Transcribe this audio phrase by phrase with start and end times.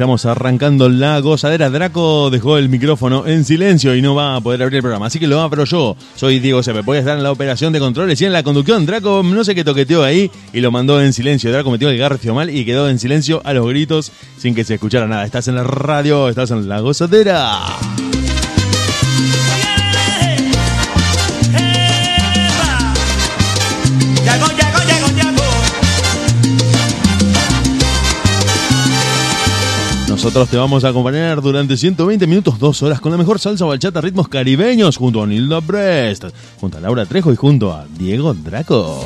[0.00, 1.68] Estamos arrancando la gozadera.
[1.68, 5.04] Draco dejó el micrófono en silencio y no va a poder abrir el programa.
[5.04, 5.94] Así que lo abro yo.
[6.16, 6.80] Soy Diego Sepe.
[6.80, 8.86] Voy a estar en la operación de controles y en la conducción.
[8.86, 11.52] Draco no sé qué toqueteó ahí y lo mandó en silencio.
[11.52, 14.72] Draco metió el garfio mal y quedó en silencio a los gritos sin que se
[14.72, 15.26] escuchara nada.
[15.26, 17.60] Estás en la radio, estás en la gozadera.
[30.22, 34.02] Nosotros te vamos a acompañar durante 120 minutos, dos horas con la mejor salsa bachata,
[34.02, 36.24] ritmos caribeños, junto a Nilda Brest,
[36.60, 39.02] junto a Laura Trejo y junto a Diego Draco.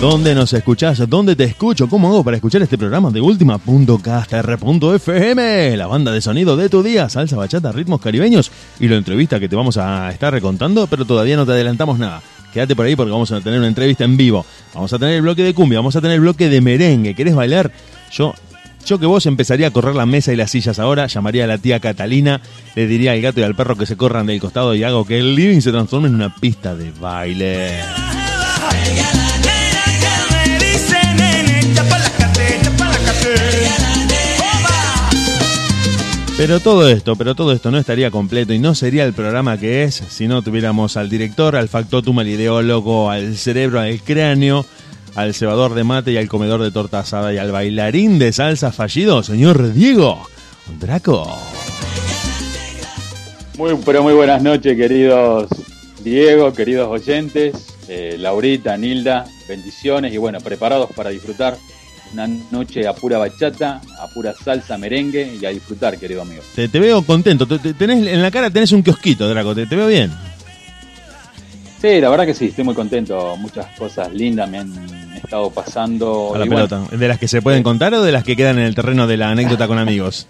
[0.00, 1.02] ¿Dónde nos escuchás?
[1.08, 1.88] ¿Dónde te escucho?
[1.88, 5.76] ¿Cómo hago para escuchar este programa de última.kstr.fm?
[5.76, 9.48] La banda de sonido de tu día, salsa, bachata, ritmos caribeños y la entrevista que
[9.48, 12.22] te vamos a estar recontando, pero todavía no te adelantamos nada.
[12.54, 14.46] Quédate por ahí porque vamos a tener una entrevista en vivo.
[14.72, 17.14] Vamos a tener el bloque de cumbia, vamos a tener el bloque de merengue.
[17.14, 17.72] ¿Querés bailar?
[18.12, 18.32] Yo
[18.86, 21.58] yo que vos empezaría a correr la mesa y las sillas ahora, llamaría a la
[21.58, 22.40] tía Catalina,
[22.74, 25.18] le diría al gato y al perro que se corran del costado y hago que
[25.18, 27.80] el living se transforme en una pista de baile.
[36.36, 39.84] Pero todo esto, pero todo esto no estaría completo y no sería el programa que
[39.84, 44.66] es si no tuviéramos al director, al factotum, al ideólogo, al cerebro, al cráneo,
[45.14, 48.72] al cebador de mate y al comedor de torta asada y al bailarín de salsa
[48.72, 50.26] fallido, señor Diego
[50.80, 51.38] Draco.
[53.56, 55.48] Muy, pero muy buenas noches, queridos
[56.02, 57.54] Diego, queridos oyentes,
[57.88, 61.56] eh, Laurita, Nilda, bendiciones y bueno, preparados para disfrutar
[62.14, 66.42] una noche a pura bachata, a pura salsa, merengue y a disfrutar, querido amigo.
[66.54, 67.46] Te, veo contento.
[67.46, 69.54] tenés, en la cara tenés un kiosquito, Draco.
[69.54, 70.12] Te, veo bien.
[71.82, 73.36] Sí, la verdad que sí, estoy muy contento.
[73.36, 74.72] Muchas cosas lindas me han
[75.16, 76.32] estado pasando.
[76.34, 76.82] A la pelota.
[76.90, 79.16] ¿De las que se pueden contar o de las que quedan en el terreno de
[79.16, 80.28] la anécdota con amigos?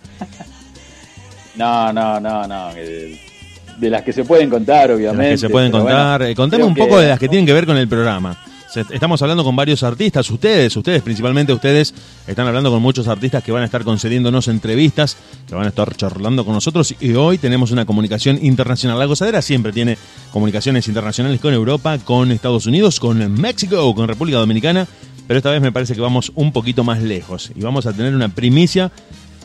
[1.56, 2.70] no, no, no, no.
[2.74, 5.22] De las que se pueden contar, obviamente.
[5.22, 6.22] De las que se pueden contar.
[6.22, 8.36] Eh, contame un poco de las que tienen que ver con el programa.
[8.76, 11.94] Estamos hablando con varios artistas, ustedes, ustedes, principalmente ustedes,
[12.26, 15.94] están hablando con muchos artistas que van a estar concediéndonos entrevistas, que van a estar
[15.94, 18.98] charlando con nosotros y hoy tenemos una comunicación internacional.
[18.98, 19.96] La gozadera siempre tiene
[20.32, 24.88] comunicaciones internacionales con Europa, con Estados Unidos, con México, con República Dominicana,
[25.28, 28.14] pero esta vez me parece que vamos un poquito más lejos y vamos a tener
[28.14, 28.90] una primicia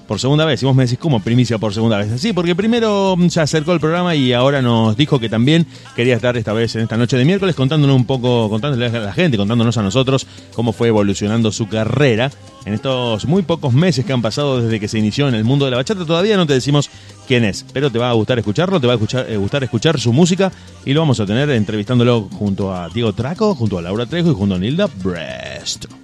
[0.09, 0.64] por segunda vez.
[0.64, 2.20] Y vos me decís, ¿cómo primicia por segunda vez?
[2.20, 6.36] Sí, porque primero se acercó el programa y ahora nos dijo que también quería estar
[6.36, 9.78] esta vez en esta noche de miércoles contándonos un poco, contándole a la gente, contándonos
[9.78, 10.25] a nosotros
[10.56, 12.31] cómo fue evolucionando su carrera
[12.66, 15.66] en estos muy pocos meses que han pasado desde que se inició en el mundo
[15.66, 16.03] de la bachata.
[16.03, 16.90] Todavía no te decimos
[17.28, 20.12] quién es, pero te va a gustar escucharlo, te va a eh, gustar escuchar su
[20.12, 20.52] música
[20.86, 24.34] y lo vamos a tener entrevistándolo junto a Diego Traco, junto a Laura Trejo y
[24.34, 25.99] junto a Nilda Brest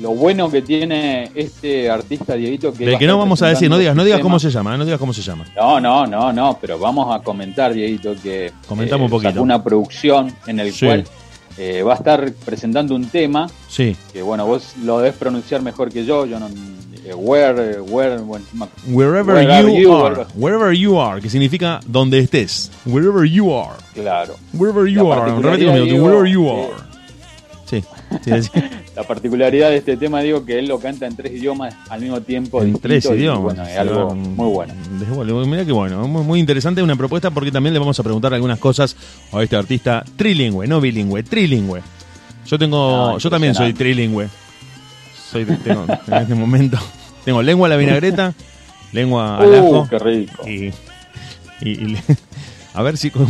[0.00, 3.94] lo bueno que tiene este artista Dieguito que que no vamos a decir no digas
[3.94, 5.44] no digas cómo se llama no digas cómo se llama.
[5.56, 9.62] No no no no pero vamos a comentar Dieguito que comentamos un eh, poquito una
[9.62, 11.04] producción en el cual
[11.56, 13.96] eh, va a estar presentando un tema sí.
[14.12, 16.48] que bueno vos lo debes pronunciar mejor que yo yo no
[17.04, 18.16] eh, where where
[18.88, 19.36] wherever
[19.70, 22.70] you, are, wherever you are que significa donde estés.
[22.86, 23.76] Wherever you are.
[23.92, 24.36] Claro.
[24.54, 26.93] Wherever you are wherever you are
[28.22, 28.30] Sí,
[28.94, 32.20] La particularidad de este tema, digo, que él lo canta en tres idiomas al mismo
[32.20, 32.62] tiempo.
[32.62, 33.42] En tres idiomas.
[33.42, 34.74] bueno, es algo muy bueno.
[35.46, 38.96] Mira que bueno, muy, interesante una propuesta porque también le vamos a preguntar algunas cosas
[39.32, 41.80] a este artista trilingüe, no bilingüe, trilingüe.
[42.46, 44.28] Yo tengo, ah, yo también soy trilingüe.
[45.30, 46.78] Soy, tengo, en este momento
[47.24, 48.32] tengo lengua a la vinagreta
[48.92, 49.88] lengua al Uh, ajo.
[49.90, 50.48] qué rico.
[50.48, 50.72] Y,
[51.62, 51.98] y- y
[52.74, 53.26] a ver si con-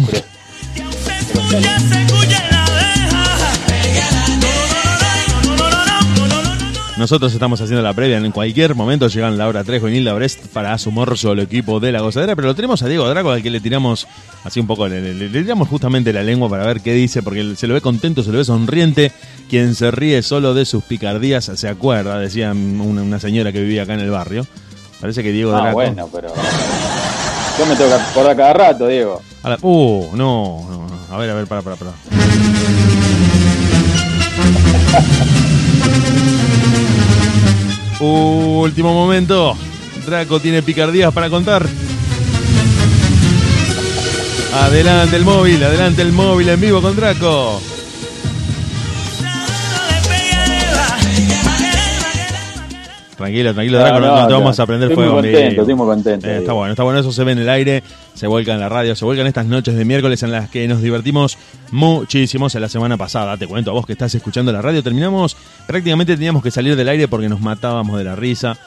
[6.96, 8.19] nosotros estamos haciendo la previa.
[8.19, 12.00] En cualquier momento llegan Laura Trejo y Nilda Brest para sumar solo equipo de la
[12.00, 12.37] gozadera.
[12.37, 14.06] Pero lo tenemos a Diego Draco, al que le tiramos
[14.44, 17.56] así un poco, le, le- le tiramos justamente la lengua para ver qué dice, porque
[17.56, 19.11] se lo ve contento, se lo ve sonriente.
[19.50, 23.82] Quien se ríe solo de sus picardías se acuerda, decía una, una señora que vivía
[23.82, 24.46] acá en el barrio.
[25.00, 25.75] Parece que Diego Ah, Draco.
[25.75, 26.29] bueno, pero.
[27.58, 29.20] Yo me tengo que acordar cada rato, Diego.
[29.43, 31.14] A la- uh, no, no, no.
[31.14, 31.91] A ver, a ver, para, para, para.
[38.04, 39.56] Último momento.
[40.06, 41.66] Draco tiene picardías para contar.
[44.54, 47.60] Adelante el móvil, adelante el móvil en vivo con Draco.
[53.24, 55.20] Tranquilo, tranquilo, Draco, no, no te vamos a prender estoy fuego.
[55.20, 56.26] Muy contento, estoy muy contento.
[56.28, 57.82] Eh, está bueno, está bueno, eso se ve en el aire,
[58.14, 60.68] se vuelca en la radio, se vuelca en estas noches de miércoles en las que
[60.68, 61.38] nos divertimos
[61.70, 62.48] muchísimo.
[62.52, 65.36] En la semana pasada, te cuento a vos que estás escuchando la radio, terminamos,
[65.66, 68.58] prácticamente teníamos que salir del aire porque nos matábamos de la risa.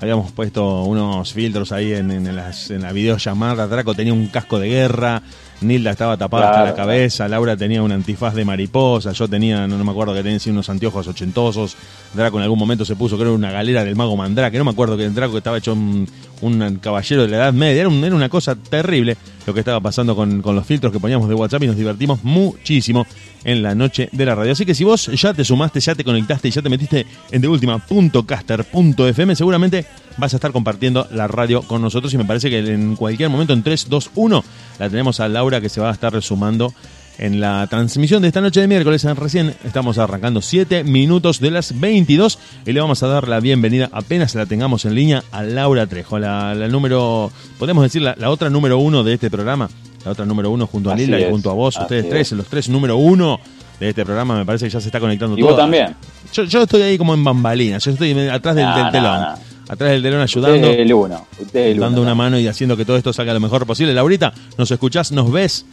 [0.00, 3.66] Habíamos puesto unos filtros ahí en, en las, en la videollamada.
[3.66, 5.22] Draco tenía un casco de guerra,
[5.64, 9.78] Nilda estaba tapada hasta la cabeza, Laura tenía un antifaz de mariposa, yo tenía, no,
[9.78, 11.76] no me acuerdo que tenía unos anteojos ochentosos.
[12.12, 14.58] Draco en algún momento se puso, creo, una galera del mago Mandrake.
[14.58, 16.08] No me acuerdo que el Draco estaba hecho un,
[16.40, 17.80] un caballero de la Edad Media.
[17.80, 19.16] Era, un- era una cosa terrible
[19.46, 22.24] lo que estaba pasando con, con los filtros que poníamos de WhatsApp y nos divertimos
[22.24, 23.06] muchísimo
[23.44, 24.52] en la noche de la radio.
[24.52, 27.42] Así que si vos ya te sumaste, ya te conectaste y ya te metiste en
[27.42, 29.84] deultima.caster.fm, seguramente
[30.16, 33.52] vas a estar compartiendo la radio con nosotros y me parece que en cualquier momento
[33.52, 34.44] en 3, 2, 1
[34.78, 36.72] la tenemos a Laura que se va a estar resumando
[37.18, 39.04] en la transmisión de esta noche de miércoles.
[39.16, 43.88] Recién estamos arrancando 7 minutos de las 22 y le vamos a dar la bienvenida
[43.92, 48.30] apenas la tengamos en línea a Laura Trejo, la, la número, podemos decir, la, la
[48.30, 49.68] otra número uno de este programa,
[50.04, 52.10] la otra número uno junto a Así Lila y junto a vos, así ustedes es.
[52.10, 53.38] tres, los tres número uno
[53.80, 55.50] de este programa, me parece que ya se está conectando Y todo.
[55.50, 55.94] vos también.
[56.32, 59.24] Yo, yo estoy ahí como en bambalinas, yo estoy atrás del, telón,
[59.68, 61.26] atrás del telón Usted ayudando es el uno.
[61.40, 62.10] Usted es el dando uno.
[62.10, 63.94] una mano y haciendo que todo esto salga lo mejor posible.
[63.94, 65.10] Laurita, ¿nos escuchás?
[65.12, 65.64] ¿Nos ves?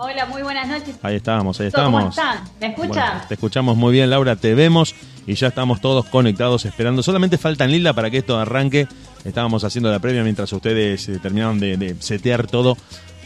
[0.00, 0.94] Hola, muy buenas noches.
[1.02, 2.16] Ahí estamos, ahí ¿Cómo estamos.
[2.16, 2.44] están?
[2.60, 2.88] ¿Me escuchan?
[3.14, 4.94] Bueno, te escuchamos muy bien, Laura, te vemos
[5.26, 7.02] y ya estamos todos conectados esperando.
[7.02, 8.86] Solamente falta Lila para que esto arranque.
[9.24, 12.76] Estábamos haciendo la previa mientras ustedes eh, terminaron de, de setear todo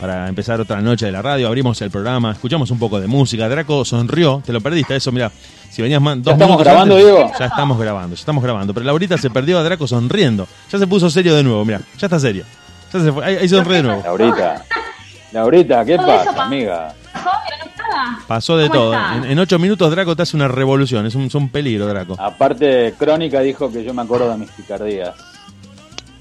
[0.00, 1.46] para empezar otra noche de la radio.
[1.46, 3.50] Abrimos el programa, escuchamos un poco de música.
[3.50, 5.30] Draco sonrió, te lo perdiste, eso, mira.
[5.70, 7.32] Si venías más, dos estamos minutos grabando, antes- Diego?
[7.38, 8.72] Ya estamos grabando, ya estamos grabando.
[8.72, 10.48] Pero Laurita se perdió a Draco sonriendo.
[10.70, 12.44] Ya se puso serio de nuevo, mira, ya está serio.
[12.94, 14.02] Ya se fue, ahí, ahí sonríe de nuevo.
[14.02, 14.64] Laurita.
[15.32, 16.94] Laurita, ¿qué pasa, pa- amiga?
[18.26, 18.94] Pasó de ¿Cómo todo.
[19.16, 22.16] En, en ocho minutos Draco te hace una revolución, es un, es un peligro, Draco.
[22.18, 25.14] Aparte, Crónica dijo que yo me acuerdo de mis picardías.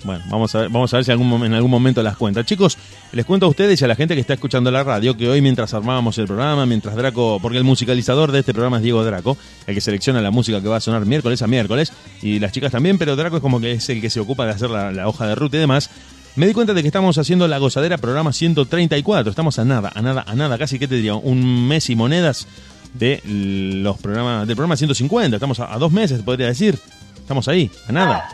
[0.03, 2.43] Bueno, vamos a ver, vamos a ver si algún, en algún momento las cuenta.
[2.43, 2.75] Chicos,
[3.11, 5.41] les cuento a ustedes y a la gente que está escuchando la radio que hoy
[5.41, 9.37] mientras armábamos el programa, mientras Draco, porque el musicalizador de este programa es Diego Draco,
[9.67, 11.93] el que selecciona la música que va a sonar miércoles a miércoles,
[12.23, 14.51] y las chicas también, pero Draco es como que es el que se ocupa de
[14.53, 15.91] hacer la, la hoja de ruta y demás.
[16.35, 19.29] Me di cuenta de que estamos haciendo la gozadera programa 134.
[19.29, 22.47] Estamos a nada, a nada, a nada, casi que te diría, un mes y monedas
[22.93, 25.35] de los programas, del programa 150.
[25.35, 26.79] Estamos a, a dos meses, podría decir.
[27.17, 28.29] Estamos ahí, a nada.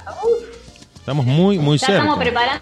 [0.96, 2.01] Estamos muy, muy Ya cerca.
[2.01, 2.62] estamos preparando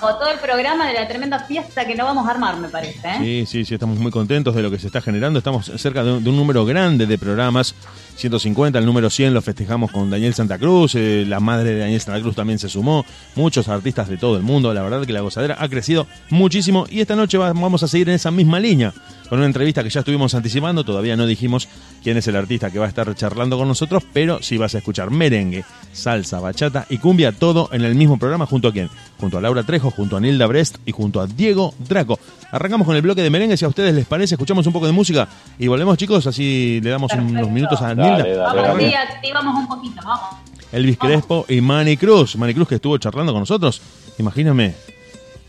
[0.00, 3.08] todo el programa de la tremenda fiesta que no vamos a armar, me parece.
[3.08, 3.16] ¿eh?
[3.18, 5.38] Sí, sí, sí, estamos muy contentos de lo que se está generando.
[5.38, 7.74] Estamos cerca de un, de un número grande de programas.
[8.16, 10.94] 150, el número 100 lo festejamos con Daniel Santa Cruz.
[10.94, 13.04] eh, la madre de Daniel Santa Cruz también se sumó.
[13.34, 14.74] Muchos artistas de todo el mundo.
[14.74, 16.86] La verdad que la gozadera ha crecido muchísimo.
[16.90, 18.92] Y esta noche va- vamos a seguir en esa misma línea.
[19.28, 20.84] Con una entrevista que ya estuvimos anticipando.
[20.84, 21.68] Todavía no dijimos
[22.02, 24.02] quién es el artista que va a estar charlando con nosotros.
[24.12, 27.32] Pero sí vas a escuchar merengue, salsa, bachata y cumbia.
[27.32, 28.44] Todo en el mismo programa.
[28.46, 28.90] ¿Junto a quién?
[29.18, 32.18] Junto a Laura Trejo, junto a Nilda Brest y junto a Diego Draco.
[32.52, 33.56] Arrancamos con el bloque de merengue.
[33.56, 35.28] Si a ustedes les parece, escuchamos un poco de música
[35.58, 36.26] y volvemos, chicos.
[36.26, 37.32] Así le damos Perfecto.
[37.38, 38.16] unos minutos a Dale, Nilda.
[38.18, 38.88] dale, Vamos, dale.
[38.88, 40.28] sí, activamos un poquito, vamos.
[40.72, 42.36] Elvis Crespo y Manny Cruz.
[42.36, 43.80] Manny Cruz que estuvo charlando con nosotros.
[44.18, 44.74] Imagíname,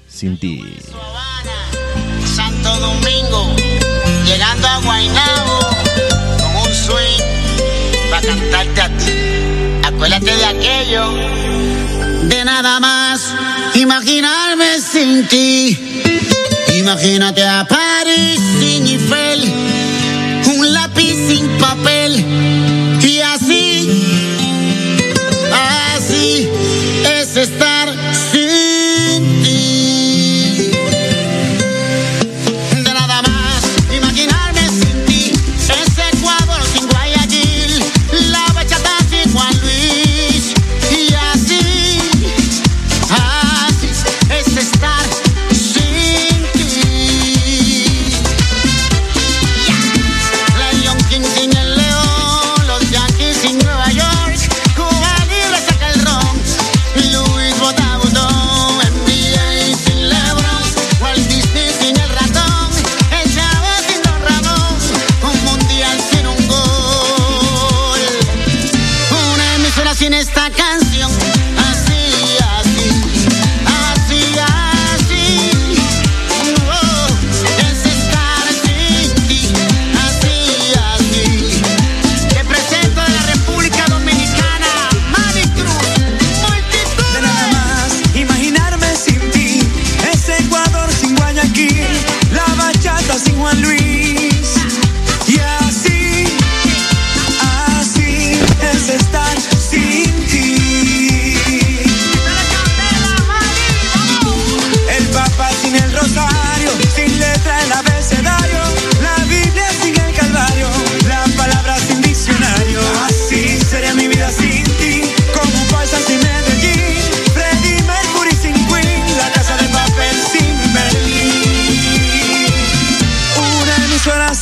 [0.07, 0.63] sin ti.
[2.25, 3.55] Santo Domingo,
[4.25, 5.59] llegando a Guaynabo
[6.39, 9.11] con un swing para cantarte a ti.
[9.85, 11.11] Acuérdate de aquello,
[12.23, 13.33] de nada más
[13.75, 15.77] imaginarme sin ti.
[16.81, 19.39] Imagínate a París sin Eiffel,
[20.57, 22.25] un lápiz sin papel
[23.03, 23.50] y así,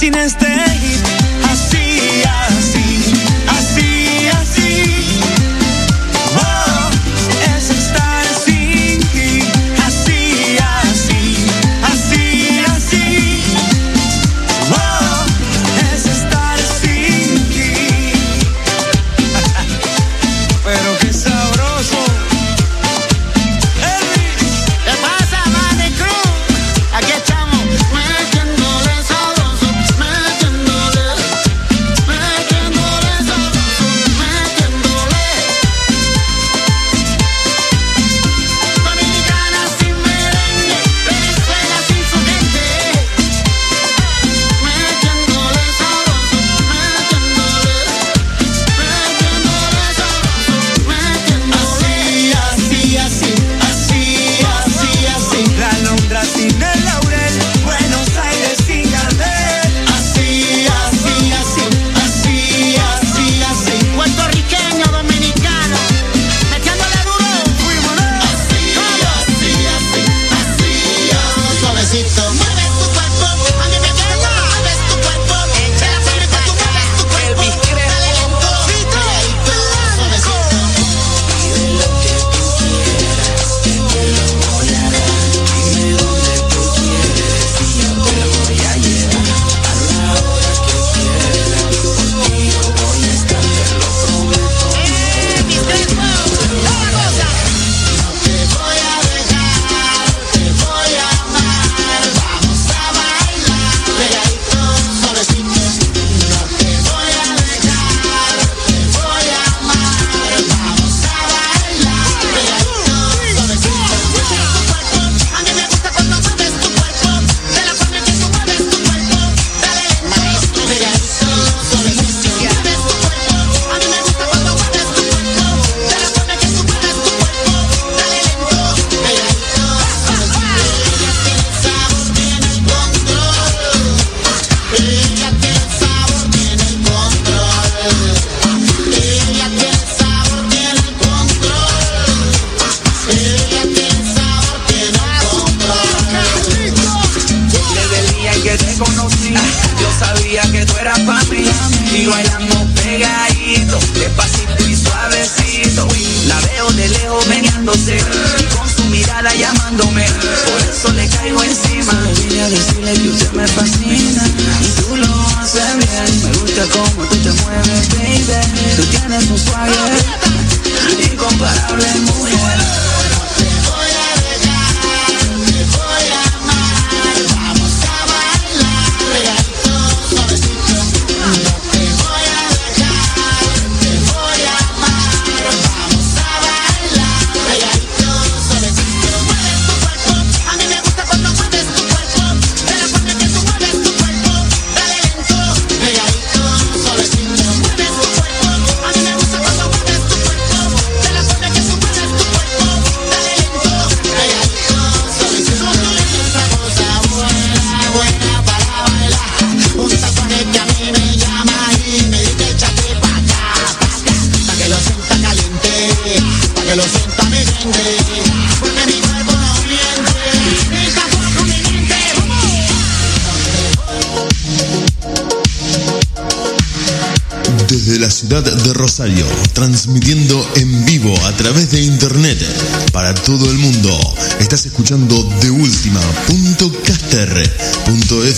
[0.09, 0.48] sin este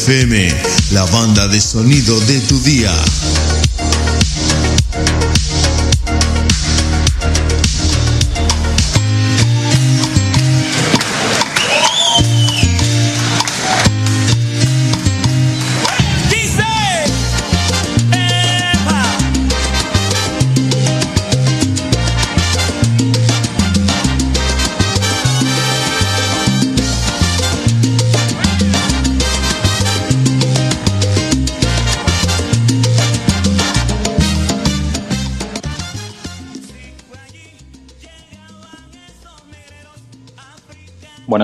[0.02, 0.48] FM,
[0.94, 2.92] la banda de sonido de tu día.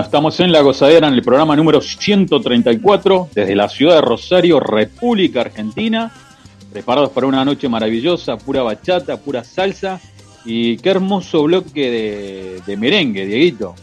[0.00, 5.40] Estamos en La Gozadera en el programa número 134 desde la ciudad de Rosario, República
[5.40, 6.12] Argentina.
[6.72, 10.00] Preparados para una noche maravillosa, pura bachata, pura salsa
[10.44, 13.74] y qué hermoso bloque de, de merengue, Dieguito.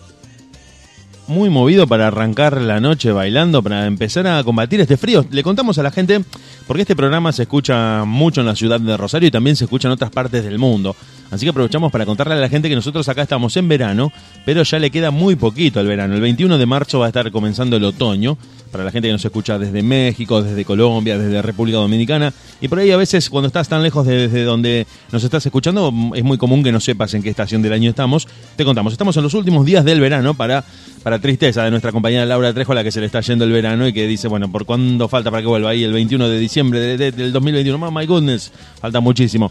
[1.27, 5.25] Muy movido para arrancar la noche bailando, para empezar a combatir este frío.
[5.31, 6.23] Le contamos a la gente,
[6.67, 9.87] porque este programa se escucha mucho en la ciudad de Rosario y también se escucha
[9.87, 10.95] en otras partes del mundo.
[11.31, 14.11] Así que aprovechamos para contarle a la gente que nosotros acá estamos en verano,
[14.45, 16.13] pero ya le queda muy poquito el verano.
[16.15, 18.37] El 21 de marzo va a estar comenzando el otoño,
[18.75, 22.33] para la gente que nos escucha desde México, desde Colombia, desde República Dominicana.
[22.59, 25.93] Y por ahí a veces cuando estás tan lejos de, desde donde nos estás escuchando,
[26.13, 28.27] es muy común que no sepas en qué estación del año estamos.
[28.57, 30.65] Te contamos, estamos en los últimos días del verano para,
[31.03, 33.53] para tristeza de nuestra compañera Laura Trejo, a la que se le está yendo el
[33.53, 35.85] verano y que dice, bueno, ¿por cuándo falta para que vuelva ahí?
[35.85, 37.87] El 21 de diciembre de- de- del 2021.
[37.87, 38.51] Oh, my goodness,
[38.81, 39.49] falta muchísimo.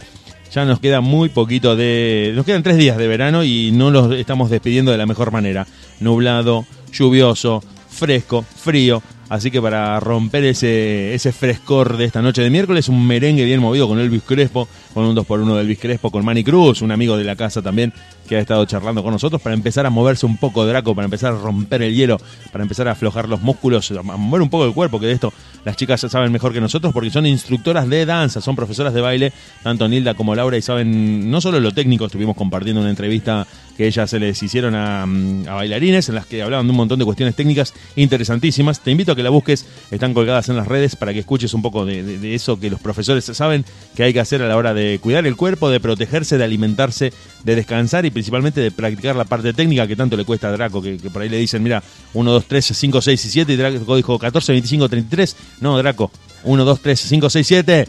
[0.55, 2.33] Ya nos queda muy poquito de...
[2.37, 5.67] Nos quedan tres días de verano y no los estamos despidiendo de la mejor manera.
[5.99, 9.03] Nublado, lluvioso, fresco, frío.
[9.29, 13.61] Así que para romper ese, ese frescor de esta noche de miércoles, un merengue bien
[13.61, 17.17] movido con Elvis Crespo, con un 2x1 de Elvis Crespo, con Manny Cruz, un amigo
[17.17, 17.93] de la casa también
[18.27, 21.33] que ha estado charlando con nosotros, para empezar a moverse un poco Draco, para empezar
[21.33, 22.19] a romper el hielo,
[22.53, 25.33] para empezar a aflojar los músculos, a mover un poco el cuerpo, que de esto
[25.65, 29.33] las chicas saben mejor que nosotros porque son instructoras de danza, son profesoras de baile,
[29.63, 33.87] tanto Nilda como Laura, y saben no solo lo técnico, estuvimos compartiendo una entrevista que
[33.87, 37.05] ellas se les hicieron a, mm, bailarines en las que hablaban de un montón de
[37.05, 38.81] cuestiones técnicas interesantísimas.
[38.81, 41.63] Te invito a que la busques, están colgadas en las redes para que escuches un
[41.63, 44.99] poco de eso que los profesores saben que hay que hacer a la hora de
[45.01, 47.13] cuidar el cuerpo, de protegerse, de alimentarse,
[47.45, 50.81] de descansar y principalmente de practicar la parte técnica que tanto le cuesta a Draco,
[50.83, 51.83] que, que por ahí le dicen, mira,
[52.15, 55.37] 1, 2, 3, 5, 6 y 7 y Draco dijo 14, 25, 33.
[55.61, 56.11] No, Draco,
[56.45, 57.89] 1, 2, 3, 5, 6, 7.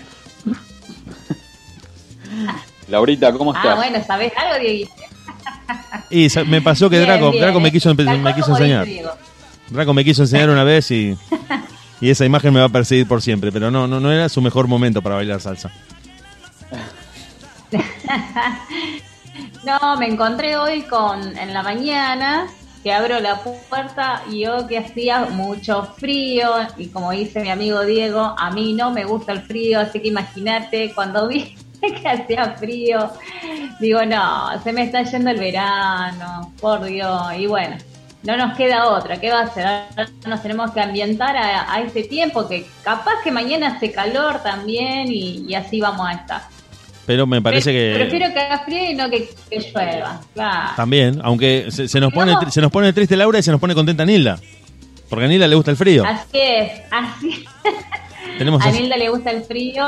[2.90, 3.72] Laurita, ¿cómo estás?
[3.72, 4.92] Ah, bueno, ¿sabés algo, Dieguito?
[6.12, 8.04] Y me pasó que Bien, Draco, bien, Draco me quiso, me
[8.36, 8.86] quiso dice enseñar.
[8.86, 9.10] Diego.
[9.70, 11.18] Draco me quiso enseñar una vez y,
[12.02, 14.42] y esa imagen me va a perseguir por siempre, pero no, no, no era su
[14.42, 15.72] mejor momento para bailar salsa.
[19.66, 22.46] No, me encontré hoy con en la mañana
[22.84, 27.84] que abro la puerta y yo que hacía mucho frío y como dice mi amigo
[27.84, 32.54] Diego, a mí no me gusta el frío, así que imagínate cuando vi que hacía
[32.60, 33.12] frío,
[33.80, 37.76] digo, no, se me está yendo el verano, por Dios, y bueno,
[38.22, 40.10] no nos queda otra, ¿qué va a hacer?
[40.28, 45.08] Nos tenemos que ambientar a, a este tiempo que capaz que mañana hace calor también
[45.08, 46.55] y, y así vamos a estar.
[47.06, 50.22] Pero me parece Pre- que Prefiero que haga frío y no que, que llueva.
[50.34, 50.70] Claro.
[50.76, 52.54] también, aunque se, se nos pone Vamos.
[52.54, 54.40] se nos pone triste Laura y se nos pone contenta Nilda.
[55.10, 56.04] Porque a Nilda le gusta el frío.
[56.06, 57.46] Así es, así.
[58.38, 59.86] Tenemos A Nilda le gusta el frío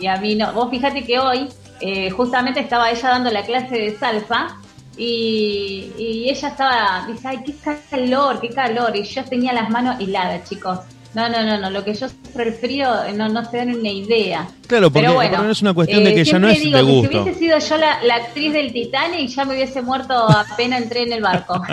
[0.00, 0.52] y a mí no.
[0.52, 1.48] Vos fíjate que hoy
[1.80, 4.56] eh, justamente estaba ella dando la clase de salsa
[4.96, 7.54] y, y ella estaba, dice, ay, qué
[7.88, 8.94] calor, qué calor.
[8.96, 10.80] Y yo tenía las manos heladas, chicos.
[11.14, 13.74] No, no, no, no, lo que yo sufro el frío eh, no, no se dan
[13.74, 14.48] una idea.
[14.66, 16.84] Claro, porque Pero bueno, es una cuestión de eh, que ya no es digo de
[16.84, 17.10] que gusto.
[17.12, 21.02] Si hubiese sido yo la, la actriz del Titanic, ya me hubiese muerto apenas entré
[21.02, 21.60] en el barco.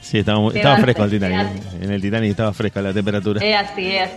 [0.00, 1.48] Sí, estaba, estaba fresco el Titanic.
[1.80, 3.40] En el Titanic estaba fresca la temperatura.
[3.42, 4.10] Es así, es.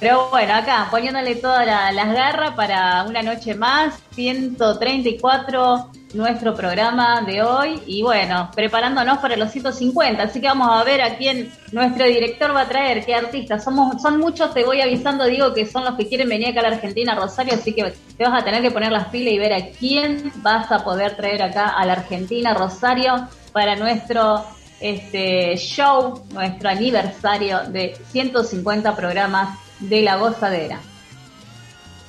[0.00, 7.22] Pero bueno, acá poniéndole todas la- las garras para una noche más, 134 nuestro programa
[7.22, 11.52] de hoy y bueno, preparándonos para los 150, así que vamos a ver a quién
[11.72, 13.64] nuestro director va a traer, qué artistas.
[13.64, 16.70] Somos, son muchos, te voy avisando, digo que son los que quieren venir acá a
[16.70, 19.52] la Argentina, Rosario, así que te vas a tener que poner las pilas y ver
[19.52, 24.44] a quién vas a poder traer acá a la Argentina, Rosario, para nuestro
[24.80, 30.78] este show, nuestro aniversario de 150 programas de La Gozadera.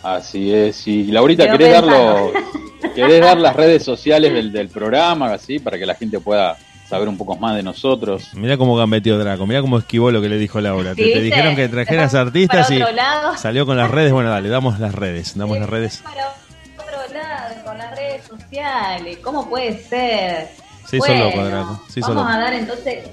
[0.06, 0.88] Así es.
[0.88, 2.32] Y Laurita, ¿querés, darlo,
[2.96, 7.08] ¿querés dar las redes sociales del, del programa, así, para que la gente pueda saber
[7.10, 8.30] un poco más de nosotros?
[8.36, 10.94] Mirá cómo gambeteó Draco, mirá cómo esquivó lo que le dijo Laura.
[10.94, 13.36] Te, Sí, te dijeron que trajeras artistas y lado.
[13.38, 14.12] salió con las redes.
[14.14, 16.04] Bueno, dale, damos las redes, damos las redes.
[16.04, 20.50] Para otro lado, con las redes sociales, ¿cómo puede ser?
[20.88, 22.28] Se hizo Bueno, loco, Draco, hizo vamos loco.
[22.30, 23.10] a dar entonces,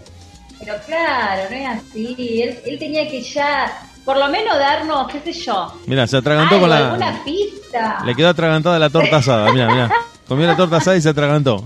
[0.60, 3.72] pero claro, no es así, él, él tenía que ya,
[4.04, 6.88] por lo menos darnos, qué sé yo, Mira, se atragantó algo, con la.
[6.88, 8.02] alguna pista.
[8.04, 9.90] Le quedó atragantada la torta asada, mira, mira.
[10.28, 11.64] Comió la torta asada y se atragantó.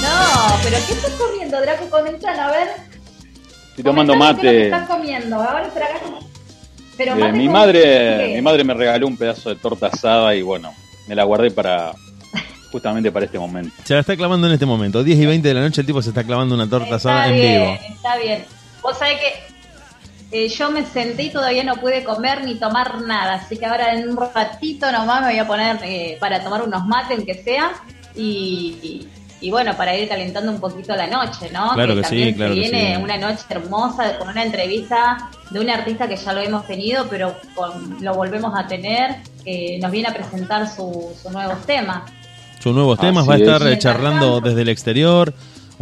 [0.00, 1.88] No, pero ¿qué estás comiendo, Draco?
[1.90, 2.68] Comenzan a ver.
[3.70, 4.64] Estoy tomando es lo que mate.
[4.64, 5.36] estás comiendo?
[5.36, 6.02] Ahora tragas.
[6.96, 8.32] Pero Eh, mate mi madre ¿qué?
[8.34, 10.74] mi madre me regaló un pedazo de torta asada y bueno,
[11.08, 11.92] me la guardé para
[12.70, 13.74] justamente para este momento.
[13.84, 15.02] Se la está clavando en este momento.
[15.02, 17.28] 10 y 20 de la noche el tipo se está clavando una torta Está asada
[17.28, 17.78] en bien, vivo.
[17.96, 18.44] Está bien.
[18.82, 19.51] Vos sabés que
[20.32, 23.94] eh, yo me senté y todavía no pude comer ni tomar nada, así que ahora
[23.94, 27.72] en un ratito nomás me voy a poner eh, para tomar unos mates, aunque sea,
[28.14, 29.06] y,
[29.40, 31.72] y bueno, para ir calentando un poquito la noche, ¿no?
[31.74, 33.02] Claro que sí, también claro se que viene sí.
[33.02, 37.34] una noche hermosa con una entrevista de un artista que ya lo hemos tenido, pero
[37.54, 42.04] con- lo volvemos a tener, que nos viene a presentar su, su nuevo tema.
[42.60, 43.42] Sus nuevos Así temas, va a es.
[43.42, 45.34] estar eh, charlando desde el exterior,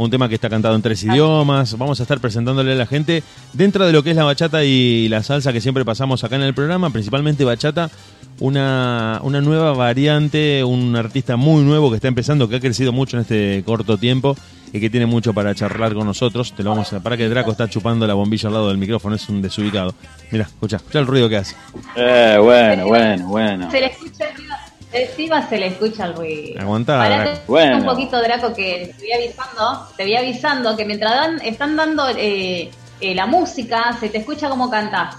[0.04, 3.22] un tema que está cantado en tres idiomas, vamos a estar presentándole a la gente
[3.52, 6.42] dentro de lo que es la bachata y la salsa que siempre pasamos acá en
[6.42, 7.90] el programa, principalmente bachata,
[8.38, 13.18] una, una nueva variante, un artista muy nuevo que está empezando, que ha crecido mucho
[13.18, 14.36] en este corto tiempo
[14.72, 16.54] y que tiene mucho para charlar con nosotros.
[16.54, 19.16] Te lo vamos a, para que Draco está chupando la bombilla al lado del micrófono,
[19.16, 19.94] es un desubicado.
[20.30, 21.56] Mira, escucha, escucha el ruido que hace.
[21.96, 23.70] Eh, bueno, bueno, bueno.
[23.70, 24.49] Se le escucha el ruido.
[24.92, 26.60] Encima se le escucha el ruido.
[26.60, 27.38] Aguantá.
[27.46, 27.76] Bueno.
[27.78, 32.08] un poquito, Draco, que te voy avisando, te voy avisando que mientras dan, están dando
[32.08, 35.16] eh, eh, la música, se te escucha como cantás.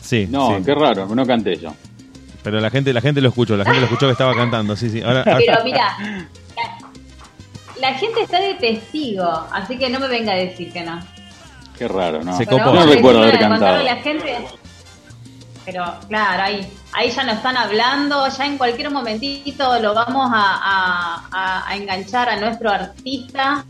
[0.00, 0.62] Sí, No, sí.
[0.64, 1.72] qué raro, no canté yo.
[2.42, 4.90] Pero la gente, la gente lo escuchó, la gente lo escuchó que estaba cantando, sí,
[4.90, 5.00] sí.
[5.00, 5.96] Ahora, ahora- Pero mira,
[6.56, 11.00] la, la gente está de testigo, así que no me venga a decir que no.
[11.78, 12.36] Qué raro, ¿no?
[12.36, 12.72] Se copó.
[12.74, 13.76] No recuerdo haber cantado.
[13.76, 14.36] a la gente.
[15.64, 21.64] Pero claro, ahí, ahí ya nos están hablando, ya en cualquier momentito lo vamos a,
[21.66, 23.64] a- enganchar a nuestro artista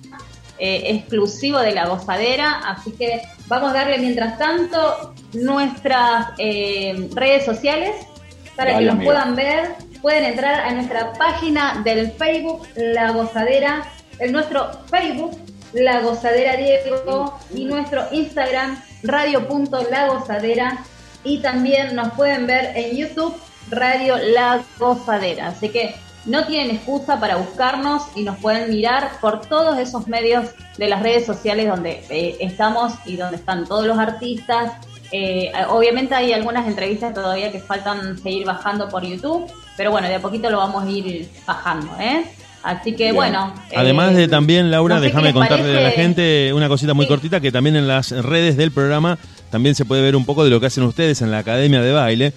[0.59, 7.45] eh, exclusivo de la gozadera, así que vamos a darle mientras tanto nuestras eh, redes
[7.45, 7.95] sociales
[8.57, 9.75] para Dale, que nos puedan ver.
[10.03, 13.85] Pueden entrar a nuestra página del Facebook La Gozadera,
[14.19, 15.39] en nuestro Facebook
[15.73, 20.79] La Gozadera Diego y nuestro Instagram radio.lagozadera
[21.25, 23.35] y también nos pueden ver en YouTube
[23.71, 25.49] Radio La Gozadera.
[25.49, 25.95] Así que
[26.27, 30.47] no tienen excusa para buscarnos y nos pueden mirar por todos esos medios
[30.79, 34.73] de las redes sociales donde eh, estamos y donde están todos los artistas.
[35.13, 40.15] Eh, obviamente hay algunas entrevistas todavía que faltan seguir bajando por YouTube, pero bueno, de
[40.15, 42.25] a poquito lo vamos a ir bajando, ¿eh?
[42.63, 43.17] Así que Bien.
[43.17, 43.55] bueno.
[43.77, 46.95] Además eh, de también, Laura, no sé qué déjame contarle a la gente una cosita
[46.95, 47.11] muy Sí.
[47.11, 49.19] cortita, que también en las redes del programa
[49.55, 51.93] también se puede ver un poco de lo que hacen ustedes en la Academia de
[51.93, 52.33] Baile,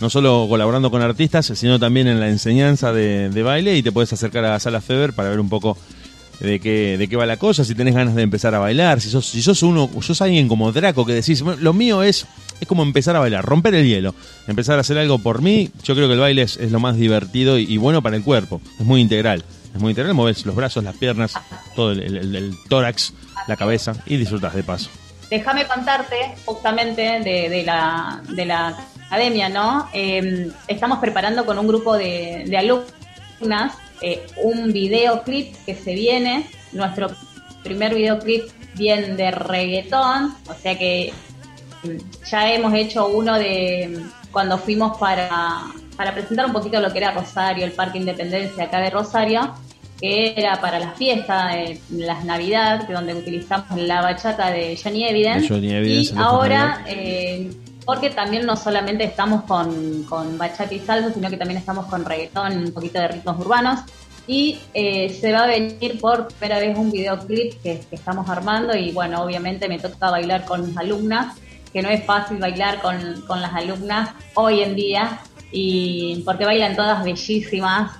[0.00, 4.10] no solo colaborando con artistas, sino también en la enseñanza de, baile y te puedes
[4.14, 5.76] acercar a Sala Feber para ver un poco
[6.40, 9.10] de qué, de qué va la cosa, si tenés ganas de empezar a bailar, si
[9.10, 12.24] sos, si sos uno, sos alguien como Draco que decís, "Bueno, lo mío es,
[12.58, 14.14] es como empezar a bailar, romper el hielo,
[14.46, 16.96] empezar a hacer algo por mí, yo creo que el baile es, es lo más
[16.96, 20.82] divertido y, bueno para el cuerpo, es muy integral, es muy integral, mueves los brazos,
[20.84, 21.34] las piernas,
[21.74, 23.12] todo el- el tórax,
[23.46, 24.88] la cabeza y disfrutas de paso.
[25.30, 29.88] Déjame contarte justamente de, la, de la academia, ¿no?
[29.92, 36.46] Eh, estamos preparando con un grupo de, de alumnas eh, un videoclip que se viene,
[36.72, 37.08] nuestro
[37.62, 41.14] primer videoclip bien de reggaetón, o sea que
[41.82, 45.62] mm, ya hemos hecho uno de cuando fuimos para,
[45.96, 49.54] para presentar un poquito lo que era Rosario, el Parque Independencia acá de Rosario,
[50.00, 55.04] que era para las fiestas, eh, las Navidad, que donde utilizamos la bachata de Johnny
[55.04, 55.42] Evidence.
[55.42, 57.50] De Johnny Evidence, y ahora, eh,
[57.84, 62.04] porque también no solamente estamos con, con bachata y salsa, sino que también estamos con
[62.04, 63.80] reggaetón, un poquito de ritmos urbanos.
[64.28, 68.76] Y eh, se va a venir por primera vez un videoclip que, que estamos armando
[68.76, 71.36] y bueno, obviamente me toca bailar con mis alumnas,
[71.72, 75.20] que no es fácil bailar con, con las alumnas hoy en día,
[75.52, 77.92] y porque bailan todas bellísimas,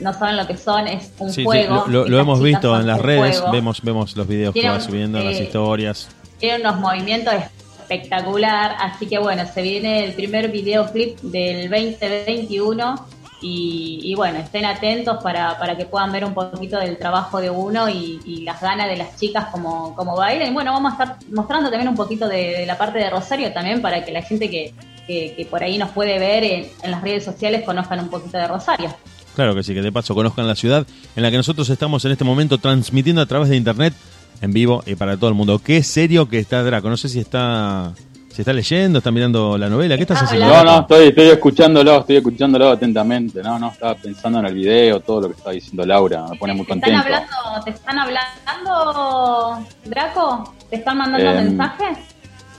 [0.00, 1.84] no saben lo que son, es un Sí, juego.
[1.88, 3.52] lo, lo- hemos visto en las redes, juego.
[3.52, 6.08] vemos, vemos los videos que va subiendo, las eh, historias.
[6.38, 7.34] Tiene unos movimientos
[7.80, 13.06] espectacular, así que bueno, se viene el primer videoclip del 2021
[13.42, 17.50] y, y bueno, estén atentos para, para que puedan ver un poquito del trabajo de
[17.50, 20.48] uno y, y las ganas de las chicas como, como bailan.
[20.50, 23.52] Y bueno, vamos a estar mostrando también un poquito de, de la parte de Rosario
[23.52, 24.74] también para que la gente que,
[25.06, 28.36] que, que por ahí nos puede ver en, en las redes sociales conozcan un poquito
[28.38, 28.88] de Rosario.
[29.36, 32.10] Claro que sí, que de paso conozcan la ciudad en la que nosotros estamos en
[32.12, 33.94] este momento transmitiendo a través de internet
[34.40, 35.60] en vivo y para todo el mundo.
[35.62, 36.88] Qué serio que está Draco.
[36.88, 37.92] No sé si está
[38.32, 39.96] si está leyendo, está mirando la novela.
[39.96, 40.54] ¿Qué estás Está haciendo?
[40.54, 43.42] No, no, estoy, estoy escuchándolo, estoy escuchándolo atentamente.
[43.42, 46.52] No, no, estaba pensando en el video, todo lo que estaba diciendo Laura, me pone
[46.52, 47.04] muy ¿Te están contento.
[47.04, 50.54] hablando, te están hablando, Draco?
[50.68, 51.98] ¿Te están mandando Em, mensajes?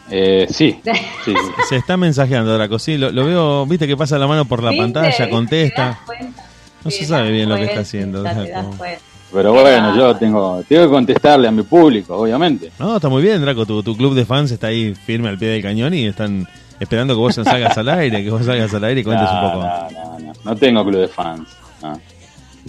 [0.09, 0.91] Eh, sí, sí,
[1.25, 1.33] sí.
[1.69, 4.69] Se está mensajeando Draco, sí, lo, lo veo, viste que pasa la mano por la
[4.71, 4.83] ¿Viste?
[4.83, 5.23] pantalla, ¿Viste?
[5.25, 5.85] ¿Te contesta.
[5.85, 6.43] das cuenta?
[6.83, 8.23] No se sabe bien lo que está haciendo.
[9.33, 12.71] Pero bueno, yo tengo, tengo que contestarle a mi público, obviamente.
[12.79, 15.49] No, está muy bien, Draco, tu, tu club de fans está ahí firme al pie
[15.49, 16.47] del cañón y están
[16.79, 19.51] esperando que vos salgas al aire, que vos salgas al aire y cuentes un No,
[19.51, 19.63] poco.
[19.65, 21.47] no, no, no, no tengo club de fans.
[21.83, 21.99] no.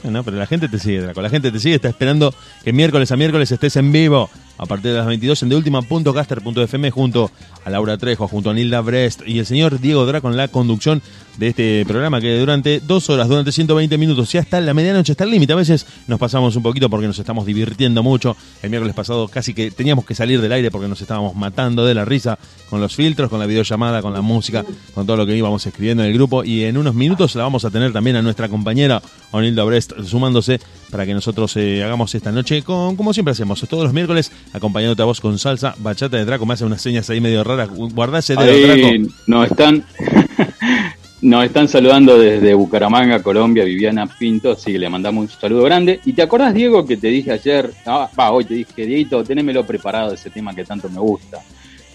[0.02, 1.20] Bueno, pero la gente te sigue, Draco.
[1.22, 2.32] La gente te sigue, está esperando
[2.64, 7.30] que miércoles a miércoles estés en vivo a partir de las 22 en deultima.caster.fm junto
[7.64, 11.00] a Laura Trejo, junto a Nilda Brest y el señor Diego Dra con la conducción
[11.38, 15.22] de este programa que durante dos horas, durante 120 minutos, ya hasta la medianoche, está
[15.22, 15.52] el límite.
[15.52, 18.36] A veces nos pasamos un poquito porque nos estamos divirtiendo mucho.
[18.60, 21.94] El miércoles pasado casi que teníamos que salir del aire porque nos estábamos matando de
[21.94, 25.36] la risa con los filtros, con la videollamada, con la música, con todo lo que
[25.36, 26.42] íbamos escribiendo en el grupo.
[26.42, 30.60] Y en unos minutos la vamos a tener también a nuestra compañera Onilda Brest sumándose
[30.90, 35.02] para que nosotros eh, hagamos esta noche con, como siempre hacemos, todos los miércoles, acompañándote
[35.02, 36.46] a vos con salsa, bachata de Draco.
[36.46, 37.68] Me hace unas señas ahí medio raras.
[37.70, 39.12] Guardá ese dedo, Draco.
[39.26, 39.84] nos están,
[41.22, 46.00] nos están saludando desde Bucaramanga, Colombia, Viviana Pinto, así que le mandamos un saludo grande.
[46.04, 50.14] ¿Y te acordás, Diego, que te dije ayer, ah, hoy te dije, Dieguito, tenémelo preparado
[50.14, 51.38] ese tema que tanto me gusta?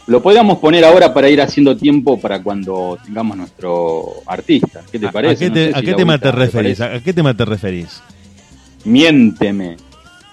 [0.05, 4.81] Lo podríamos poner ahora para ir haciendo tiempo para cuando tengamos nuestro artista.
[4.91, 5.45] ¿Qué te ¿A- parece?
[5.45, 6.81] ¿A qué, No te- sé a si qué tema te referís?
[6.81, 8.01] ¿A qué tema te referís?
[8.85, 9.77] Miénteme,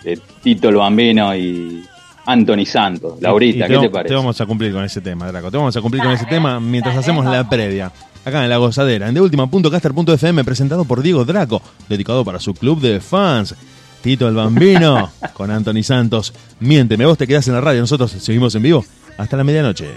[0.02, 1.84] de Tito el Bambino y
[2.26, 3.20] Anthony Santos.
[3.20, 4.08] Laurita, Y ¿qué te, te parece?
[4.08, 5.50] Te vamos a cumplir con ese tema, Draco.
[5.50, 7.92] Te vamos a cumplir con ese tema mientras hacemos la previa.
[8.24, 13.00] Acá en La Gozadera, en deultima.caster.fm, presentado por Diego Draco, dedicado para su club de
[13.00, 13.54] fans.
[14.02, 16.32] Tito el Bambino, con Anthony Santos.
[16.60, 18.84] Miénteme, vos te quedás en la radio, nosotros seguimos en vivo
[19.16, 19.88] hasta la medianoche.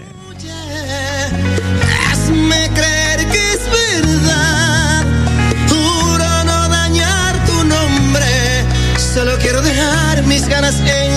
[10.26, 11.13] Mis ganas en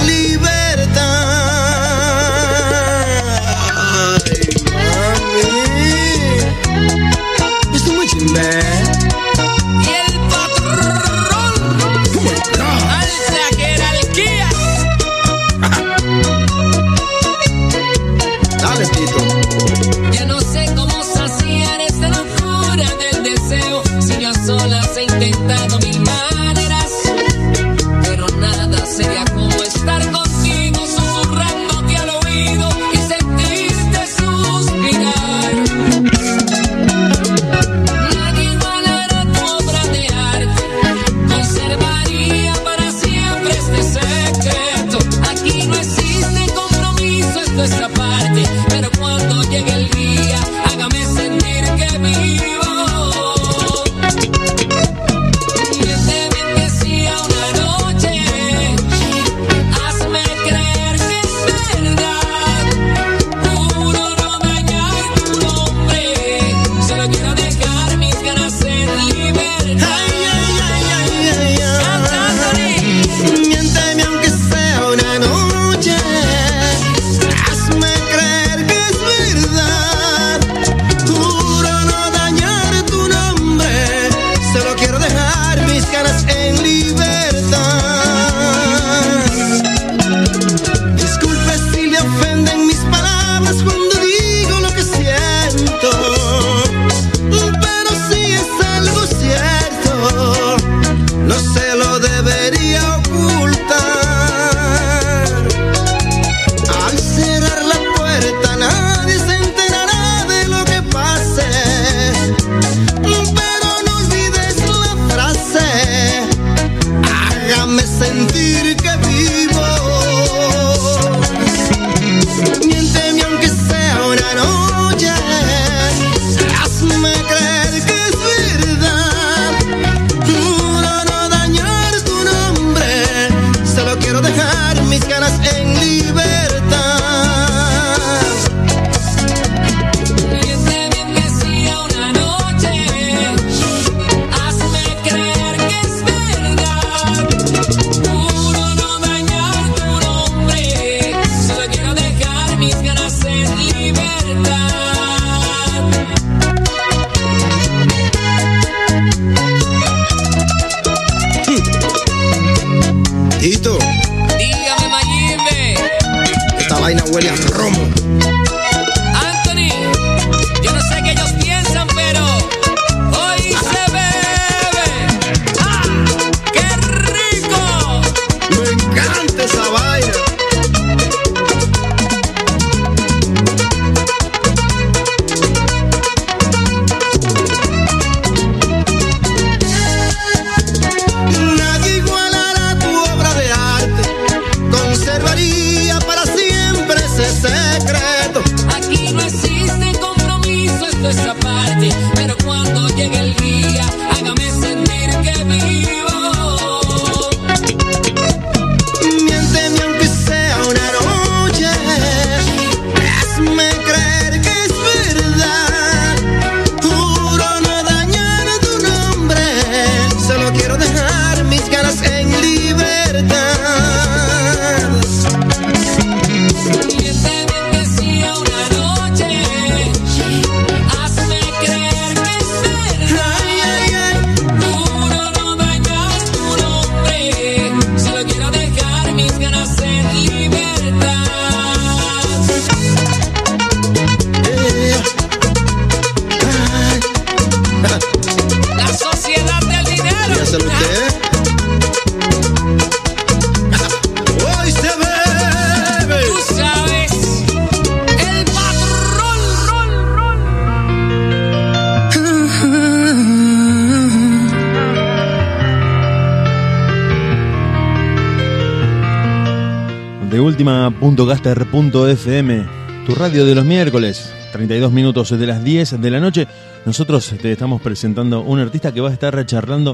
[271.08, 272.66] última.caster.fm,
[273.06, 276.48] tu radio de los miércoles, 32 minutos de las 10 de la noche.
[276.86, 279.94] Nosotros te estamos presentando un artista que va a estar charlando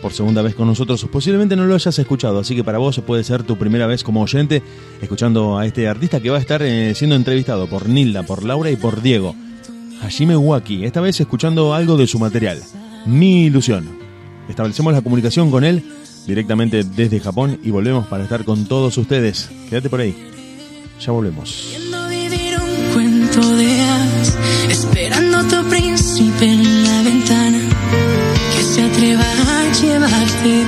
[0.00, 1.04] por segunda vez con nosotros.
[1.10, 4.22] Posiblemente no lo hayas escuchado, así que para vos puede ser tu primera vez como
[4.22, 4.62] oyente
[5.02, 8.70] escuchando a este artista que va a estar eh, siendo entrevistado por Nilda, por Laura
[8.70, 9.34] y por Diego.
[10.02, 12.60] Hajime Waki, esta vez escuchando algo de su material,
[13.06, 13.98] Mi Ilusión.
[14.48, 15.82] Establecemos la comunicación con él
[16.28, 19.50] directamente desde Japón y volvemos para estar con todos ustedes.
[19.68, 20.33] Quédate por ahí.
[21.00, 21.68] Ya volvemos.
[22.08, 24.36] Vivir un cuento de hadas,
[24.68, 27.60] esperando a tu príncipe en la ventana,
[28.54, 30.64] que se atreva a llevarte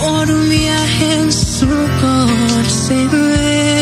[0.00, 1.66] por un viaje en su
[2.00, 3.81] corcel.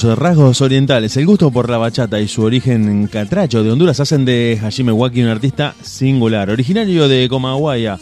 [0.00, 4.00] Sus rasgos orientales, el gusto por la bachata y su origen en catracho de Honduras
[4.00, 6.48] hacen de Hajime Waki un artista singular.
[6.48, 7.98] Originario de Comaguaya,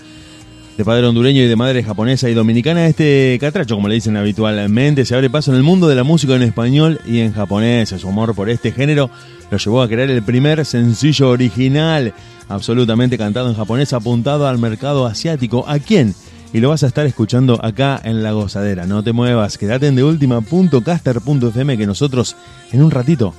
[0.77, 5.05] de padre hondureño y de madre japonesa y dominicana, este catracho, como le dicen habitualmente,
[5.05, 7.89] se abre paso en el mundo de la música en español y en japonés.
[7.89, 9.11] Su amor por este género
[9.51, 12.15] lo llevó a crear el primer sencillo original,
[12.49, 15.65] absolutamente cantado en japonés, apuntado al mercado asiático.
[15.67, 16.15] ¿A quién?
[16.53, 18.87] Y lo vas a estar escuchando acá en La Gozadera.
[18.87, 22.37] No te muevas, quédate en deultima.caster.fm que nosotros
[22.73, 23.35] en un ratito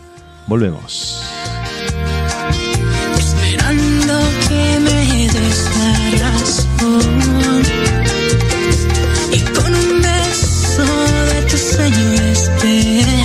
[0.47, 1.23] volvemos.
[3.17, 4.13] esperando
[4.47, 7.63] que me des la razón
[9.31, 10.85] y con un beso
[11.33, 13.18] de tu sueño despertar.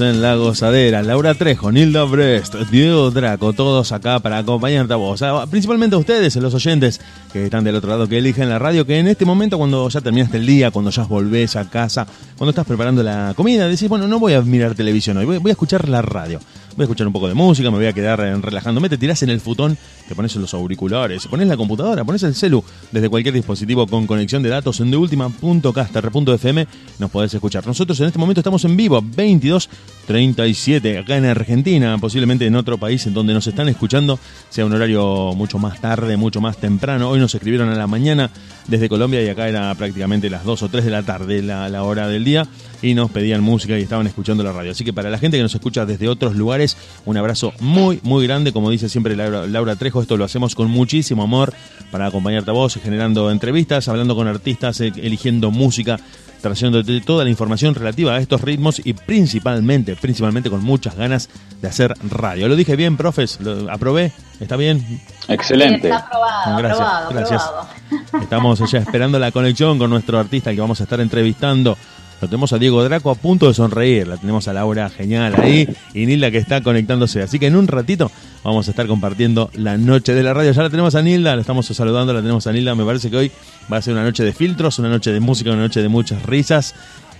[0.00, 1.02] En La Gozadera.
[1.02, 5.22] Laura Trejo, Nilda Brest, Diego Draco, todos acá para acompañarte a vos.
[5.50, 7.00] Principalmente a ustedes, los oyentes
[7.32, 10.00] que están del otro lado, que eligen la radio, que en este momento, cuando ya
[10.00, 12.06] terminaste el día, cuando ya volvés a casa,
[12.38, 15.52] cuando estás preparando la comida, decís, bueno, no voy a mirar televisión hoy, voy a
[15.52, 16.40] escuchar la radio.
[16.76, 18.88] Voy a escuchar un poco de música, me voy a quedar relajándome.
[18.88, 19.76] Te tirás en el futón,
[20.08, 22.62] te pones en los auriculares, pones la computadora, pones el celu
[22.92, 26.66] desde cualquier dispositivo con conexión de datos en deultima.caster.fm
[26.98, 27.66] nos podés escuchar.
[27.66, 33.06] Nosotros en este momento estamos en vivo, 22.37, acá en Argentina, posiblemente en otro país
[33.06, 34.18] en donde nos están escuchando,
[34.48, 37.10] sea un horario mucho más tarde, mucho más temprano.
[37.10, 38.30] Hoy nos escribieron a la mañana
[38.68, 42.08] desde Colombia y acá era prácticamente las 2 o 3 de la tarde la hora
[42.08, 42.46] del día.
[42.82, 44.72] Y nos pedían música y estaban escuchando la radio.
[44.72, 48.26] Así que para la gente que nos escucha desde otros lugares, un abrazo muy, muy
[48.26, 48.52] grande.
[48.52, 51.52] Como dice siempre Laura, Laura Trejo, esto lo hacemos con muchísimo amor
[51.90, 55.98] para acompañarte a vos, generando entrevistas, hablando con artistas, eh, eligiendo música,
[56.40, 61.28] trayéndote toda la información relativa a estos ritmos y principalmente, principalmente con muchas ganas
[61.60, 62.48] de hacer radio.
[62.48, 63.38] ¿Lo dije bien, profes?
[63.40, 64.12] ¿Lo aprobé?
[64.40, 64.84] ¿Está bien?
[65.28, 65.88] Excelente.
[65.88, 67.42] Está aprobado, Gracias, aprobado, gracias.
[67.42, 67.68] aprobado.
[68.22, 71.76] Estamos ya esperando la conexión con nuestro artista que vamos a estar entrevistando.
[72.20, 74.06] Lo tenemos a Diego Draco a punto de sonreír.
[74.06, 77.22] La tenemos a Laura genial ahí y Nilda que está conectándose.
[77.22, 78.10] Así que en un ratito
[78.44, 80.52] vamos a estar compartiendo la noche de la radio.
[80.52, 82.74] Ya la tenemos a Nilda, la estamos saludando, la tenemos a Nilda.
[82.74, 83.32] Me parece que hoy
[83.72, 86.22] va a ser una noche de filtros, una noche de música, una noche de muchas
[86.24, 86.74] risas.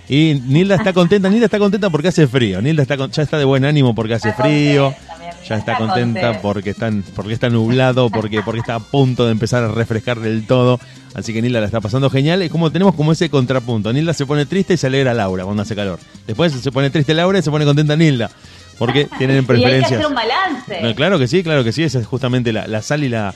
[0.07, 2.61] Y Nilda está contenta, Nilda está contenta porque hace frío.
[2.61, 4.93] Nilda está ya está de buen ánimo porque hace frío.
[5.47, 6.41] Ya está está contenta contenta.
[6.41, 10.45] porque están porque está nublado, porque porque está a punto de empezar a refrescar del
[10.45, 10.79] todo.
[11.13, 12.41] Así que Nilda la está pasando genial.
[12.41, 13.91] Es como tenemos como ese contrapunto.
[13.91, 15.99] Nilda se pone triste y se alegra Laura cuando hace calor.
[16.27, 18.29] Después se pone triste Laura y se pone contenta Nilda.
[18.77, 19.91] Porque tienen Y hay que preferencias.
[19.93, 20.81] hacer un balance.
[20.81, 21.83] No, claro que sí, claro que sí.
[21.83, 23.33] Esa es justamente la, la sal y la,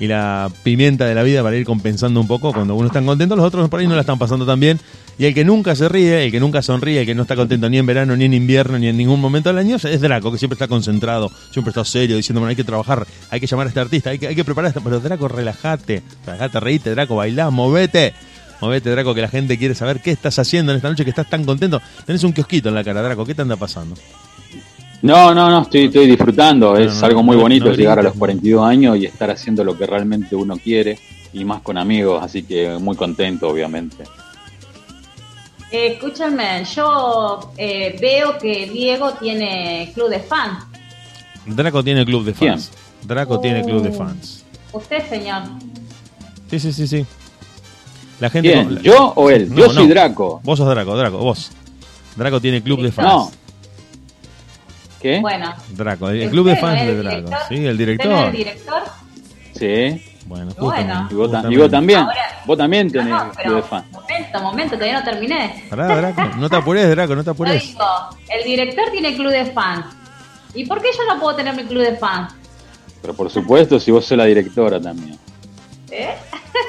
[0.00, 2.52] y la pimienta de la vida para ir compensando un poco.
[2.52, 4.80] Cuando uno está contento, los otros por ahí no la están pasando tan bien.
[5.18, 7.68] Y el que nunca se ríe, el que nunca sonríe, el que no está contento
[7.68, 10.38] ni en verano, ni en invierno, ni en ningún momento del año, es Draco, que
[10.38, 13.68] siempre está concentrado, siempre está serio, diciendo, bueno, hay que trabajar, hay que llamar a
[13.70, 14.80] este artista, hay que, hay que preparar esto.
[14.80, 18.14] Pero Draco, relájate, relájate, reíte, Draco, bailá, movete.
[18.60, 21.28] Movete, Draco, que la gente quiere saber qué estás haciendo en esta noche, que estás
[21.28, 21.80] tan contento.
[22.06, 23.96] Tenés un kiosquito en la cara, Draco, ¿qué te anda pasando?
[25.02, 26.74] No, no, no, estoy, estoy disfrutando.
[26.74, 29.64] No, es no, algo muy no, bonito llegar a los 42 años y estar haciendo
[29.64, 30.98] lo que realmente uno quiere
[31.32, 34.04] y más con amigos, así que muy contento, obviamente.
[35.70, 40.64] Eh, escúchame, yo eh, veo que Diego tiene club de fans.
[41.44, 42.70] Draco tiene club de fans.
[43.02, 44.44] Draco tiene club de fans.
[44.72, 45.42] Usted, señor.
[46.50, 47.06] Sí, sí, sí, sí.
[48.20, 48.50] La gente.
[48.52, 48.64] ¿Quién?
[48.66, 49.48] con- ¿Yo o él?
[49.50, 49.72] No, Yo no.
[49.74, 50.40] soy Draco.
[50.42, 51.50] Vos sos Draco, Draco, vos.
[52.16, 53.08] Draco tiene club de fans.
[53.08, 53.30] No.
[55.00, 55.20] ¿Qué?
[55.20, 55.54] Bueno.
[55.70, 57.16] Draco, el club de ¿Usted no fans es de Draco.
[57.18, 57.38] director?
[57.48, 58.24] Sí, el ¿Usted no es director.
[58.26, 58.82] el director?
[59.54, 60.04] Sí.
[60.26, 61.08] Bueno, Bueno.
[61.10, 62.00] Y vos, y también.
[62.00, 63.84] Ahora- vos también tenés no, club pero de fan.
[64.32, 65.64] Momento, momento, todavía no terminé.
[65.70, 66.36] Pará, Draco.
[66.36, 67.62] No te apures, Draco, no te apures.
[67.66, 67.84] digo,
[68.28, 69.86] el director tiene club de fans.
[70.54, 72.34] ¿Y por qué yo no puedo tener mi club de fans?
[73.00, 75.18] Pero por supuesto, si vos sos la directora también.
[75.90, 76.14] ¿Eh?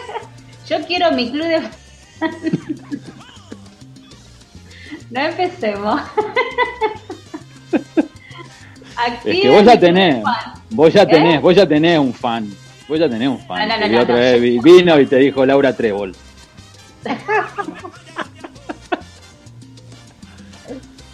[0.69, 1.71] yo quiero mi club de fans.
[5.11, 6.01] no empecemos.
[8.97, 10.23] Aquí Es que vos ya tenés,
[10.69, 11.07] vos ya ¿Eh?
[11.07, 12.53] tenés, vos ya tenés un fan.
[12.87, 13.67] Vos ya tenés un fan.
[13.67, 16.13] No, no, Que no, la otra no, vez vino y te dijo Laura Trébol.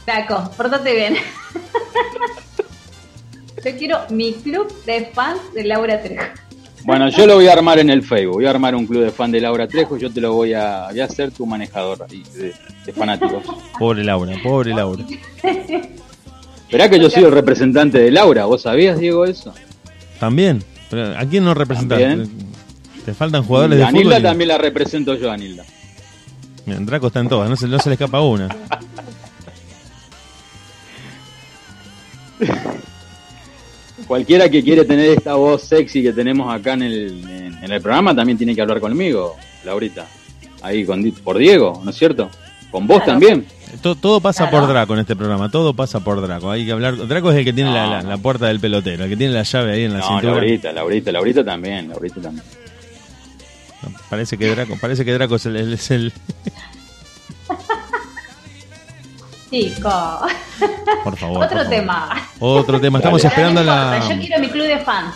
[0.06, 1.16] Draco, portate bien.
[3.64, 6.24] Yo quiero mi club de fans de Laura Trejo.
[6.84, 8.36] Bueno, yo lo voy a armar en el Facebook.
[8.36, 9.98] Voy a armar un club de fan de Laura Trejo.
[9.98, 12.54] y Yo te lo voy a, voy a hacer tu manejador ahí de,
[12.86, 13.44] de fanáticos.
[13.80, 15.04] Pobre Laura, pobre Laura.
[15.42, 18.46] Esperá que yo soy el representante de Laura.
[18.46, 19.52] ¿Vos sabías, Diego, eso?
[20.20, 20.64] También.
[20.92, 21.98] Pero, ¿A quién no representas?
[22.00, 22.30] También.
[23.04, 24.04] Te faltan jugadores de fútbol.
[24.04, 25.38] Nilda y- también la represento yo, a
[26.66, 28.48] Mira, Draco está en todas, no se, no se le escapa una.
[34.08, 37.82] Cualquiera que quiere tener esta voz sexy que tenemos acá en el, en, en el
[37.82, 40.06] programa también tiene que hablar conmigo, Laurita.
[40.62, 42.30] Ahí con, por Diego, ¿no es cierto?
[42.72, 43.14] Con vos Claro.
[43.14, 43.46] también.
[43.82, 44.66] To- Todo, pasa Claro.
[44.66, 46.52] por Draco en este programa, todo pasa por Draco.
[46.52, 47.08] Hay que hablar.
[47.08, 48.10] Draco es el que tiene la, No, la- no.
[48.10, 50.32] la puerta del pelotero, el que tiene la llave ahí en la No, cintura.
[50.34, 52.44] Laurita, Laurita, Laurita también, Laurita también.
[54.10, 56.14] Parece que Draco, parece que Draco es el, el- es el-
[59.52, 59.90] Chico,
[61.04, 61.38] por favor.
[61.38, 61.70] otro por favor.
[61.70, 62.30] tema.
[62.40, 62.98] Otro tema.
[63.00, 63.34] Estamos Dale.
[63.34, 64.00] esperando No la.
[64.10, 65.14] Yo quiero mi club de fans.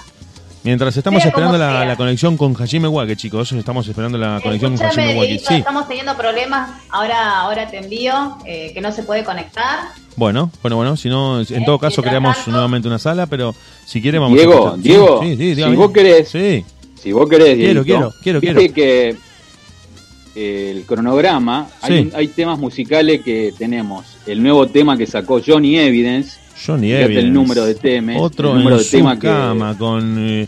[0.61, 3.51] Mientras estamos Sea esperando la, conexión con Hajime Wake, chicos.
[3.53, 5.39] Estamos esperando la conexión con Hajime Wake.
[5.39, 5.55] Sí.
[5.55, 6.69] estamos teniendo problemas.
[6.89, 9.79] Ahora, ahora te envío eh, que no se puede conectar.
[10.17, 10.97] Bueno, bueno, bueno.
[10.97, 13.55] Si no, en Eh, todo caso creamos tanto- nuevamente una sala, pero
[13.85, 14.75] si quiere vamos Diego, a.
[14.75, 16.65] Sí, Diego, sí, sí, si vos querés, Sí.
[17.01, 18.73] Si vos querés, Quiero, Dieguito, quiero, quiero, quiero.
[18.73, 19.15] que
[20.35, 21.99] el cronograma, hay, Sí.
[22.09, 24.05] un- hay temas musicales que tenemos.
[24.25, 27.31] El nuevo tema que sacó Johnny Evidence, Johnny Fíjate el Evidence.
[27.31, 30.47] número de temas, Otro el número en de su tema que- cama con eh,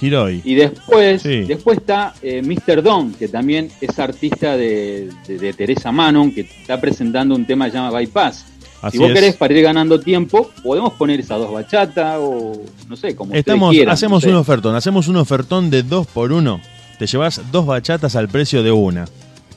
[0.00, 0.40] Hiroi.
[0.44, 1.42] Y después, Sí.
[1.42, 2.82] después está eh, Mr.
[2.82, 7.66] Don, que también es artista de, de- de Teresa Manon, que está presentando un tema
[7.66, 8.46] que se llama Bypass.
[8.82, 9.14] Así si vos es.
[9.14, 13.70] querés, para ir ganando tiempo, podemos poner esas dos bachatas o no sé, como Estamos,
[13.70, 14.34] quieran, hacemos no sé.
[14.34, 16.60] un ofertón, hacemos un ofertón de dos por uno.
[16.98, 19.06] Te llevas dos bachatas al precio de una.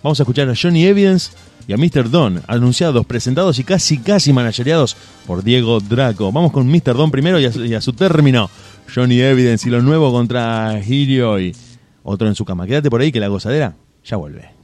[0.03, 1.31] Vamos a escuchar a Johnny Evidence
[1.67, 2.09] y a Mr.
[2.11, 4.95] Don, anunciados, presentados y casi casi managereados
[5.25, 6.31] por Diego Draco.
[6.31, 6.93] Vamos con Mr.
[6.95, 8.49] Don primero y a, su- y a su término,
[8.93, 11.55] Johnny Evidence y lo nuevo contra Hiroi.
[12.03, 12.67] Otro en su cama.
[12.67, 14.54] Quédate por ahí que la gozadera ya vuelve.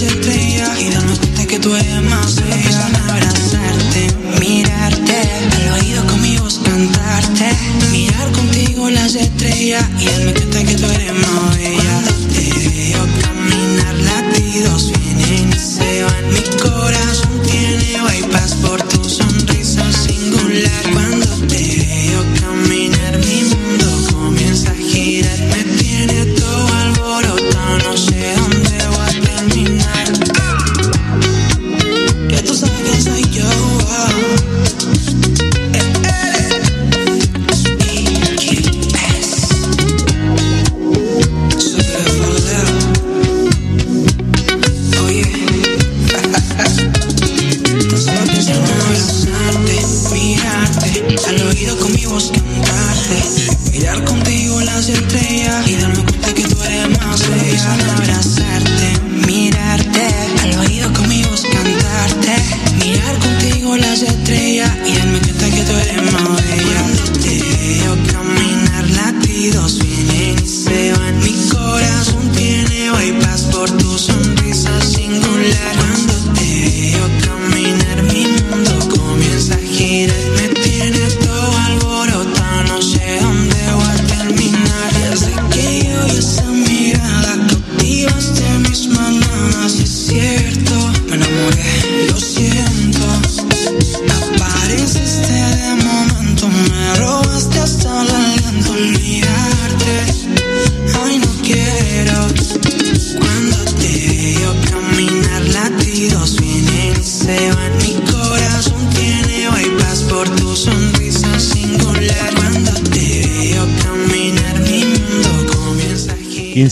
[0.00, 2.45] las estrellas y la noche que tú eres más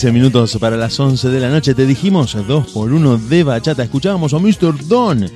[0.05, 1.73] 15 minutos para las 11 de la noche.
[1.73, 3.81] Te dijimos 2 por 1 de bachata.
[3.81, 4.87] Escuchábamos a Mr.
[4.87, 5.27] Don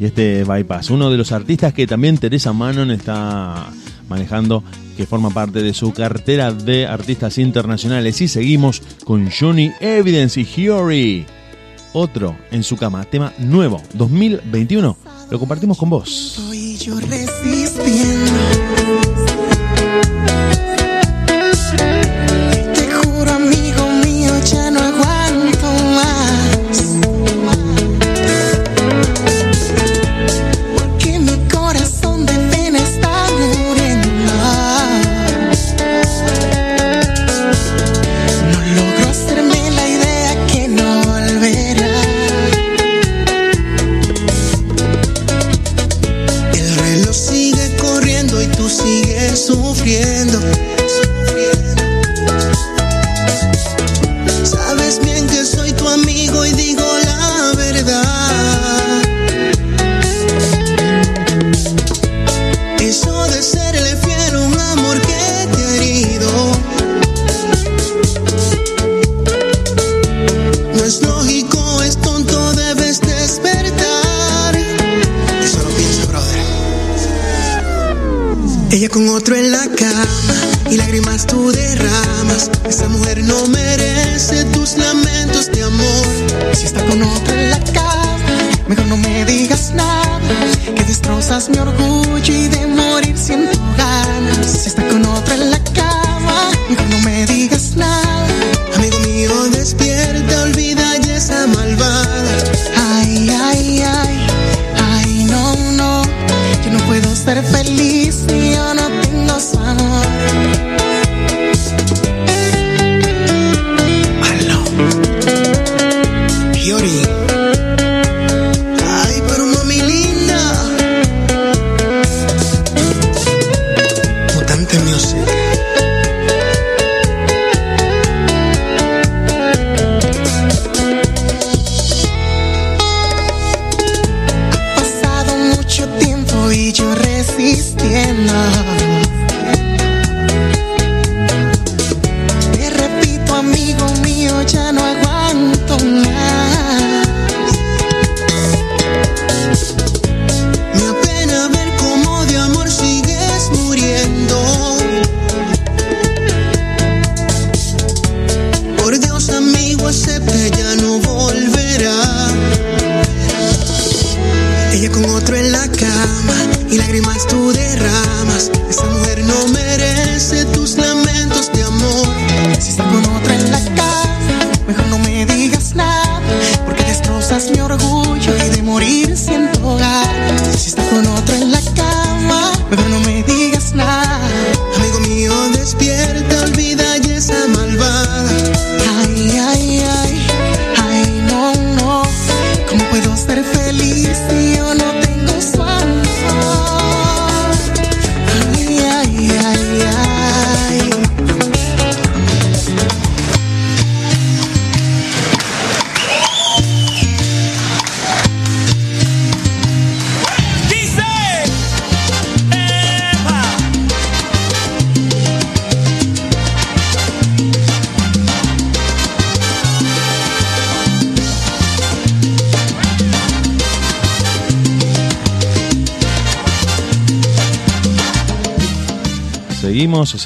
[0.00, 3.68] y este Bypass, uno de los artistas que también Teresa Manon está
[4.08, 4.64] manejando,
[4.96, 8.20] que forma parte de su cartera de artistas internacionales.
[8.20, 11.24] Y seguimos con Johnny Evidence y Huri.
[11.92, 14.96] Otro en su cama, tema nuevo, 2021.
[15.30, 16.10] Lo compartimos con vos.
[16.10, 18.65] Soy yo resistiendo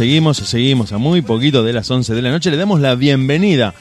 [0.00, 0.92] Seguimos, seguimos.
[0.94, 3.74] A muy poquito de las 11 de la noche le damos la bienvenida.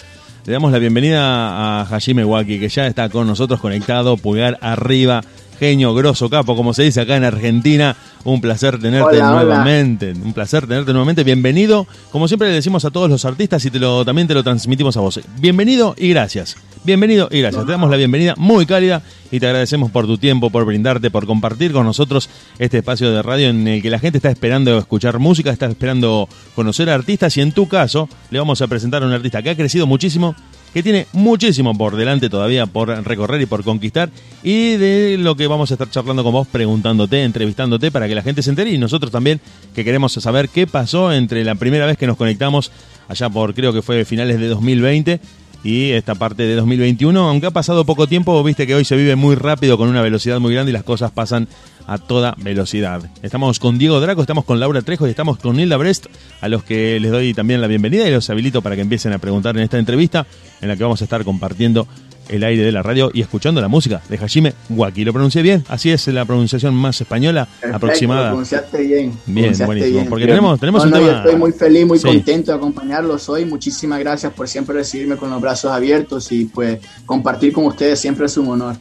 [0.45, 5.23] Le damos la bienvenida a Hajime Waki, que ya está con nosotros conectado, pulgar arriba,
[5.61, 7.95] genio, grosso, capo, como se dice acá en Argentina.
[8.25, 9.43] Un placer tenerte Hola, hola.
[9.45, 10.11] nuevamente.
[10.11, 11.23] Un placer tenerte nuevamente.
[11.23, 11.87] Bienvenido.
[12.11, 14.97] Como siempre le decimos a todos los artistas y te lo, también te lo transmitimos
[14.97, 15.19] a vos.
[15.39, 16.57] Bienvenido y gracias.
[16.83, 17.65] Bienvenido y gracias.
[17.65, 19.01] Te damos la bienvenida muy cálida
[19.31, 23.21] y te agradecemos por tu tiempo, por brindarte, por compartir con nosotros este espacio de
[23.21, 27.35] radio en el que la gente está esperando escuchar música, está esperando conocer a artistas
[27.37, 30.35] y en tu caso le vamos a presentar a un artista que ha crecido muchísimo,
[30.73, 34.09] que tiene muchísimo por delante todavía por recorrer y por conquistar.
[34.43, 38.21] Y de lo que vamos a estar charlando con vos, preguntándote, entrevistándote para que la
[38.21, 38.71] gente se entere.
[38.71, 39.41] Y nosotros también
[39.73, 42.71] que queremos saber qué pasó entre la primera vez que nos conectamos
[43.07, 45.19] allá por creo que fue finales de 2020
[45.63, 49.15] y esta parte de 2021, aunque ha pasado poco tiempo, viste que hoy se vive
[49.15, 51.49] muy rápido con una velocidad muy grande y las cosas pasan
[51.89, 53.01] a toda velocidad.
[53.23, 56.05] Estamos con Diego Draco, estamos con Laura Trejo y estamos con Nilda Brest,
[56.39, 59.17] a los que les doy también la bienvenida y los habilito para que empiecen a
[59.17, 60.27] preguntar en esta entrevista
[60.61, 61.87] en la que vamos a estar compartiendo
[62.27, 65.03] el aire de la radio y escuchando la música de Hajime Waki.
[65.03, 65.63] ¿Lo pronuncié bien?
[65.67, 68.21] Así es la pronunciación más española Perfecto, aproximada.
[68.25, 68.89] Lo pronunciaste bien.
[68.99, 70.09] Bien, pronunciaste buenísimo, bien.
[70.09, 72.05] porque tenemos- tenemos No, un no, yo tema- estoy muy feliz, muy Sí.
[72.05, 73.45] contento de acompañarlos hoy.
[73.45, 76.77] Muchísimas gracias por siempre recibirme con los brazos abiertos y pues
[77.07, 78.75] compartir con ustedes siempre es un honor.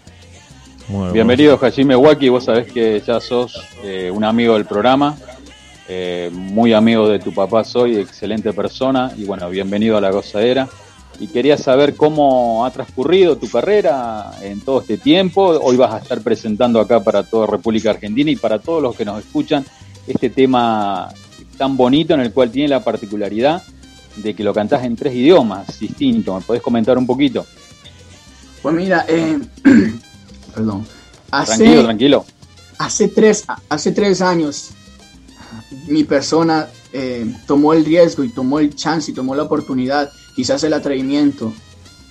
[0.88, 5.18] Muy Bienvenido Hajime Waki, vos sabés que ya sos eh, un amigo del programa,
[5.86, 10.66] eh, muy amigo de tu papá soy, excelente persona y bueno, bienvenido a la gozadera.
[11.20, 15.48] Y quería saber cómo ha transcurrido tu carrera en todo este tiempo.
[15.48, 19.04] Hoy vas a estar presentando acá para toda República Argentina y para todos los que
[19.04, 19.66] nos escuchan
[20.06, 21.08] este tema
[21.58, 23.62] tan bonito en el cual tiene la particularidad
[24.16, 26.34] de que lo cantás en tres idiomas distintos.
[26.36, 27.44] ¿Me podés comentar un poquito?
[28.62, 29.38] Pues mira, eh,
[30.58, 30.86] perdón.
[31.30, 32.26] Hace, Tranquilo, tranquilo.
[32.78, 34.70] hace tres, hace tres años
[35.86, 40.64] mi persona eh, tomó el riesgo y tomó el chance y tomó la oportunidad, quizás
[40.64, 41.52] el atrevimiento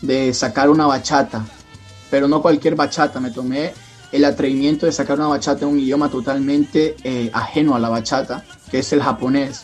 [0.02, 1.45] de sacar una bachata,
[2.10, 3.74] pero no cualquier bachata, me tomé
[4.12, 8.45] el atrevimiento de sacar una bachata en un idioma totalmente eh, ajeno a la bachata,
[8.72, 9.64] que es el japonés.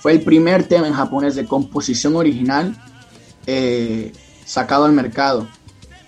[0.00, 2.76] Fue el primer tema en japonés de composición original
[3.46, 4.12] eh,
[4.44, 5.48] sacado al mercado.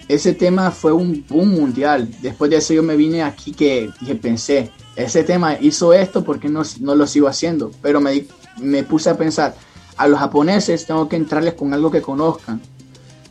[0.08, 2.08] Ese tema fue un boom mundial.
[2.22, 6.48] Después de eso yo me vine aquí que, que pensé, ese tema hizo esto porque
[6.48, 7.70] no, no lo sigo haciendo.
[7.82, 8.26] Pero me,
[8.58, 9.54] me puse a pensar,
[9.96, 12.60] a los japoneses tengo que entrarles con algo que conozcan.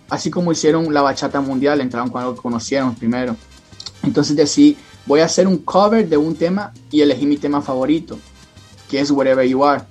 [0.09, 3.35] Así como hicieron la bachata mundial, entraron con algo que conocieron primero.
[4.03, 8.19] Entonces decidí, voy a hacer un cover de un tema y elegí mi tema favorito,
[8.89, 9.83] que es Wherever You Are.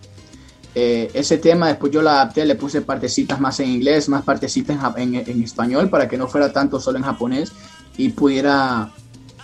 [0.76, 4.74] Eh, ese tema después yo lo adapté, le puse partecitas más en inglés, más partecitas
[4.76, 7.52] en, jap- en- en español para que no fuera tanto solo en japonés
[7.96, 8.90] y pudiera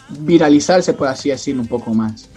[0.08, 2.28] viralizarse, por así decirlo, un poco más.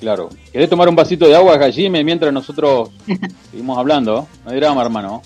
[0.00, 0.28] Claro.
[0.52, 2.90] ¿Querés tomar un vasito de agua, Hajime, mientras nosotros
[3.50, 4.28] seguimos hablando?
[4.44, 5.22] No hay drama, hermano.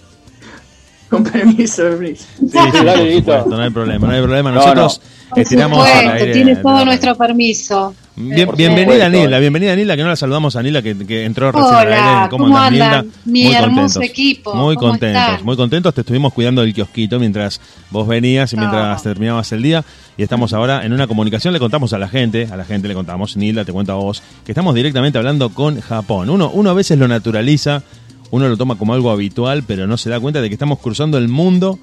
[1.10, 2.20] Con permiso, Luis.
[2.38, 4.50] Sí, sí, dale, Por supuesto, no hay problema, no hay problema.
[4.50, 5.00] No, Nosotros
[5.30, 7.94] Por estiramos al supuesto, aire tienes todo la nuestro permiso.
[8.20, 9.26] Bien- bienvenida supuesto.
[9.26, 12.30] Nila, bienvenida Nila, que no la saludamos a Nila, que, que entró recién Hola, aire.
[12.30, 13.04] ¿cómo andas, andan?
[13.06, 13.18] Nilda?
[13.26, 14.02] Mi Muy hermoso contentos.
[14.10, 15.44] equipo, Muy ¿cómo contentos, están?
[15.46, 15.94] muy contentos.
[15.94, 17.60] Te estuvimos cuidando del kiosquito mientras
[17.90, 19.02] vos venías y mientras Oh.
[19.04, 19.84] terminabas el día.
[20.16, 22.94] Y estamos ahora en una comunicación, le contamos a la gente, a la gente le
[22.94, 26.28] contamos, Nila, te cuento a vos, que estamos directamente hablando con Japón.
[26.28, 27.82] Uno, uno a veces lo naturaliza,
[28.32, 31.18] uno lo toma como algo habitual, pero no se da cuenta de que estamos cruzando
[31.18, 31.78] el mundo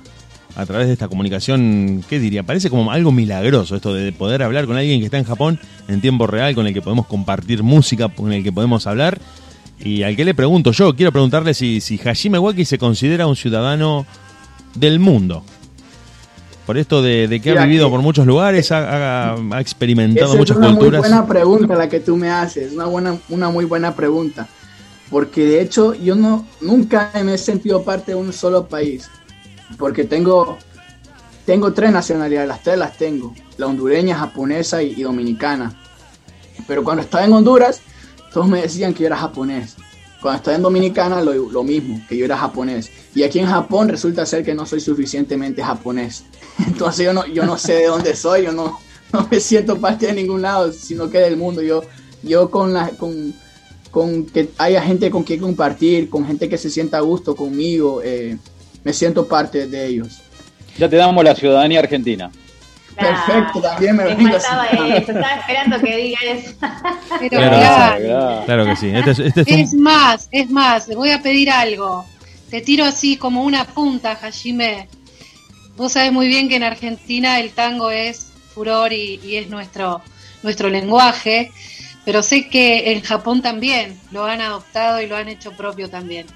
[0.55, 2.43] a través de esta comunicación, ¿qué diría?
[2.43, 5.99] Parece como algo milagroso esto de poder hablar con alguien que está en Japón en
[6.01, 9.19] tiempo real, con el que podemos compartir música, con el que podemos hablar.
[9.79, 13.35] Y al que le pregunto yo, quiero preguntarle si, si Hajime Waki se considera un
[13.35, 14.05] ciudadano
[14.75, 15.43] del mundo.
[16.65, 20.29] Por esto de, de que ha vivido que- por muchos lugares, ha, ha- ha experimentado
[20.31, 21.01] Esa muchas es una culturas.
[21.01, 24.47] muy buena pregunta la que tú me haces, una buena, una muy buena pregunta,
[25.11, 29.07] porque de hecho yo no nunca me he sentido parte de un solo país,
[29.77, 30.57] porque tengo
[31.45, 35.79] tengo tres nacionalidades, las tres las tengo, la hondureña, japonesa y, dominicana.
[36.67, 37.81] Pero cuando estaba en Honduras,
[38.33, 39.75] todos me decían que yo era japonés.
[40.21, 42.89] Cuando estaba en Dominicana, lo, lo mismo, que yo era japonés.
[43.13, 46.23] Y aquí en Japón resulta ser que no soy suficientemente japonés.
[46.65, 48.79] Entonces yo no, yo no sé de dónde soy, yo no,
[49.13, 51.61] no me siento parte de ningún lado, sino que del mundo.
[51.61, 51.83] Yo,
[52.23, 53.35] yo con, la, con,
[53.91, 58.01] con que haya gente con quien compartir, con gente que se sienta a gusto conmigo,
[58.03, 58.39] eh,
[58.85, 60.21] me siento parte de ellos.
[60.77, 62.31] Ya te damos la ciudadanía argentina.
[62.95, 64.77] Perfecto, también me Me faltaba así.
[64.77, 66.51] eso, estaba esperando que diga eso.
[67.19, 68.43] Pero Claro, claro.
[68.45, 68.65] Claro.
[68.65, 68.89] Que sí.
[68.93, 72.05] Este es, este es un- Es más, es más, le voy a pedir algo.
[72.49, 74.87] Te tiro así como una punta, Hajime.
[75.75, 80.01] Vos sabés muy bien que en Argentina el tango es furor y, y es nuestro,
[80.41, 81.51] nuestro lenguaje,
[82.05, 86.27] pero sé que en Japón también lo han adoptado y lo han hecho propio también.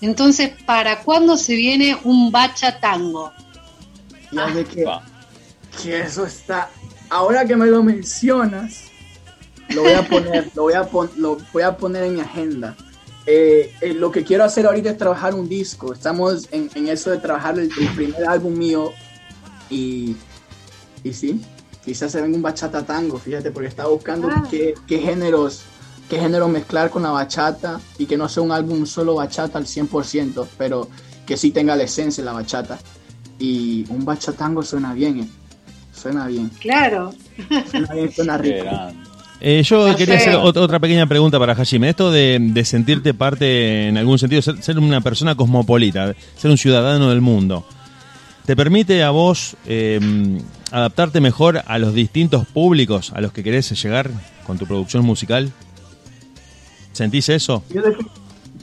[0.00, 3.32] Entonces, ¿para cuándo se viene un bacha tango?
[4.32, 4.84] Ya de que,
[5.82, 6.70] que eso está.
[7.10, 8.84] Ahora que me lo mencionas,
[9.70, 12.76] lo voy a poner, lo voy a, pon- lo voy a poner en mi agenda.
[13.26, 15.92] Eh, eh, lo que quiero hacer ahorita es trabajar un disco.
[15.92, 18.92] Estamos en, en eso de trabajar el, el primer álbum mío.
[19.68, 20.16] Y,
[21.04, 21.40] y sí,
[21.84, 24.44] quizás se venga un bachata tango, fíjate, porque estaba buscando Ah.
[24.50, 25.62] qué, qué géneros
[26.10, 29.64] qué género mezclar con la bachata y que no sea un álbum solo bachata al
[29.66, 30.88] 100%, pero
[31.24, 32.78] que sí tenga la esencia de la bachata.
[33.38, 35.28] Y un bachatango suena bien, eh.
[35.94, 37.14] suena bien, Claro.
[37.70, 38.66] suena bien, suena rico.
[39.40, 40.28] Eh, yo No quería sé.
[40.28, 41.88] hacer ot- otra pequeña pregunta para Hajime.
[41.88, 46.58] Esto de, de sentirte parte, en algún sentido, ser, ser una persona cosmopolita, ser un
[46.58, 47.64] ciudadano del mundo,
[48.44, 49.98] ¿te permite a vos eh,
[50.72, 54.10] adaptarte mejor a los distintos públicos a los que querés llegar
[54.46, 55.50] con tu producción musical?
[56.92, 57.62] ¿Sentís eso?
[57.70, 57.82] Yo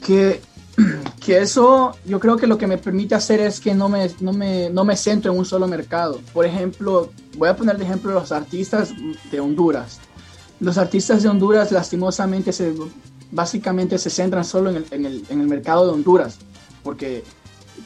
[0.04, 0.40] que,
[1.24, 4.32] que eso, yo creo que lo que me permite hacer es que no me, no,
[4.32, 6.20] me, no me centro en un solo mercado.
[6.32, 8.92] Por ejemplo, voy a poner de ejemplo los artistas
[9.30, 10.00] de Honduras.
[10.60, 12.74] Los artistas de Honduras lastimosamente se,
[13.30, 16.38] básicamente se centran solo en el, en el, en el mercado de Honduras,
[16.82, 17.22] porque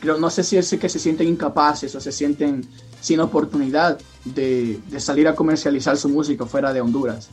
[0.01, 2.67] creo, no sé si es que se sienten incapaces o se sienten
[3.01, 7.29] sin oportunidad de, de salir a comercializar su música fuera de Honduras.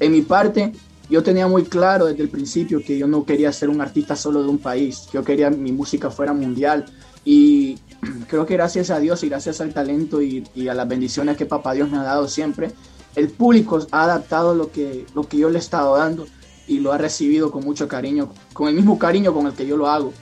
[0.00, 0.72] En mi parte,
[1.08, 4.42] yo tenía muy claro desde el principio que yo no quería ser un artista solo
[4.42, 6.86] de un país, que yo quería mi música fuera mundial
[7.24, 7.78] y
[8.28, 11.74] creo que gracias a Dios y gracias al talento y, a las bendiciones que papá
[11.74, 12.72] Dios me ha dado siempre,
[13.14, 16.26] el público ha adaptado lo que, lo que yo le he estado dando
[16.66, 19.76] y lo ha recibido con mucho cariño, con el mismo cariño con el que yo
[19.76, 20.12] lo hago.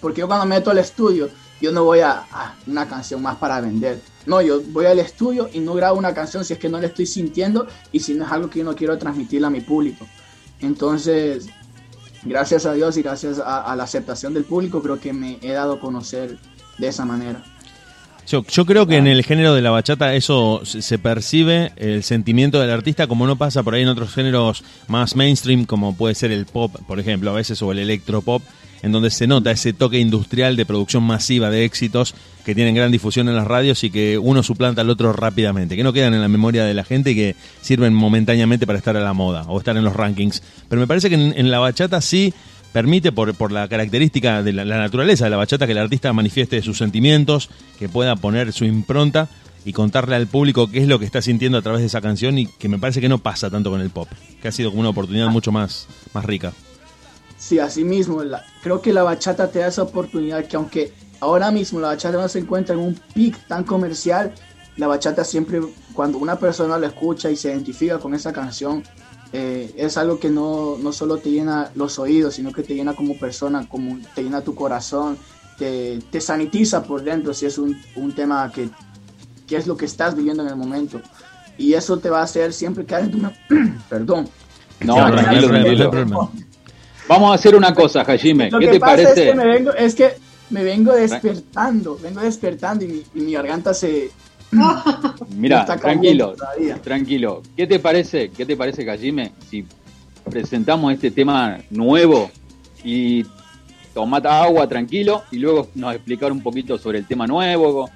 [0.00, 1.28] Porque yo cuando me meto al estudio,
[1.60, 4.00] yo no voy a, a una canción más para vender.
[4.26, 6.88] No, yo voy al estudio y no grabo una canción si es que no la
[6.88, 10.06] estoy sintiendo y si no es algo que yo no quiero transmitirle a mi público.
[10.60, 11.48] Entonces,
[12.22, 15.52] gracias a Dios y gracias a, a la aceptación del público, creo que me he
[15.52, 16.38] dado a conocer
[16.78, 17.42] de esa manera.
[18.26, 22.04] Yo, yo creo que en el género de la bachata eso se se percibe el
[22.04, 26.14] sentimiento del artista como no pasa por ahí en otros géneros más mainstream como puede
[26.14, 28.40] ser el pop, por ejemplo, a veces o el electropop,
[28.82, 32.14] en donde se nota ese toque industrial de producción masiva de éxitos
[32.44, 35.82] que tienen gran difusión en las radios y que uno suplanta al otro rápidamente, que
[35.82, 39.00] no quedan en la memoria de la gente y que sirven momentáneamente para estar a
[39.00, 40.42] la moda o estar en los rankings.
[40.68, 42.32] Pero me parece que en, en la bachata sí
[42.72, 46.12] permite, por, por la característica de la, la naturaleza de la bachata, que el artista
[46.12, 49.28] manifieste sus sentimientos, que pueda poner su impronta
[49.64, 52.38] y contarle al público qué es lo que está sintiendo a través de esa canción
[52.38, 54.08] y que me parece que no pasa tanto con el pop,
[54.40, 56.52] que ha sido como una oportunidad mucho más, más rica.
[57.40, 61.50] Sí, así mismo, la- creo que la bachata te da esa oportunidad que aunque ahora
[61.50, 64.32] mismo la bachata no se encuentra en un pic tan comercial,
[64.76, 65.60] la bachata siempre,
[65.94, 68.82] cuando una persona la escucha y se identifica con esa canción,
[69.32, 72.94] eh, es algo que no, no solo te llena los oídos, sino que te llena
[72.94, 75.16] como persona, como te llena tu corazón,
[75.58, 78.68] te, te sanitiza por dentro si es un, un tema que,
[79.46, 81.00] que es lo que estás viviendo en el momento.
[81.56, 83.18] Y eso te va a hacer siempre quedar en tu...
[83.18, 83.36] me-
[83.88, 84.28] Perdón.
[84.80, 85.90] No, tranquilo, tranquilo.
[87.10, 88.52] Vamos a hacer una cosa, Hajime.
[88.52, 89.22] Lo ¿Qué que te pasa parece?
[89.24, 90.12] es que me vengo, es que
[90.50, 94.12] me vengo despertando, vengo despertando y mi, y mi garganta se
[95.36, 96.36] Mira, tranquilo,
[96.84, 97.42] tranquilo.
[97.56, 99.66] ¿Qué te parece, qué te parece, Hajime, si
[100.30, 102.30] presentamos este tema nuevo
[102.84, 103.24] y
[103.92, 107.90] tomata agua tranquilo y luego nos explicar un poquito sobre el tema nuevo,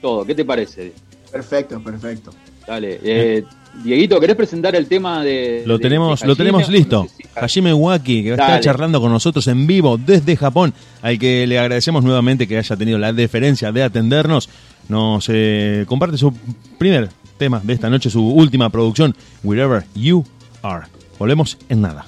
[0.00, 0.24] todo.
[0.24, 0.94] ¿Qué te parece?
[1.30, 2.30] Perfecto, perfecto.
[2.66, 3.00] Dale.
[3.02, 3.44] Eh,
[3.84, 5.62] Dieguito, ¿querés presentar el tema de...
[5.66, 7.02] Lo de- tenemos, de lo tenemos listo.
[7.04, 8.60] No sé si- Hajime Waki, que Dale.
[8.60, 10.72] charlando con nosotros en vivo desde Japón,
[11.02, 14.48] al que le agradecemos nuevamente que haya tenido la deferencia de atendernos.
[14.88, 16.32] Nos eh, comparte su
[16.78, 19.14] primer tema de esta noche, su última producción,
[19.44, 20.24] Wherever You
[20.62, 20.86] Are.
[21.18, 22.06] Volvemos en nada.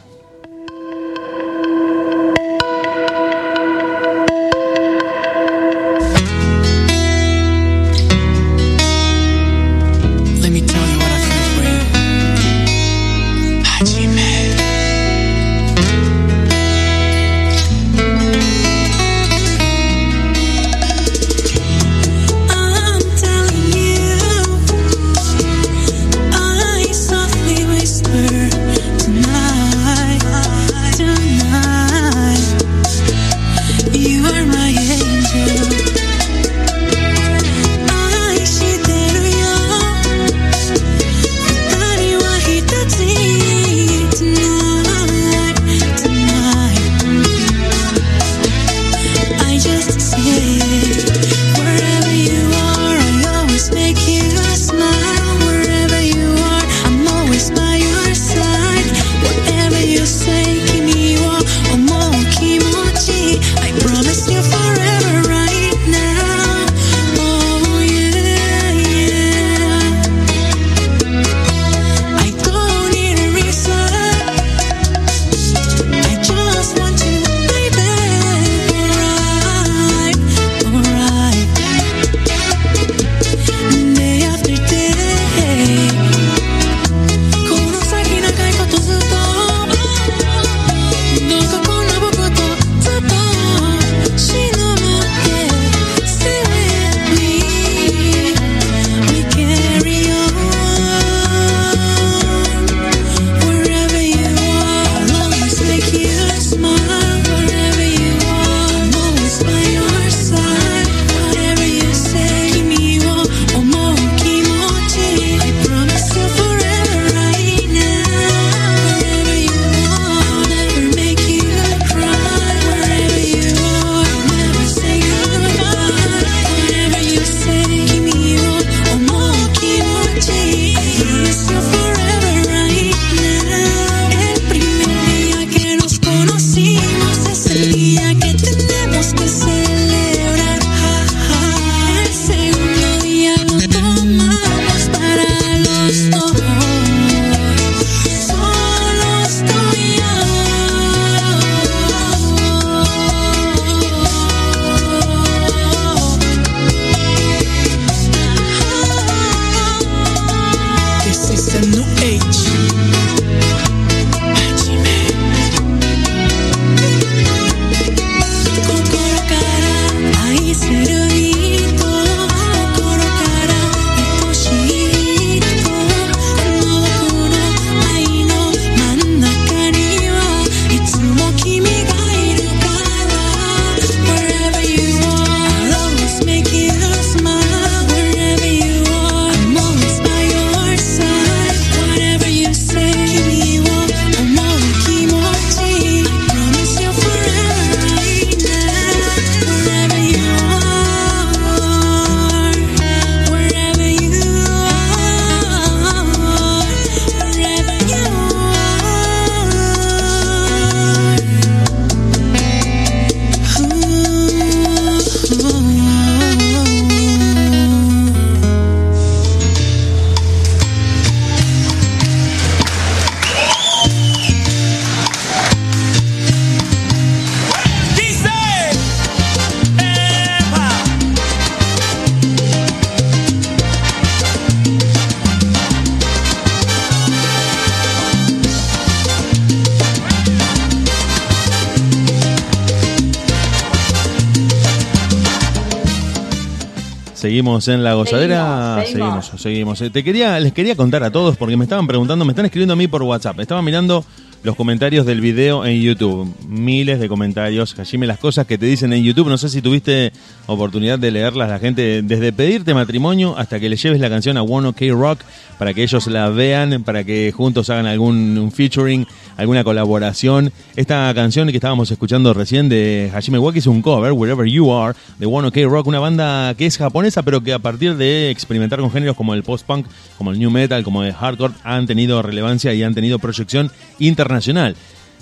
[247.68, 248.82] En la gozadera.
[248.84, 249.80] Seguimos, Seguimos, seguimos.
[249.82, 252.72] Eh, Te quería, les quería contar a todos porque me estaban preguntando, me están escribiendo
[252.72, 253.40] a mí por WhatsApp.
[253.40, 254.04] Estaba mirando
[254.42, 256.32] los comentarios del video en YouTube.
[256.48, 257.78] Miles de comentarios.
[257.78, 259.28] Hajime, las cosas que te dicen en YouTube.
[259.28, 260.12] No sé si tuviste
[260.46, 261.48] oportunidad de leerlas.
[261.48, 265.20] La gente, desde pedirte matrimonio hasta que le lleves la canción a One OK Rock
[265.58, 269.06] para que ellos la vean, para que juntos hagan algún un featuring,
[269.38, 270.52] alguna colaboración.
[270.76, 274.94] Esta canción que estábamos escuchando recién de Hajime Waki es un cover, Wherever You Are,
[275.18, 278.80] de One OK Rock, una banda que es japonesa, pero que a partir de experimentar
[278.80, 279.86] con géneros como el post-punk,
[280.18, 283.70] como el new metal, como el hardcore, han tenido relevancia y han tenido proyección
[284.00, 284.74] internacional.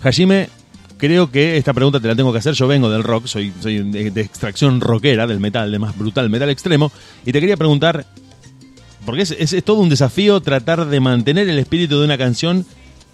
[0.03, 0.49] Hajime,
[0.97, 2.55] creo que esta pregunta te la tengo que hacer.
[2.55, 6.49] Yo vengo del rock, soy, soy de, extracción rockera, del metal, de más brutal metal
[6.49, 6.91] extremo,
[7.27, 8.07] y te quería preguntar,
[9.05, 12.65] porque es- es todo un desafío tratar de mantener el espíritu de una canción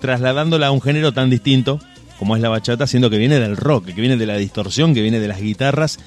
[0.03, 1.78] trasladándola a un género tan distinto
[2.18, 5.00] como es la bachata, siendo que viene del rock, que viene de la distorsión, que
[5.00, 5.98] viene de las guitarras,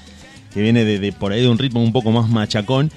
[0.53, 2.91] que viene de, por ahí de un ritmo un poco más machacón.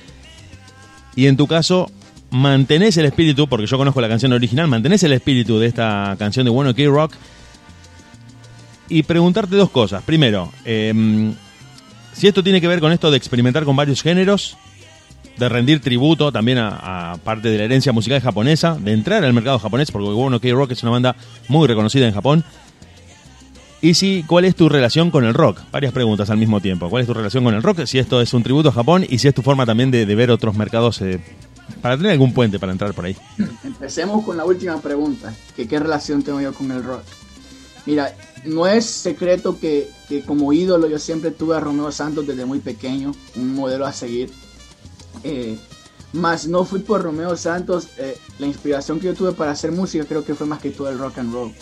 [1.17, 1.91] Y en tu caso,
[2.31, 6.45] mantenés el espíritu, porque yo conozco la canción original, mantenés el espíritu de esta canción
[6.45, 7.15] de Bueno OK Rock.
[8.89, 10.03] Y preguntarte dos cosas.
[10.03, 11.35] Primero, em,
[12.13, 14.57] si esto tiene que ver con esto de experimentar con varios géneros,
[15.39, 19.33] de rendir tributo también a, a parte de la herencia musical japonesa, de entrar al
[19.33, 21.17] mercado japonés, porque One OK Rock es una banda
[21.49, 22.45] muy reconocida en Japón.
[23.81, 25.61] Y si, ¿cuál es tu relación con el rock?
[25.71, 26.91] Varias preguntas al mismo tiempo.
[26.91, 27.85] ¿Cuál es tu relación con el rock?
[27.85, 30.15] Si esto es un tributo a Japón y si es tu forma también de, de
[30.17, 31.21] ver otros mercados eh,
[31.81, 33.17] para tener algún puente para entrar por ahí.
[33.63, 37.03] Empecemos con la última pregunta, que qué relación tengo yo con el rock.
[37.87, 38.13] Mira,
[38.45, 42.59] no es secreto que, que como ídolo yo siempre tuve a Romeo Santos desde muy
[42.59, 44.31] pequeño, un modelo a seguir.
[45.25, 45.59] Eh,
[46.13, 50.05] más no fui por Romeo Santos, eh, la inspiración que yo tuve para hacer música
[50.07, 51.53] creo que fue más que todo el rock and roll.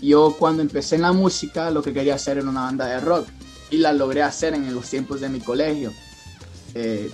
[0.00, 3.26] Yo cuando empecé en la música lo que quería hacer era una banda de rock
[3.70, 5.92] y la logré hacer en los tiempos de mi colegio.
[6.74, 7.10] Eh,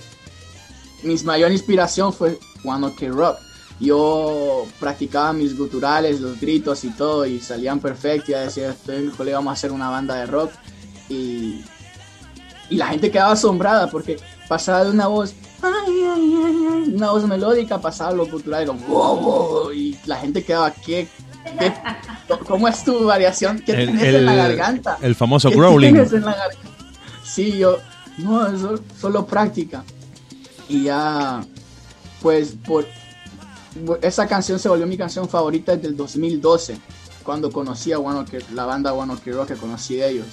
[1.03, 3.39] mi mayor inspiración fue One Ok Rock.
[3.79, 8.29] Yo practicaba mis guturales, los gritos y todo, y salían perfectos.
[8.29, 10.53] Decía, estoy en el colegio, vamos a hacer una banda de rock.
[11.09, 11.65] Y,
[12.69, 14.19] y la gente quedaba asombrada porque
[14.49, 18.87] pasaba de una voz, ay, ay, ay, ay, una voz melódica, pasaba los guturales, como,
[18.87, 21.09] wow, wow, y la gente quedaba, ¿qué,
[21.59, 21.73] qué,
[22.49, 23.59] ¿cómo es tu variación?
[23.65, 24.99] ¿Qué El- tienes el- en la garganta?
[25.03, 25.93] el famoso ¿Qué growling.
[25.95, 26.69] tienes en la garganta?
[27.25, 27.77] Sí, yo,
[28.19, 29.85] no, eso solo práctica.
[30.69, 31.45] Y ya,
[32.23, 32.87] pues, por
[34.03, 36.77] esa canción se volvió mi canción favorita desde el 2012,
[37.23, 40.27] cuando conocí a One Ok- la banda One Ok Rock que conocí de ellos.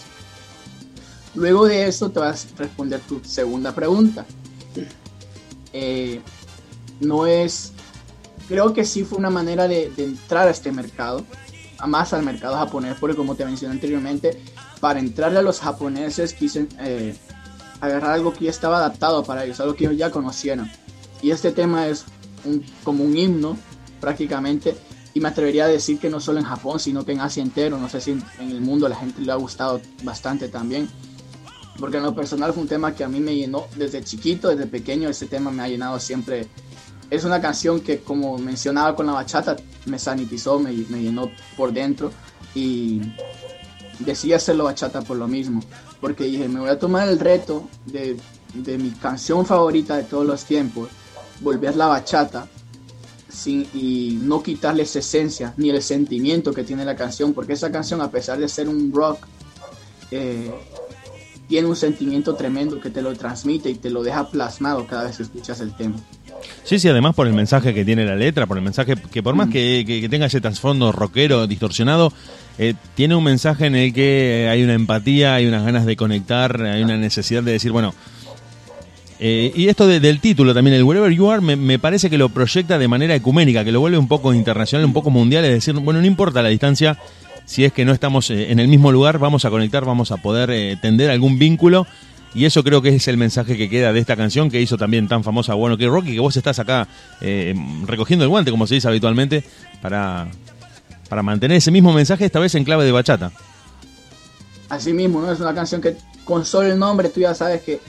[1.36, 4.26] Luego de eso te vas a responder tu segunda pregunta.
[5.74, 6.22] Eh,
[7.00, 7.74] no es,
[8.48, 11.24] creo que sí fue una manera de, entrar a este mercado,
[11.86, 14.42] más al mercado japonés, porque como te mencioné anteriormente,
[14.80, 17.16] para entrarle a los japoneses quise eh,
[17.82, 20.72] agarrar algo que ya estaba adaptado para ellos, algo que ellos ya conocieran.
[21.22, 22.06] Y este tema es
[22.84, 23.58] como un himno
[24.00, 24.76] prácticamente,
[25.14, 27.78] y me atrevería a decir que no solo en Japón, sino que en Asia entero,
[27.80, 30.88] no sé si en, en el mundo la gente le ha gustado bastante también.
[31.80, 34.66] Porque en lo personal fue un tema que a mí me llenó desde chiquito, desde
[34.66, 36.48] pequeño, ese tema me ha llenado siempre.
[37.10, 39.56] Es una canción que, como mencionaba con la bachata,
[39.86, 42.12] me sanitizó, me, me llenó por dentro
[42.56, 43.02] y
[44.00, 45.62] decidí hacerlo bachata por lo mismo.
[46.02, 48.18] Porque dije, me voy a tomar el reto de,
[48.54, 50.90] de mi canción favorita de todos los tiempos,
[51.42, 52.48] volver la bachata
[53.30, 57.72] sin, y no quitarle esa esencia ni el sentimiento que tiene la canción, porque esa
[57.72, 59.26] canción, a pesar de ser un rock,
[60.12, 60.52] eh,
[61.48, 65.18] tiene un sentimiento tremendo que te lo transmite y te lo deja plasmado cada vez
[65.18, 65.96] que escuchas el tema.
[66.64, 69.36] Sí, sí, además por el mensaje que tiene la letra, por el mensaje que por
[69.36, 72.12] más que, que- que tenga ese trasfondo rockero, distorsionado,
[72.60, 76.62] eh, tiene un mensaje en el que hay una empatía, hay unas ganas de conectar,
[76.62, 77.94] hay una necesidad de decir, bueno,
[79.20, 82.18] eh, y esto de- del título también, el Wherever You Are, me, me parece que
[82.20, 85.52] lo proyecta de manera ecuménica, que lo vuelve un poco internacional, un poco mundial, es
[85.54, 87.00] decir, bueno, no importa la distancia,
[87.48, 90.18] si es que no estamos eh, en el mismo lugar, vamos a conectar, vamos a
[90.18, 91.88] poder eh, tender algún vínculo.
[92.36, 95.08] Y eso creo que es el mensaje que queda de esta canción que hizo también
[95.08, 96.88] tan famosa Bueno que Rocky, que vos estás acá
[97.22, 99.46] eh, recogiendo el guante, como se dice habitualmente,
[99.82, 100.28] para,
[101.08, 103.32] para mantener ese mismo mensaje, esta vez en clave de bachata.
[104.68, 105.32] Así mismo, ¿no?
[105.32, 105.96] Es una canción que
[106.26, 107.80] con solo el nombre tú ya sabes que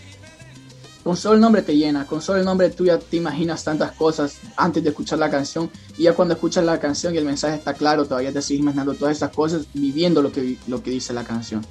[1.08, 3.92] con solo el nombre te llena, con solo el nombre tú ya te imaginas tantas
[3.92, 7.56] cosas antes de escuchar la canción y ya cuando escuchas la canción y el mensaje
[7.56, 11.14] está claro, todavía te sigues imaginando todas esas cosas, viviendo lo que, lo que dice
[11.14, 11.64] la canción.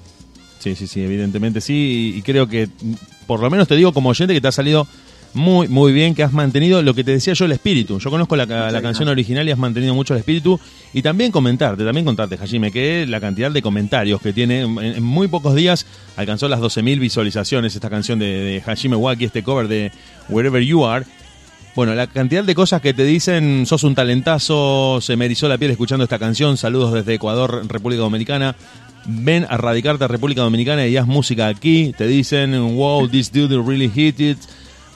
[0.58, 2.16] Sí, sí, sí, evidentemente sí.
[2.16, 2.68] Y, creo que,
[3.28, 4.88] por lo menos te digo como oyente, que te ha salido
[5.34, 8.00] muy, muy bien, que has mantenido lo que te decía yo, el espíritu.
[8.00, 10.60] Yo conozco la, la canción original y has mantenido mucho el espíritu.
[10.94, 15.04] Y también comentarte, también contarte, Hajime, que la cantidad de comentarios que tiene, en, en
[15.04, 19.68] muy pocos días alcanzó las 12.000 visualizaciones esta canción de, de Hajime Waki, este cover
[19.68, 19.92] de
[20.30, 21.06] Wherever You Are.
[21.76, 25.60] Bueno, la cantidad de cosas que te dicen, sos un talentazo, se me erizó la
[25.60, 28.56] piel escuchando esta canción, saludos desde Ecuador, República Dominicana,
[29.06, 33.56] ven a radicarte a República Dominicana y haz música aquí, te dicen, wow, this dude
[33.62, 34.40] really hit it.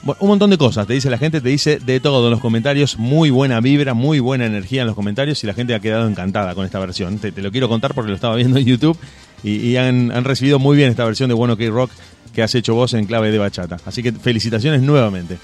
[0.04, 2.98] Un montón de cosas, te dice la gente, te dice de todo en los comentarios,
[2.98, 6.56] muy buena vibra, muy buena energía en los comentarios y la gente ha quedado encantada
[6.56, 7.18] con esta versión.
[7.18, 8.98] Te, lo quiero contar porque lo estaba viendo en YouTube
[9.44, 11.92] y, han, recibido muy bien esta versión de Bueno K Rock
[12.34, 13.76] que has hecho vos en clave de bachata.
[13.84, 15.38] Así que felicitaciones nuevamente.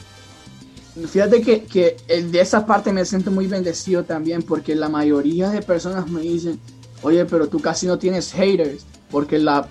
[1.08, 5.62] Fíjate que, que de esa parte me siento muy bendecido también porque la mayoría de
[5.62, 6.58] personas me dicen,
[7.02, 9.66] oye, pero tú casi no tienes haters porque los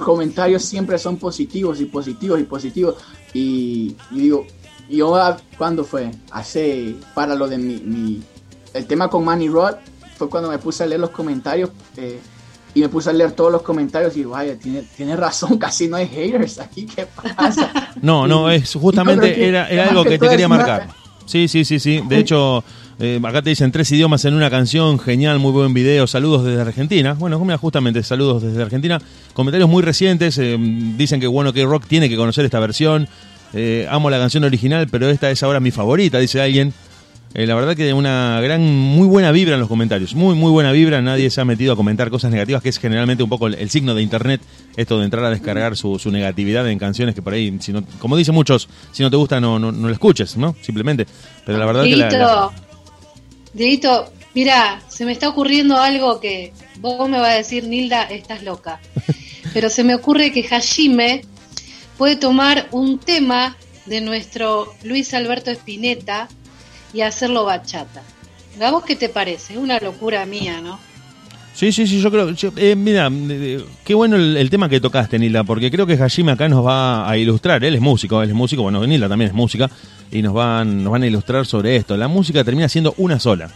[0.00, 2.96] comentarios siempre son positivos y positivos y positivos.
[3.32, 4.46] Y, y digo,
[4.88, 6.10] yo ¿cuándo fue?
[6.30, 8.22] Hace, para lo de mi, mi-
[8.74, 9.76] el tema con Manny Rod,
[10.16, 12.18] fue cuando me puse a leer los comentarios eh,
[12.74, 15.88] y me puse a leer todos los comentarios y digo, vaya, tiene, tiene razón, casi
[15.88, 17.06] no hay haters aquí, ¿qué
[17.36, 17.92] pasa?
[18.02, 20.88] No, no, es justamente que- era, era algo que te quería una- marcar.
[21.26, 22.02] Sí, sí, sí, sí.
[22.08, 22.64] De hecho,
[23.02, 26.60] eh, acá te dicen tres idiomas en una canción, genial, muy buen video, saludos desde
[26.60, 27.14] Argentina.
[27.14, 29.00] Bueno, justamente saludos desde Argentina.
[29.32, 33.08] Comentarios muy recientes, eh, dicen que bueno que Rock tiene que conocer esta versión.
[33.54, 36.74] Eh, amo la canción original, pero esta es ahora mi favorita, dice alguien.
[37.32, 41.00] La verdad que una gran, muy buena vibra en los comentarios, muy, muy buena vibra.
[41.00, 43.94] Nadie se ha metido a comentar cosas negativas, que es generalmente un poco el, signo
[43.94, 44.42] de internet,
[44.76, 48.16] esto de entrar a descargar su, negatividad en canciones que por ahí, si no, como
[48.16, 50.56] dicen muchos, si no te gusta no, no, no escuches, ¿no?
[50.60, 51.06] Simplemente.
[51.46, 52.50] Pero la verdad que la, la-
[53.52, 58.42] Dieguito, mira, se me está ocurriendo algo que vos me vas a decir, Nilda, estás
[58.42, 58.80] loca.
[59.52, 61.22] Pero se me ocurre que Hajime
[61.98, 63.56] puede tomar un tema
[63.86, 66.28] de nuestro Luis Alberto Spinetta
[66.92, 68.02] y hacerlo bachata.
[68.60, 69.54] ¿A vos qué te parece?
[69.54, 70.78] Es una locura mía, ¿no?
[71.54, 72.30] Sí, sí, sí, yo creo.
[72.30, 76.32] yo- eh, mira, eh, qué bueno el, tema que tocaste, Nilda, porque creo que Hajime
[76.32, 77.62] acá nos va a ilustrar.
[77.64, 79.68] Él es músico, él es músico, bueno, Nilda también es música,
[80.10, 81.96] y nos van, nos van a ilustrar sobre esto.
[81.96, 83.50] La música termina siendo una sola.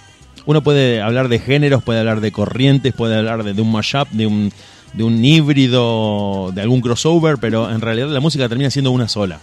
[0.45, 4.09] Uno puede hablar de géneros, puede hablar de corrientes, puede hablar de, de un mashup,
[4.11, 4.53] de un,
[4.93, 9.41] de un híbrido, de algún crossover, pero en realidad la música termina siendo una sola.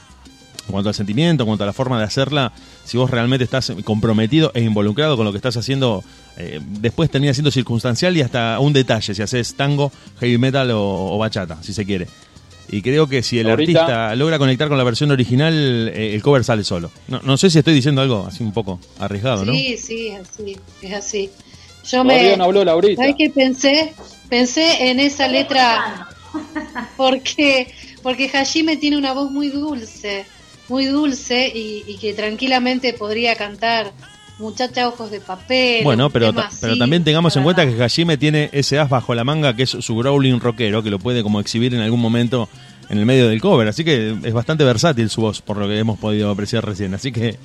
[0.72, 2.54] En cuanto al sentimiento, en cuanto a la forma de hacerla,
[2.86, 6.02] si vos realmente estás comprometido e involucrado con lo que estás haciendo,
[6.38, 9.92] eh, después termina siendo circunstancial y hasta un detalle, si haces tango,
[10.22, 12.08] heavy metal o, o bachata, si se quiere.
[12.70, 16.22] Y creo que si el Ahorita- artista logra conectar con la versión original, eh, el
[16.22, 16.90] cover sale solo.
[17.10, 19.52] No, no sé si estoy diciendo algo así un poco arriesgado, ¿no?
[19.52, 21.30] Sí, sí, es así, es así.
[21.92, 22.38] Yo me...
[22.38, 23.02] no habló Laurita.
[23.02, 23.94] ¿Sabes qué pensé?
[24.30, 26.08] Pensé en esa letra
[26.96, 27.68] porque
[28.04, 30.26] porque Hajime tiene una voz muy dulce,
[30.72, 33.92] muy dulce y, y que tranquilamente podría cantar
[34.40, 35.84] Muchacha Ojos de Papel.
[35.84, 38.90] Bueno, pero, tema ta- así, pero también tengamos en cuenta que Hajime tiene ese as
[38.90, 42.00] bajo la manga que es su growling rockero, que lo puede como exhibir en algún
[42.00, 42.50] momento
[42.90, 43.68] en el medio del cover.
[43.68, 46.94] Así que es bastante versátil su voz, por lo que hemos podido apreciar recién.
[46.96, 47.38] Así que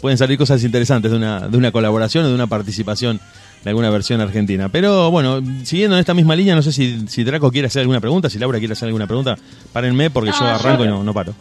[0.00, 3.18] pueden salir cosas interesantes de una, de una colaboración o de una participación
[3.64, 4.68] de alguna versión argentina.
[4.68, 8.00] Pero bueno, siguiendo en esta misma línea, no sé si, si Draco quiere hacer alguna
[8.00, 9.38] pregunta, si Laura quiere hacer alguna pregunta,
[9.72, 11.32] párenme porque No, yo yo- arranco y no, no paro.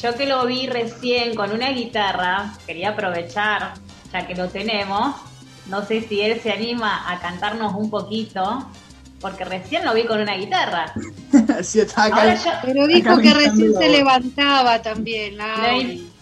[0.00, 3.74] Yo que lo vi recién con una guitarra, quería aprovechar,
[4.12, 5.16] ya que lo tenemos.
[5.66, 8.66] No sé si él se anima a cantarnos un poquito,
[9.20, 10.92] porque recién lo vi con una guitarra.
[11.62, 15.36] Sí, estaba acá- Ahora yo, Pero dijo acá que recién se levantaba también,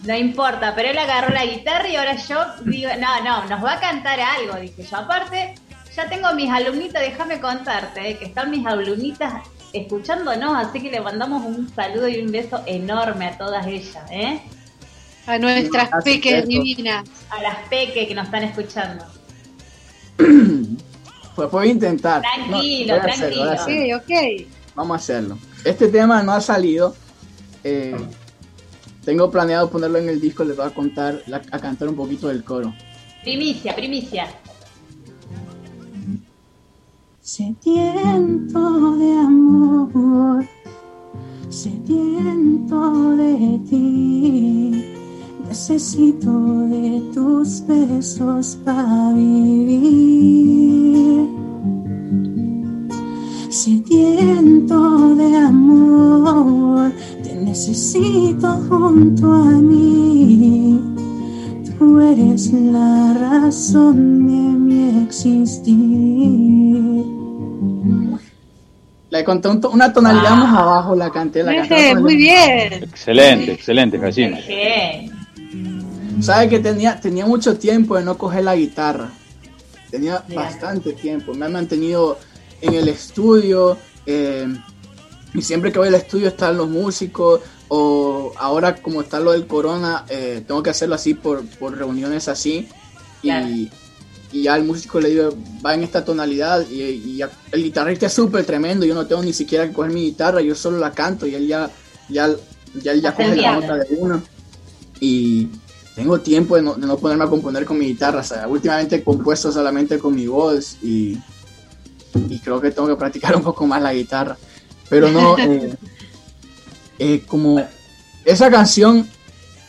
[0.03, 3.73] no importa, pero él agarró la guitarra y ahora yo digo, no, no, nos va
[3.73, 4.97] a cantar algo, dije yo.
[4.97, 5.55] Aparte,
[5.95, 9.33] ya tengo mis alumnitas, déjame contarte, eh, que están mis alumnitas
[9.73, 14.41] escuchándonos, así que le mandamos un saludo y un beso enorme a todas ellas, ¿eh?
[15.27, 17.07] A nuestras peques es, divinas.
[17.29, 19.05] A las peques que nos están escuchando.
[21.35, 22.21] Pues voy a intentar.
[22.21, 23.43] Tranquilo, a tranquilo.
[23.51, 23.97] hacerlo.
[23.97, 24.47] Ok, ok.
[24.75, 25.37] Vamos a hacerlo.
[25.63, 26.95] Este tema no ha salido.
[27.63, 27.95] eh,
[29.05, 30.43] tengo planeado ponerlo en el disco.
[30.43, 32.73] Les voy a contar, la- a cantar un poquito del coro.
[33.23, 34.27] Primicia, primicia.
[37.31, 40.43] Sediento de amor,
[41.47, 44.83] sediento de ti.
[45.47, 51.29] Necesito de tus besos para vivir.
[53.51, 56.91] Sediento de amor,
[57.21, 60.81] te necesito junto a mí.
[61.77, 67.18] Tú eres la razón de mi existir.
[69.09, 71.41] La he con to- una tonalidad más abajo la canté.
[71.43, 71.51] La
[72.01, 72.83] muy bien.
[72.83, 74.43] Excelente, excelente.
[74.47, 76.21] Bien.
[76.21, 79.09] Sabe que tenía, tenía mucho tiempo de no coger la guitarra.
[79.89, 81.33] Tenía bastante tiempo.
[81.33, 82.19] Me ha mantenido
[82.61, 83.77] en el estudio.
[84.05, 84.47] eh,
[85.33, 87.41] y siempre que voy al estudio están los músicos.
[87.69, 92.27] O ahora como está lo del corona, eh, tengo que hacerlo así por, por reuniones
[92.27, 92.67] así.
[93.47, 93.69] Y,
[94.31, 95.33] y ya el músico le digo,
[95.65, 96.65] va en esta tonalidad.
[96.69, 98.85] Y, y ya- el guitarrista es súper tremendo.
[98.85, 100.41] Yo no tengo ni siquiera que coger mi guitarra.
[100.41, 101.69] Yo solo la canto y él ya,
[102.09, 102.29] ya,
[102.81, 104.21] ya, ya coge la nota de uno.
[104.99, 105.47] Y
[105.95, 108.19] tengo tiempo de no, de no ponerme a componer con mi guitarra.
[108.19, 111.17] O sea, últimamente he compuesto solamente con mi voz y,
[112.29, 114.37] y creo que tengo que practicar un poco más la guitarra.
[114.89, 115.73] Pero no, eh,
[116.99, 117.65] eh, como
[118.25, 119.07] esa canción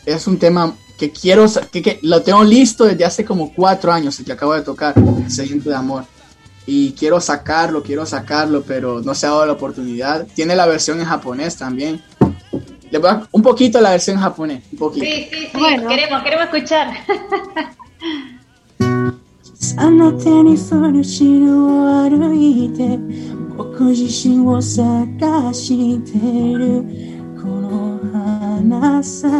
[0.05, 3.92] es un tema que quiero, sa- que, que lo tengo listo desde hace como cuatro
[3.92, 4.94] años, el que acabo de tocar,
[5.28, 6.04] Sediento de Amor.
[6.66, 10.26] Y quiero sacarlo, quiero sacarlo, pero no se ha dado la oportunidad.
[10.34, 12.02] Tiene la versión en japonés también.
[12.90, 15.04] Le voy a- un poquito la versión en japonés, un poquito.
[15.06, 15.58] Sí, sí, sí.
[15.58, 15.88] Bueno.
[15.88, 16.88] Queremos, queremos escuchar.
[19.78, 22.98] あなたにフルシルを歩いて
[23.56, 27.09] 僕自身を探してるこの
[28.61, 29.31] 花さえ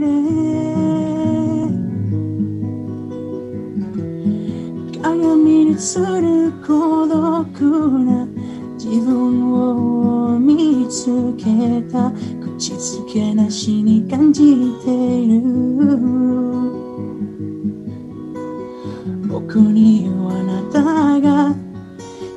[0.00, 0.06] で
[5.02, 5.76] 鏡に映
[6.18, 7.60] る孤独
[8.06, 8.26] な
[8.78, 12.10] 自分を見つけた
[12.40, 15.42] 口づけなしに感じている
[19.28, 21.54] 僕にはあなたが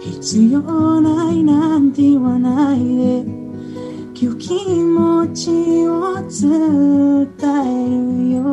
[0.01, 2.83] 必要ないなんて言わない
[3.23, 3.40] で。
[4.23, 5.49] 今日気持ち
[5.87, 8.43] を伝えるよ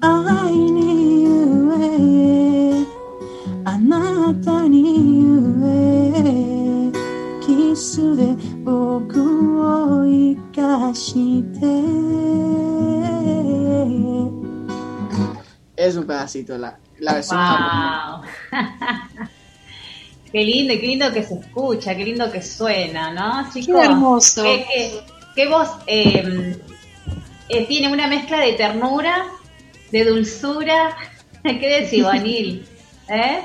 [0.00, 2.86] 愛に言え
[3.64, 4.82] あなたに
[5.24, 5.60] 言
[6.14, 6.92] え
[7.44, 9.20] キスで僕
[9.60, 11.66] を生かして
[15.76, 19.37] Es un pedacito, la, la versión en japonés.
[20.32, 23.66] Qué lindo, qué lindo que se escucha, qué lindo que suena, ¿no, chicos?
[23.66, 24.42] Qué hermoso.
[24.42, 25.00] Qué, qué-
[25.34, 26.56] qué voz eh,
[27.48, 29.26] eh, tiene una mezcla de ternura,
[29.90, 30.96] de dulzura.
[31.42, 32.66] ¿Qué decís, Vanil?
[33.08, 33.40] ¿Eh?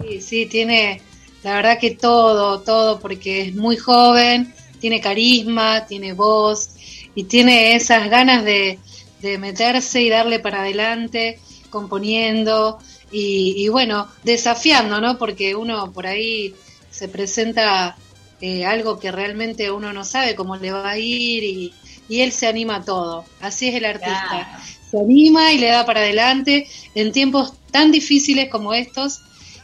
[0.00, 1.02] Sí, sí, tiene,
[1.42, 6.70] la verdad que todo, todo, porque es muy joven, tiene carisma, tiene voz
[7.14, 8.78] y tiene esas ganas de,
[9.18, 12.78] de meterse y darle para adelante, componiendo
[13.10, 15.18] y, y bueno, desafiando, ¿no?
[15.18, 16.54] Porque uno por ahí
[16.90, 17.96] se presenta
[18.40, 21.72] eh, algo que realmente uno no sabe cómo le va a ir y,
[22.08, 23.24] y él se anima a todo.
[23.40, 24.26] Así es el artista.
[24.28, 24.64] Claro.
[24.90, 29.22] Se anima y le da para adelante en tiempos tan difíciles como estos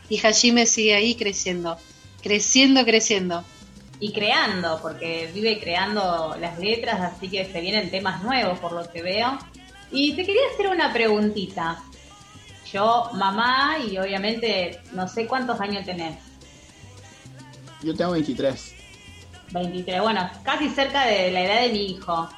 [0.08, 1.78] y Hajime sigue ahí creciendo,
[2.22, 3.44] creciendo, creciendo.
[4.00, 8.90] Y creando, porque vive creando las letras, así que se vienen temas nuevos por lo
[8.90, 9.38] que veo.
[9.92, 11.82] Y te quería hacer una preguntita.
[12.72, 16.18] Yo, mamá, y obviamente no sé cuántos años tenés.
[17.82, 18.74] Yo tengo 23.
[19.52, 22.28] 23, bueno, casi cerca de la edad de mi hijo.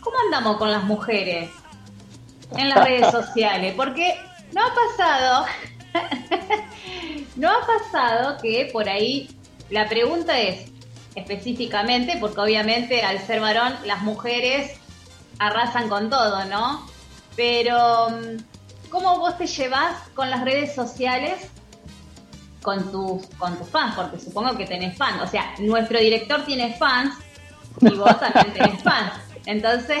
[0.00, 1.50] ¿Cómo andamos con las mujeres
[2.56, 3.74] en las redes sociales?
[3.76, 4.14] Porque
[4.52, 5.46] no ha pasado,
[7.36, 9.36] no ha pasado que por ahí
[9.70, 10.70] la pregunta es
[11.14, 14.78] específicamente, porque obviamente al ser varón las mujeres
[15.38, 16.86] arrasan con todo, ¿no?
[17.36, 18.53] Pero, mm,
[18.94, 21.34] ¿cómo vos te llevas con las redes sociales
[22.62, 23.96] con tus, con tus fans?
[23.96, 25.20] Porque supongo que tenés fans.
[25.20, 27.16] O sea, nuestro director tiene fans
[27.80, 29.14] y vos también tenés fans.
[29.46, 29.98] Entonces,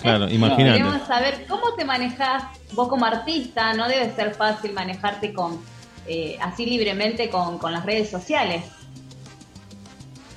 [0.00, 0.78] Claro, imagínate.
[0.78, 3.74] queremos saber cómo te manejas vos como artista.
[3.74, 5.60] No debe ser fácil manejarte con
[6.06, 8.64] eh, así libremente con, con las redes sociales.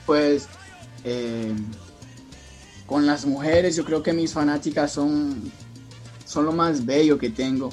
[0.05, 0.49] Pues
[1.05, 1.53] eh,
[2.85, 5.49] con las mujeres yo creo que mis fanáticas son,
[6.29, 7.69] son lo más bello que tengo.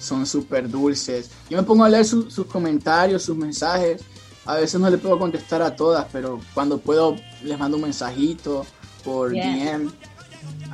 [0.00, 1.30] Son súper dulces.
[1.48, 4.02] Yo me pongo a leer su- sus comentarios, sus mensajes.
[4.44, 8.66] A veces no le puedo contestar a todas, pero cuando puedo les mando un mensajito
[9.04, 9.30] por.
[9.30, 9.90] DM.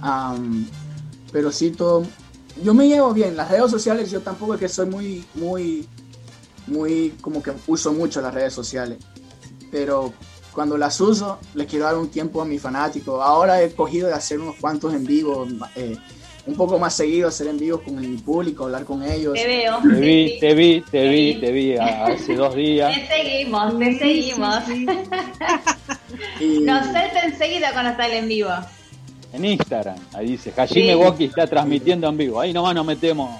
[0.02, 0.66] Am,
[1.32, 2.04] pero sí, todo.
[2.64, 3.36] Yo me llevo bien.
[3.36, 5.86] Las redes sociales, yo tampoco es que soy muy, muy,
[6.66, 8.98] muy, como que uso mucho las redes sociales.
[9.70, 10.12] Pero
[10.52, 13.22] cuando las uso, le quiero dar un tiempo a mi fanático.
[13.22, 15.96] Ahora he cogido de hacer unos cuantos en vivo, eh,
[16.46, 19.34] un poco más seguido, hacer en vivo con mi público, hablar con ellos.
[19.34, 19.78] Te veo.
[19.82, 20.36] Te vi, sí.
[20.40, 22.92] te vi, te vi, te vi hace dos días.
[22.94, 24.58] Te seguimos, te seguimos.
[26.40, 28.50] Y- Nos salta enseguida cuando sale en vivo.
[29.32, 30.94] En Instagram, ahí dice, Hajime Sí.
[30.94, 32.40] Woki está transmitiendo en vivo.
[32.40, 33.38] Ahí nomás nos metemos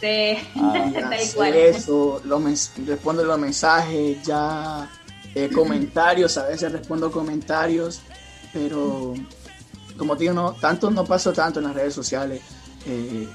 [0.00, 1.54] Sí, Ah, tal cual.
[1.54, 4.88] eso, los respondo los mensajes, ya
[5.34, 8.00] eh, comentarios, a veces respondo comentarios,
[8.52, 9.14] pero
[9.98, 12.40] como te digo, no, tanto no paso tanto en las redes sociales,
[12.86, 13.28] eh,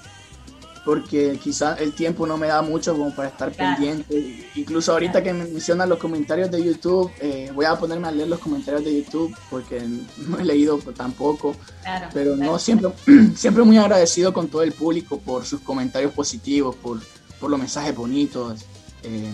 [0.85, 3.75] porque quizá el tiempo no me da mucho como para estar Claro.
[3.77, 4.49] pendiente.
[4.55, 8.27] Incluso ahorita que me mencionan los comentarios de YouTube, eh, voy a ponerme a leer
[8.27, 9.81] los comentarios de YouTube porque
[10.27, 12.89] no he leído tampoco Claro, pero no siempre
[13.35, 16.99] siempre muy agradecido con todo el público por sus comentarios positivos por,
[17.39, 18.65] por los mensajes bonitos
[19.03, 19.31] eh,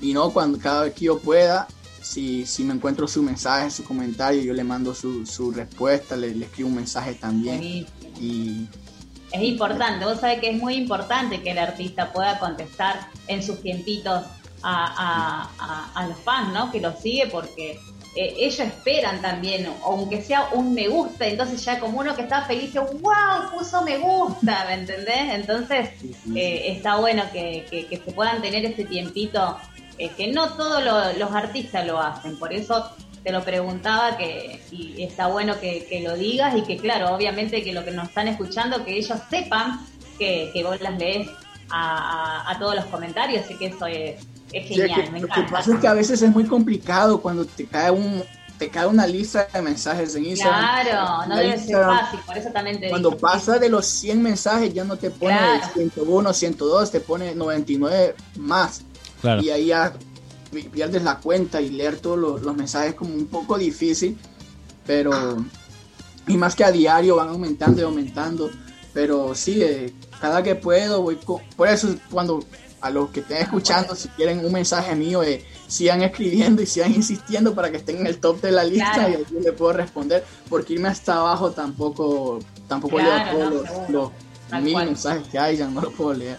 [0.00, 1.66] y no cuando cada vez que yo pueda
[2.02, 6.34] si, si me encuentro su mensaje su comentario yo le mando su, su respuesta le,
[6.34, 8.18] le escribo un mensaje también Buenísimo.
[8.20, 8.66] y
[9.32, 13.62] Es importante, vos sabés que es muy importante que el artista pueda contestar en sus
[13.62, 14.22] tiempitos
[14.62, 16.70] a, a- a- a los fans, ¿no?
[16.70, 17.78] Que los sigue porque
[18.14, 22.42] eh, ellos esperan también, aunque sea un me gusta, entonces ya como uno que está
[22.42, 25.32] feliz, dice, wow, puso me gusta, ¿me entendés?
[25.32, 25.88] Entonces
[26.36, 29.56] eh, está bueno que, que- que se puedan tener ese tiempito,
[30.04, 32.90] eh, que no todos lo- los artistas lo hacen, por eso
[33.22, 37.62] te lo preguntaba que y está bueno que, que lo digas y que claro, obviamente
[37.62, 39.80] que lo que nos están escuchando, que ellos sepan
[40.18, 41.28] que, que vos las lees
[41.70, 44.20] a, a- a todos los comentarios, así que eso es,
[44.52, 47.20] es Sí, genial, que- me lo que pasa es que a veces es muy complicado
[47.22, 48.22] cuando te cae un
[48.58, 52.50] te cae una lista de mensajes en Instagram Claro, no debe ser fácil, por eso
[52.50, 53.20] también te Cuando digo.
[53.20, 55.66] pasa de los 100 mensajes ya no te pone Claro.
[55.74, 58.82] 101, 102, te pone 99 más.
[59.22, 59.40] Claro.
[59.42, 59.94] Y ahí ya
[60.50, 64.18] pi- pierdes la cuenta y leer todos los, los mensajes como un poco difícil,
[64.86, 65.42] pero
[66.26, 68.50] y más que a diario van aumentando y aumentando,
[68.92, 71.16] pero sí, eh, cada que puedo voy
[71.56, 72.44] por eso cuando
[72.80, 76.92] a los que estén escuchando si quieren un mensaje mío eh, sigan escribiendo y sigan
[76.92, 79.10] insistiendo para que estén en el top de la lista Claro.
[79.20, 83.60] y así le puedo responder porque irme hasta abajo tampoco tampoco Claro, leo todos no,
[83.60, 83.92] los, seguro.
[83.92, 84.10] los
[84.50, 84.86] Tal mil cual.
[84.86, 86.38] mensajes que hay ya no los puedo leer.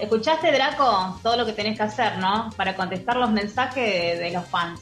[0.00, 2.50] ¿Escuchaste, Draco, todo lo que tenés que hacer, no?
[2.56, 4.80] Para contestar los mensajes de, de los fans.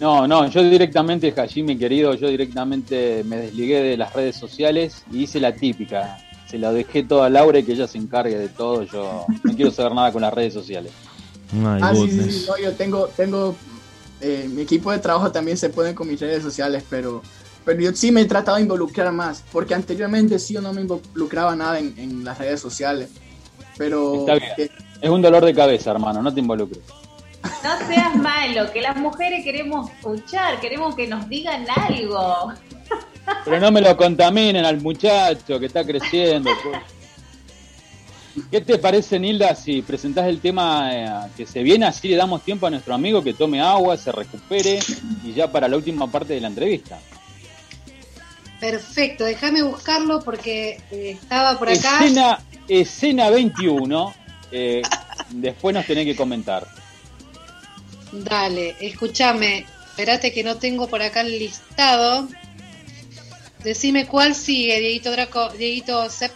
[0.00, 5.22] No, no, yo directamente, Hajime querido, yo directamente me desligué de las redes sociales y
[5.22, 6.18] hice la típica.
[6.46, 8.82] Se la dejé toda a Laura y que ella se encargue de todo.
[8.84, 10.92] Yo no quiero saber nada con las redes sociales.
[11.52, 13.56] My Ah, sí, sí, sí, no, yo tengo, tengo,
[14.20, 17.22] eh, mi equipo de trabajo también se pueden con mis redes sociales, pero,
[17.64, 20.82] pero yo sí me he tratado de involucrar más, porque anteriormente sí yo no me
[20.82, 23.10] involucraba nada en, en las redes sociales,
[23.76, 24.52] pero Está bien.
[24.58, 24.70] eh,
[25.00, 26.82] Es un dolor de cabeza, hermano, no te involucres.
[27.62, 32.52] No seas malo, que las mujeres queremos escuchar, queremos que nos digan algo.
[33.44, 36.50] Pero no me lo contaminen al muchacho que está creciendo.
[36.62, 36.78] pues.
[38.50, 41.86] ¿Qué te parece, Nilda, si presentás el tema eh, que se viene?
[41.86, 44.78] Así le damos tiempo a nuestro amigo que tome agua, se recupere
[45.24, 46.98] y ya para la última parte de la entrevista.
[48.70, 52.04] Perfecto, déjame buscarlo porque eh, estaba por acá.
[52.04, 54.12] Escena, escena 21.
[54.50, 54.82] eh,
[55.30, 56.66] después nos tenés que comentar.
[58.10, 59.64] Dale, escúchame.
[59.90, 62.26] Espérate que no tengo por acá el listado.
[63.62, 66.32] Decime cuál sigue, Dieguito Draco, Dieguito Sep.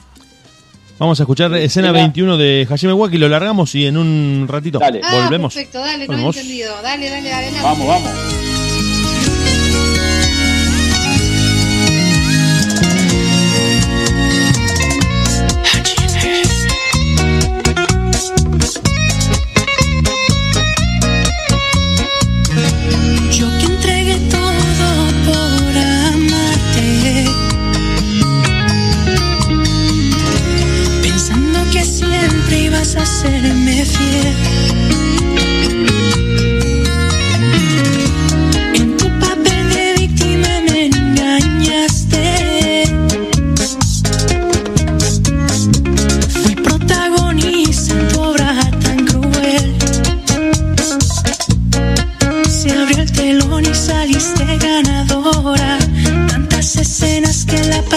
[1.01, 4.79] Vamos a escuchar escena Escena- 21 de Hajime Waki, lo largamos y en un ratito
[4.79, 5.01] Dale.
[5.03, 5.53] Ah, volvemos.
[5.53, 6.81] perfecto, dale, no he entendido.
[6.81, 7.61] Dale, dale, adelante.
[7.63, 8.60] Vamos, vamos.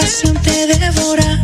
[0.04, 1.42] Pasión te devora.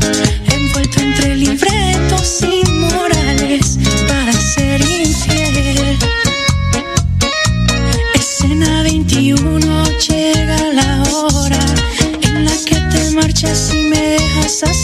[0.52, 5.98] Envuelto entre libretos inmorales para ser infiel.
[8.14, 11.64] Escena 21 llega la hora
[12.20, 14.80] en la que te marchas y me dejas a.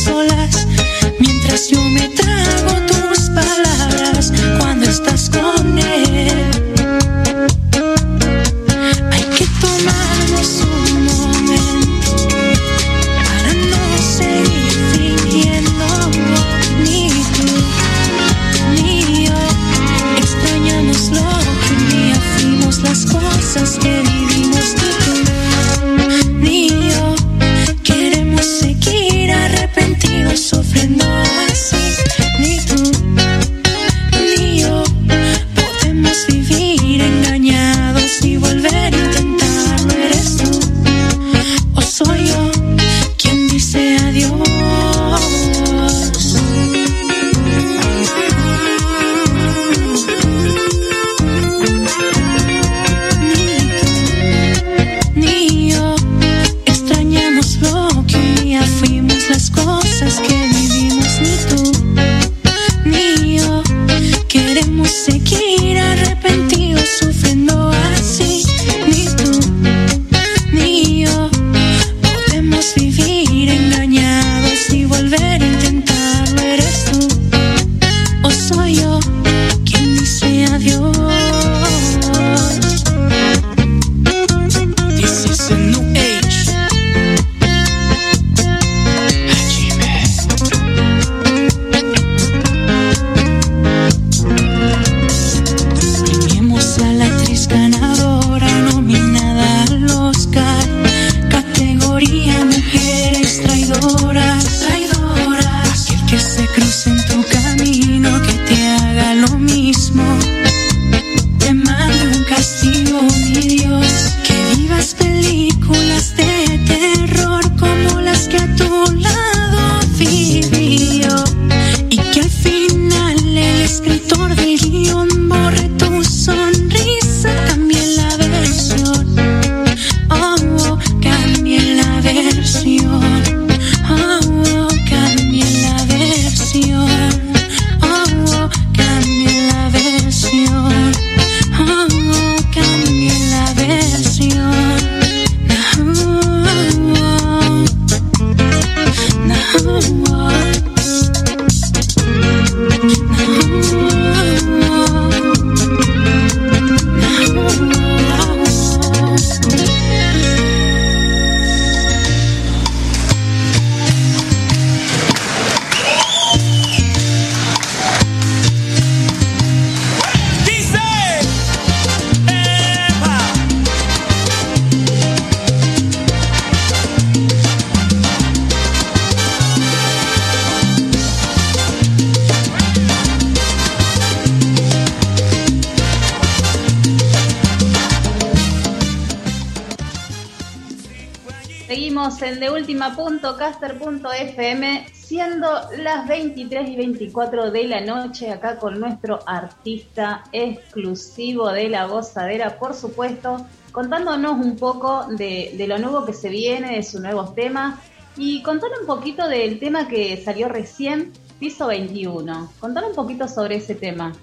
[196.56, 202.74] 23 y 24 de la noche, acá con nuestro artista exclusivo de la gozadera, por
[202.74, 207.78] supuesto, contándonos un poco de, lo nuevo que se viene, de sus nuevos temas,
[208.16, 212.52] y contanos un poquito del tema que salió recién, Piso 21.
[212.58, 214.14] Contanos un poquito sobre ese tema.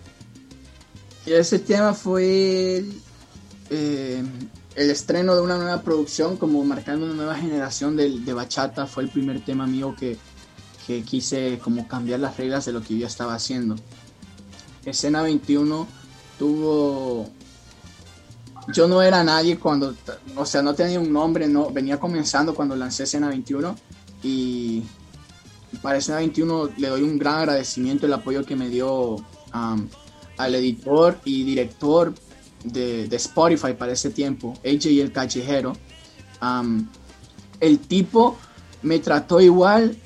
[1.28, 3.02] Ese tema fue el,
[3.70, 4.24] eh,
[4.76, 8.88] el estreno de una nueva producción, como marcando una nueva generación de, de bachata.
[8.88, 10.18] Fue el primer tema mío que,
[10.86, 13.76] que quise como cambiar las reglas de lo que yo estaba haciendo.
[14.86, 15.88] Escena 21
[16.38, 17.30] tuvo...
[18.74, 19.94] Yo no era nadie cuando,
[20.38, 23.76] o sea, no tenía un nombre, no venía comenzando cuando lancé Escena 21
[24.24, 24.84] y
[25.82, 29.18] para Escena 21 le doy un gran agradecimiento el apoyo que me dio
[29.52, 32.14] al editor y director
[32.64, 35.74] de, de Spotify para ese tiempo, AJ el Callejero.
[37.60, 38.38] El tipo
[38.82, 39.98] me trató igual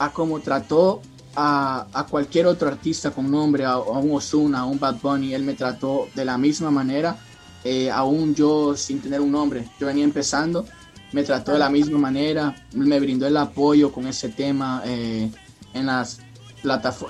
[0.00, 1.02] a como trató
[1.36, 5.34] a, a cualquier otro artista con nombre, a, a un Ozuna, a un Bad Bunny.
[5.34, 7.18] Él me trató de la misma manera,
[7.62, 9.68] eh, aún yo sin tener un nombre.
[9.78, 10.64] Yo venía empezando,
[11.12, 15.30] me trató de la misma manera, me brindó el apoyo con ese tema eh,
[15.74, 16.20] en las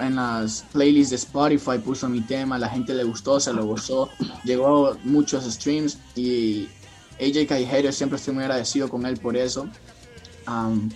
[0.00, 4.08] en las playlists de Spotify puso mi tema, la gente le gustó, se lo gozó,
[4.44, 6.68] llegó a muchos streams y
[7.20, 9.68] AJ Callejero siempre estoy muy agradecido con él por eso.
[10.46, 10.88] Um,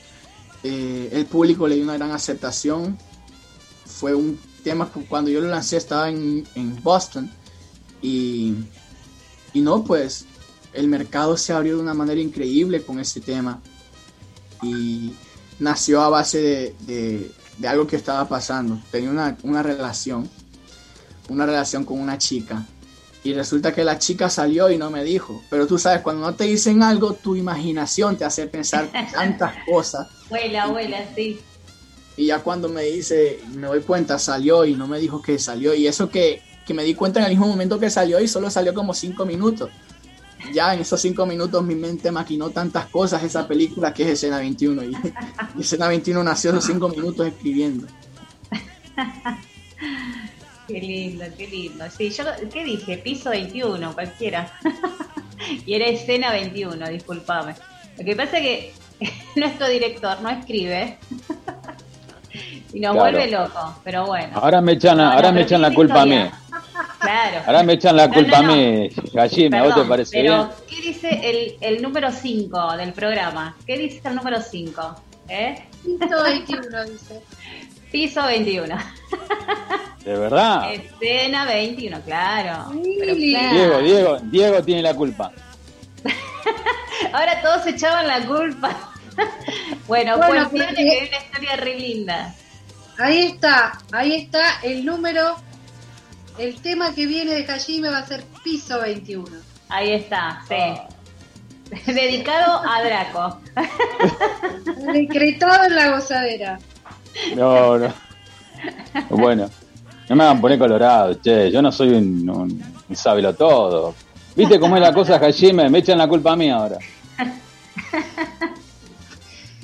[0.65, 2.99] eh, el público le dio una gran aceptación.
[3.85, 6.45] Fue un tema que cuando yo lo lancé estaba en,
[6.83, 7.31] Boston
[8.01, 8.55] y,
[9.53, 10.25] y no, pues
[10.73, 13.61] el mercado se abrió de una manera increíble con ese tema
[14.63, 15.13] y
[15.59, 18.81] nació a base de, de, de algo que estaba pasando.
[18.91, 20.29] Tenía una, una relación,
[21.29, 22.67] una relación con una chica
[23.25, 25.43] y resulta que la chica salió y no me dijo.
[25.49, 30.09] Pero tú sabes, cuando no te dicen algo, tu imaginación te hace pensar tantas cosas.
[30.27, 31.41] Abuela, abuela, sí.
[32.19, 35.75] Y ya cuando me dice, me doy cuenta, salió y no me dijo que salió.
[35.75, 38.51] Y eso que, que me di cuenta en el mismo momento que salió y solo
[38.51, 39.71] salió como cinco minutos.
[40.53, 44.39] Ya en esos cinco minutos mi mente maquinó tantas cosas esa película que es Escena
[44.39, 44.85] 21.
[44.85, 44.97] Y,
[45.57, 47.87] y Escena 21 nació esos cinco minutos escribiendo.
[50.75, 51.85] Qué lindo, qué lindo.
[51.89, 52.99] Sí, yo, ¿qué dije?
[52.99, 54.51] Piso 21, cualquiera.
[55.67, 57.55] y era escena 21, discúlpame.
[57.97, 58.73] Lo que pasa es que
[59.37, 60.99] nuestro director no escribe
[62.73, 62.95] y nos Claro.
[63.13, 64.31] vuelve loco, pero bueno.
[64.35, 66.19] Ahora me echan, No, no, ahora me echan la culpa a mí.
[66.99, 67.43] Claro.
[67.47, 70.35] Ahora me echan la No, culpa no, a mí, Gallina, ¿a vos te parece pero
[70.37, 70.49] bien?
[70.69, 73.55] ¿qué dice el, el número 5 del programa?
[73.65, 74.97] ¿Qué dice el número 5?
[75.29, 75.55] ¿Eh?
[75.85, 77.21] Piso 21, dice.
[77.95, 78.77] Piso 21.
[80.05, 80.75] ¿De verdad?
[80.75, 82.73] Escena 21, claro.
[82.99, 83.35] Pero Lili.
[83.35, 83.55] claro.
[83.55, 85.31] Diego, Diego, Diego tiene la culpa.
[87.13, 88.77] Ahora todos echaban la culpa.
[89.87, 92.35] bueno, Bueno, pues pero- que hay una historia re linda.
[92.99, 95.37] Ahí está, ahí está el número.
[96.37, 99.25] El tema que viene de Hajime va a ser piso 21.
[99.69, 101.73] Ahí está, sí.
[101.93, 103.41] Dedicado a Draco.
[104.93, 106.59] Decretado en la gozadera.
[107.37, 107.93] No, no.
[109.11, 109.49] Bueno,
[110.09, 111.51] no me hagan poner colorado, che.
[111.51, 113.95] Yo no soy un, un, un sábelo todo.
[114.37, 115.69] ¿Viste cómo es la cosa, Hajime?
[115.71, 116.79] Me echan la culpa a mí ahora.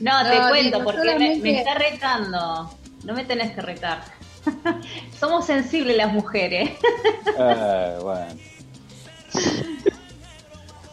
[0.00, 2.70] No, te No, cuento, porque me, está retando.
[3.04, 4.02] No me tenés que retar.
[5.20, 6.70] Somos sensibles las mujeres.
[7.38, 8.34] Eh, bueno.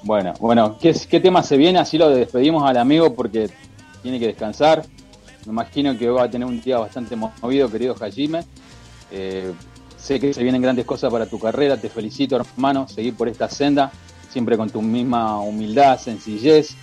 [0.03, 1.79] Bueno, bueno, ¿qué, ¿qué tema se viene?
[1.79, 3.49] Así lo despedimos al amigo porque
[4.01, 4.83] tiene que descansar.
[5.47, 8.43] Me imagino que va a tener un día bastante movido, querido Hajime.
[9.09, 9.53] Eh,
[9.97, 11.77] sé que se vienen grandes cosas para tu carrera.
[11.77, 12.85] Te felicito, hermano.
[12.89, 13.89] Seguir por esta senda,
[14.29, 16.75] siempre con tu misma humildad, sencillez.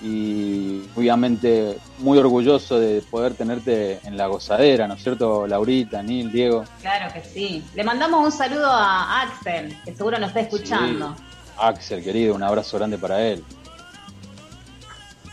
[0.00, 6.30] Y obviamente muy orgulloso de poder tenerte en la gozadera, ¿no es cierto, Laurita, Nil,
[6.32, 6.64] Diego?
[6.80, 7.64] Claro que sí.
[7.74, 11.14] Le mandamos un saludo a Axel, que seguro nos está escuchando.
[11.16, 11.22] Sí.
[11.58, 13.44] Axel, querido, un abrazo grande para él.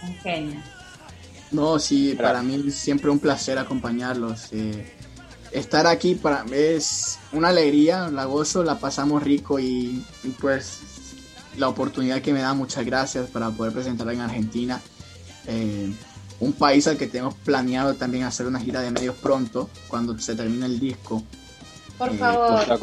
[0.02, 0.73] Un genio.
[1.54, 2.28] No, sí, Gracias.
[2.28, 4.48] para mí es siempre un placer acompañarlos.
[4.52, 4.92] eh,
[5.52, 10.80] estar aquí para es una alegría, la gozo, la pasamos rico y, y, pues
[11.58, 14.82] la oportunidad que me da, muchas gracias para poder presentarla en Argentina.
[15.46, 15.94] Eh,
[16.40, 20.36] un país al que tenemos planeado también hacer una gira de medios pronto, cuando se
[20.36, 21.24] termine el disco.
[22.00, 22.80] Por Eh, favor.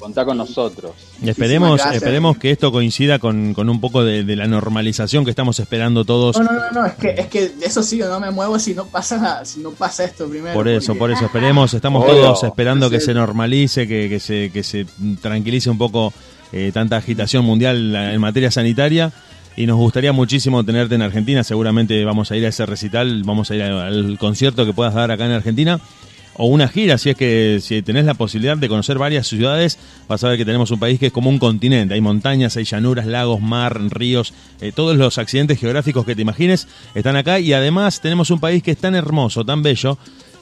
[0.00, 0.92] Contá con nosotros.
[1.22, 5.30] Y esperemos, esperemos que esto coincida con, con un poco de, de la normalización que
[5.30, 6.36] estamos esperando todos.
[6.38, 8.74] No, no, no, no, es que, es que eso sí, yo no me muevo si
[8.74, 10.54] no pasa, si no pasa esto primero.
[10.54, 12.14] Por eso, porque- por eso esperemos, estamos Obvio.
[12.22, 14.86] todos esperando que se normalice, que, que se, que se
[15.20, 16.12] tranquilice un poco
[16.52, 19.12] eh, tanta agitación mundial en materia sanitaria.
[19.56, 21.44] y nos gustaría muchísimo tenerte en Argentina.
[21.44, 24.94] Seguramente vamos a ir a ese recital, vamos a ir al, al concierto que puedas
[24.94, 25.78] dar acá en Argentina.
[26.42, 30.24] O una gira, si es que si tenés la posibilidad de conocer varias ciudades, vas
[30.24, 31.92] a ver que tenemos un país que es como un continente.
[31.92, 36.66] Hay montañas, hay llanuras, lagos, mar, ríos, eh, todos los accidentes geográficos que te imagines
[36.94, 37.40] están acá.
[37.40, 39.98] Y además tenemos un país que es tan hermoso, tan bello,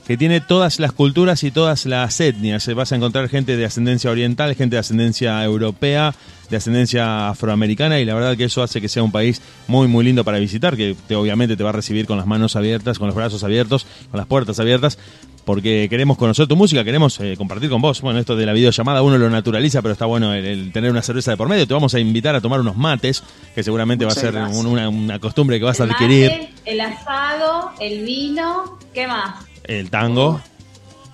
[0.08, 2.66] que tiene todas las culturas y todas las etnias.
[2.66, 6.14] Eh, Vas a encontrar gente de ascendencia oriental, gente de ascendencia europea,
[6.50, 10.02] de ascendencia afroamericana y la verdad que eso hace que sea un país muy muy
[10.04, 13.06] lindo para visitar, que te, obviamente te va a recibir con las manos abiertas, con
[13.06, 14.98] los brazos abiertos, con las puertas abiertas,
[15.44, 18.00] porque queremos conocer tu música, queremos eh, compartir con vos.
[18.00, 21.02] Bueno, esto de la videollamada uno lo naturaliza, pero está bueno el, el tener una
[21.02, 21.66] cerveza de por medio.
[21.66, 23.22] Te vamos a invitar a tomar unos mates,
[23.54, 26.30] que seguramente Muchas va a ser un- una, una costumbre que vas a adquirir.
[26.30, 29.34] mate, el asado, el vino, ¿qué más?
[29.68, 30.40] El tango.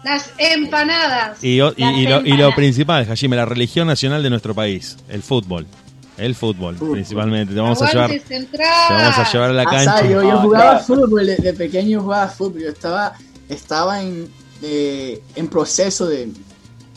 [0.04, 1.42] Las empanadas.
[1.44, 4.54] Y, o- y- Las y lo, y lo principal, Hajime, la religión nacional de nuestro
[4.54, 5.66] país, el fútbol.
[6.16, 6.92] El fútbol, Fútbol.
[6.92, 7.54] principalmente.
[7.54, 8.46] Te vamos a llevar, te
[8.88, 10.02] vamos a llevar a la cancha.
[10.08, 12.62] yo, yo jugaba fútbol, de, de pequeño jugaba fútbol.
[12.62, 13.14] Yo estaba,
[13.48, 14.30] estaba en,
[14.62, 16.28] en proceso de,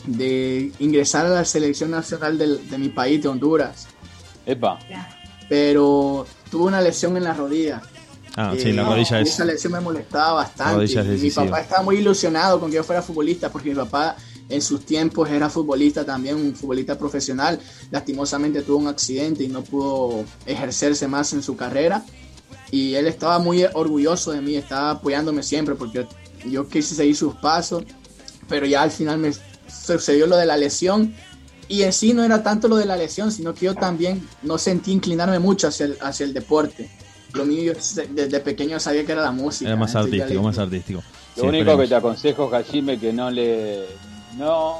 [0.06, 3.88] de ingresar a la selección nacional del- de mi país, de Honduras.
[4.46, 4.78] Epa,
[5.48, 7.82] Pero tuve una lesión en la rodilla.
[8.40, 9.30] Ah, Eh, sí, la rodilla es.
[9.30, 10.74] Esa lesión me molestaba bastante.
[10.74, 13.74] rodilla es y mi papá estaba muy ilusionado con que yo fuera futbolista, porque mi
[13.74, 14.16] papá
[14.48, 17.58] en sus tiempos era futbolista también, un futbolista profesional.
[17.90, 22.04] Lastimosamente tuvo un accidente y no pudo ejercerse más en su carrera.
[22.70, 26.06] Y él estaba muy orgulloso de mí, estaba apoyándome siempre, porque
[26.48, 27.82] yo quise seguir sus pasos.
[28.48, 29.32] Pero ya al final me
[29.66, 31.12] sucedió lo de la lesión.
[31.66, 34.58] Y en sí no era tanto lo de la lesión, sino que yo también no
[34.58, 36.88] sentí inclinarme mucho hacia el, hacia el deporte.
[37.34, 39.68] Lo mío, yo se- desde pequeño sabía que era la música.
[39.68, 41.02] Era más ya artístico, más artístico.
[41.36, 41.80] lo Sí, único esperemos.
[41.82, 43.80] que te aconsejo, Hajime, que no le.
[44.36, 44.76] No.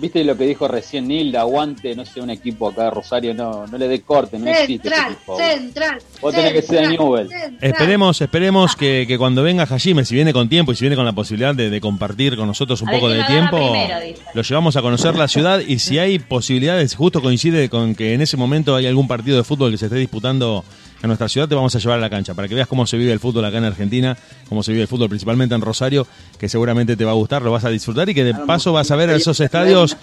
[0.00, 3.66] Viste lo que dijo recién Nilda, aguante, no sé, un equipo acá de Rosario, no,
[3.66, 5.38] no le dé corte, no existe ese Central, equipo.
[5.38, 6.02] central.
[6.20, 7.28] Vos tenés que ser central, Newell.
[7.30, 7.58] central.
[7.62, 11.06] Esperemos, esperemos que, que cuando venga Hajime, si viene con tiempo y si viene con
[11.06, 13.96] la posibilidad de, de compartir con nosotros un A poco de tiempo, primero,
[14.34, 18.20] lo llevamos a conocer la ciudad y si hay posibilidades, justo coincide con que en
[18.20, 20.66] ese momento hay algún partido de fútbol que se esté disputando
[21.02, 22.96] en nuestra ciudad, te vamos a llevar a la cancha para que veas cómo se
[22.96, 24.16] vive el fútbol acá en Argentina,
[24.48, 26.06] cómo se vive el fútbol principalmente en Rosario,
[26.38, 28.90] que seguramente te va a gustar, lo vas a disfrutar y que de paso vas
[28.90, 29.96] a ver esos estadios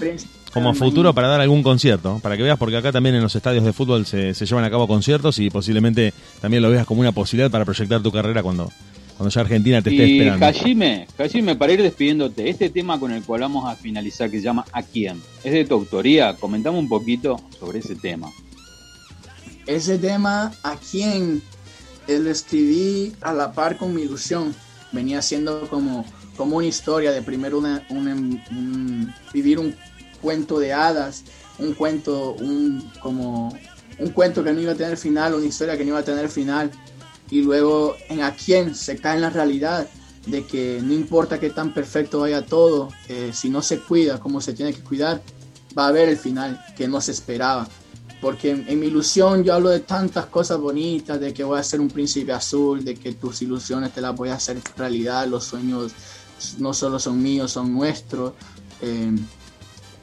[0.53, 3.65] como futuro para dar algún concierto, para que veas, porque acá también en los estadios
[3.65, 7.11] de fútbol se, se llevan a cabo conciertos y posiblemente también lo veas como una
[7.11, 8.71] posibilidad para proyectar tu carrera cuando,
[9.17, 10.45] cuando ya Argentina te esté Y esperando.
[10.45, 14.43] Hajime, Hajime, para ir despidiéndote, este tema con el cual vamos a finalizar, que se
[14.43, 15.21] llama ¿A quién?
[15.43, 16.35] ¿Es de tu autoría?
[16.35, 18.31] Comentame un poquito sobre ese tema.
[19.67, 21.41] Ese tema, ¿a quién?
[22.07, 24.53] Eh, Lo escribí a la par con mi ilusión.
[24.91, 26.05] Venía siendo como,
[26.37, 29.75] como una historia de primero una, una- un- vivir un
[30.21, 31.23] cuento de hadas,
[31.57, 33.57] un cuento, un, como,
[33.99, 36.29] un cuento que no iba a tener final, una historia que no iba a tener
[36.29, 36.71] final.
[37.31, 39.87] Y luego en a quién se cae en la realidad
[40.27, 44.41] de que no importa qué tan perfecto vaya todo, eh, si no se cuida como
[44.41, 45.21] se tiene que cuidar,
[45.77, 47.67] va a haber el final que no se esperaba
[48.21, 51.63] porque en, en mi ilusión yo hablo de tantas cosas bonitas, de que voy a
[51.63, 55.43] ser un príncipe azul, de que tus ilusiones te las voy a hacer realidad, los
[55.43, 55.91] sueños
[56.59, 58.33] no solo son míos, son nuestros,
[58.81, 59.11] eh,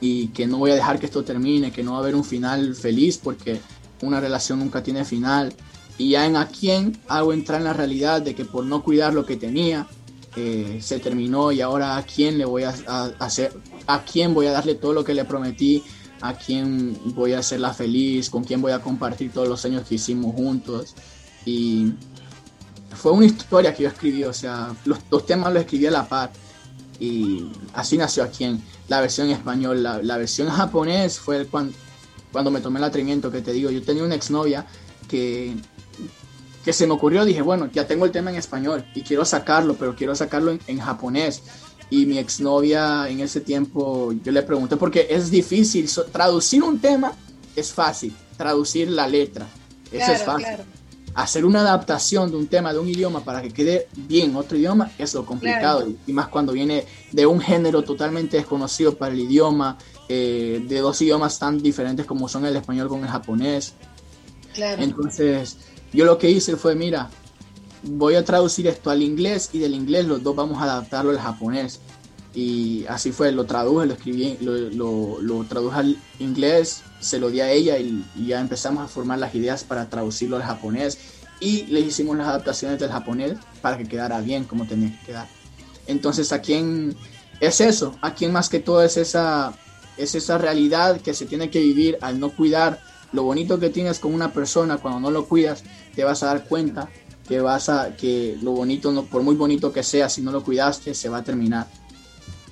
[0.01, 2.23] y que no voy a dejar que esto termine, que no va a haber un
[2.25, 3.61] final feliz, porque
[4.01, 5.53] una relación nunca tiene final.
[5.97, 9.13] Y ya en a quién hago entrar en la realidad de que por no cuidar
[9.13, 9.87] lo que tenía,
[10.35, 13.53] eh, se terminó y ahora a quién le voy a, a- hacer,
[13.85, 15.83] a quién voy a darle todo lo que le prometí,
[16.23, 19.95] a quién voy a hacerla feliz, con quién voy a compartir todos los años que
[19.95, 20.95] hicimos juntos.
[21.45, 21.91] Y
[22.95, 26.07] fue una historia que yo escribí, o sea, los, los temas los escribí a la
[26.07, 26.31] par.
[26.97, 29.83] Y así nació aquí en la versión en español.
[29.83, 31.73] La, versión en fue cuando,
[32.31, 33.69] cuando me tomé el atrevimiento que te digo.
[33.69, 34.65] Yo tenía una exnovia
[35.09, 35.53] que,
[36.63, 39.75] que se me ocurrió, dije, bueno, ya tengo el tema en español y quiero sacarlo,
[39.75, 41.43] pero quiero sacarlo en japonés.
[41.89, 46.79] Y mi exnovia en ese tiempo, yo le pregunté, porque es difícil, so- traducir un
[46.79, 47.11] tema
[47.55, 49.45] es fácil, traducir la letra,
[49.91, 50.45] eso es fácil.
[50.45, 50.63] claro.
[51.15, 54.57] Hacer una adaptación de un tema, de un idioma, para que quede bien en otro
[54.57, 55.81] idioma, es lo complicado.
[55.81, 55.93] Claro.
[56.07, 59.77] Y más cuando viene de un género totalmente desconocido para el idioma,
[60.09, 63.73] eh, de dos idiomas tan diferentes como son el español con el japonés.
[64.55, 64.81] Claro.
[64.81, 65.57] Entonces,
[65.93, 67.11] yo lo que hice fue, mira,
[67.83, 71.19] voy a traducir esto al inglés y del inglés los dos vamos a adaptarlo al
[71.19, 71.79] japonés.
[72.33, 77.29] Y así fue, lo traduje, lo escribí, lo, lo, lo traduje al inglés, se lo
[77.29, 80.97] di a ella y, y ya empezamos a formar las ideas para traducirlo al japonés.
[81.39, 85.27] Y le hicimos las adaptaciones del japonés para que quedara bien como tenía que quedar.
[85.85, 86.95] Entonces, ¿a quién
[87.39, 87.95] es eso?
[88.01, 89.53] ¿A quién más que todo es esa,
[89.97, 92.79] es esa realidad que se tiene que vivir al no cuidar
[93.11, 95.63] lo bonito que tienes con una persona cuando no lo cuidas,
[95.95, 96.89] te vas a dar cuenta
[97.27, 100.43] que vas a que lo bonito no por muy bonito que sea, si no lo
[100.43, 101.67] cuidaste, se va a terminar.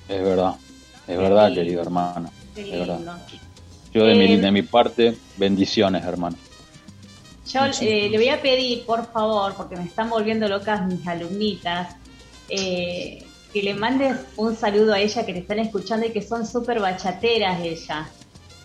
[0.08, 0.56] Es verdad,
[1.06, 2.30] es verdad, querido hermano.
[2.56, 2.88] Es.
[3.92, 6.36] Yo de, mi, Eh, de mi parte, bendiciones, hermano.
[7.52, 11.96] Yo eh, le voy a pedir, por favor, porque me están volviendo locas mis alumnitas,
[12.48, 13.22] eh,
[13.52, 16.80] que le mandes un saludo a ella que te están escuchando y que son súper
[16.80, 18.08] bachateras ellas.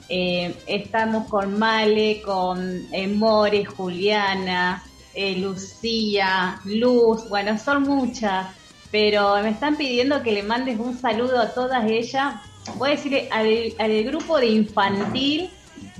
[0.09, 4.81] Eh, estamos con Male, con eh, More, Juliana,
[5.17, 8.47] eh, Lucía, Luz, bueno, son muchas,
[8.91, 12.35] pero me están pidiendo que le mandes un saludo a todas ellas.
[12.77, 15.49] Voy a decirle al, al grupo de infantil,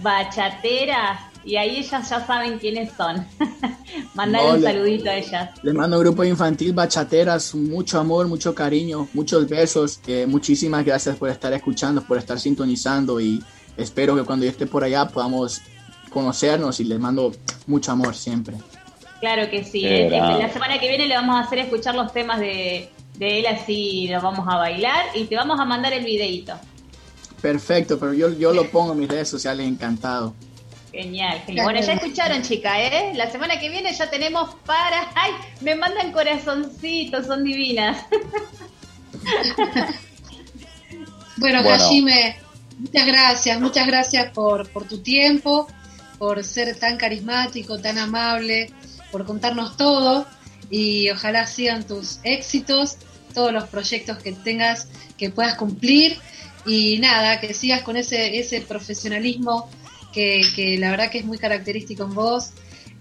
[0.01, 3.25] bachateras, y ahí ellas ya saben quiénes son.
[4.15, 5.49] Mandale No, un le- saludito a ellas.
[5.63, 9.99] Les mando grupo infantil bachateras, mucho amor, mucho cariño, muchos besos.
[10.07, 13.41] eh, muchísimas gracias por estar escuchando, por estar sintonizando y
[13.77, 15.61] espero que cuando yo esté por allá podamos
[16.09, 17.31] conocernos y les mando
[17.65, 18.57] mucho amor siempre.
[19.19, 19.81] Claro que sí.
[19.81, 20.19] Grande.
[20.19, 24.07] la semana que viene le vamos a hacer escuchar los temas de, de él así,
[24.07, 26.53] los vamos a bailar y te vamos a mandar el videito.
[27.41, 30.35] Perfecto, pero yo, yo lo pongo en mis redes sociales encantado.
[30.91, 31.65] Genial, genial.
[31.65, 33.13] Bueno, ya escucharon, chica, ¿eh?
[33.13, 35.11] La semana que viene ya tenemos para...
[35.15, 35.31] ¡Ay!
[35.61, 38.05] Me mandan corazoncitos, son divinas.
[41.39, 41.83] Bueno, Bueno.
[41.83, 42.35] Hajime,
[42.79, 45.67] muchas gracias, muchas gracias por, por tu tiempo,
[46.17, 48.71] por ser tan carismático, tan amable,
[49.17, 50.27] por contarnos todo
[50.69, 52.97] y ojalá sigan tus éxitos,
[53.33, 54.87] todos los proyectos que tengas
[55.17, 56.17] que puedas cumplir
[56.67, 59.69] y nada, que sigas con ese, ese profesionalismo
[60.13, 62.51] que, que la verdad que es muy característico en vos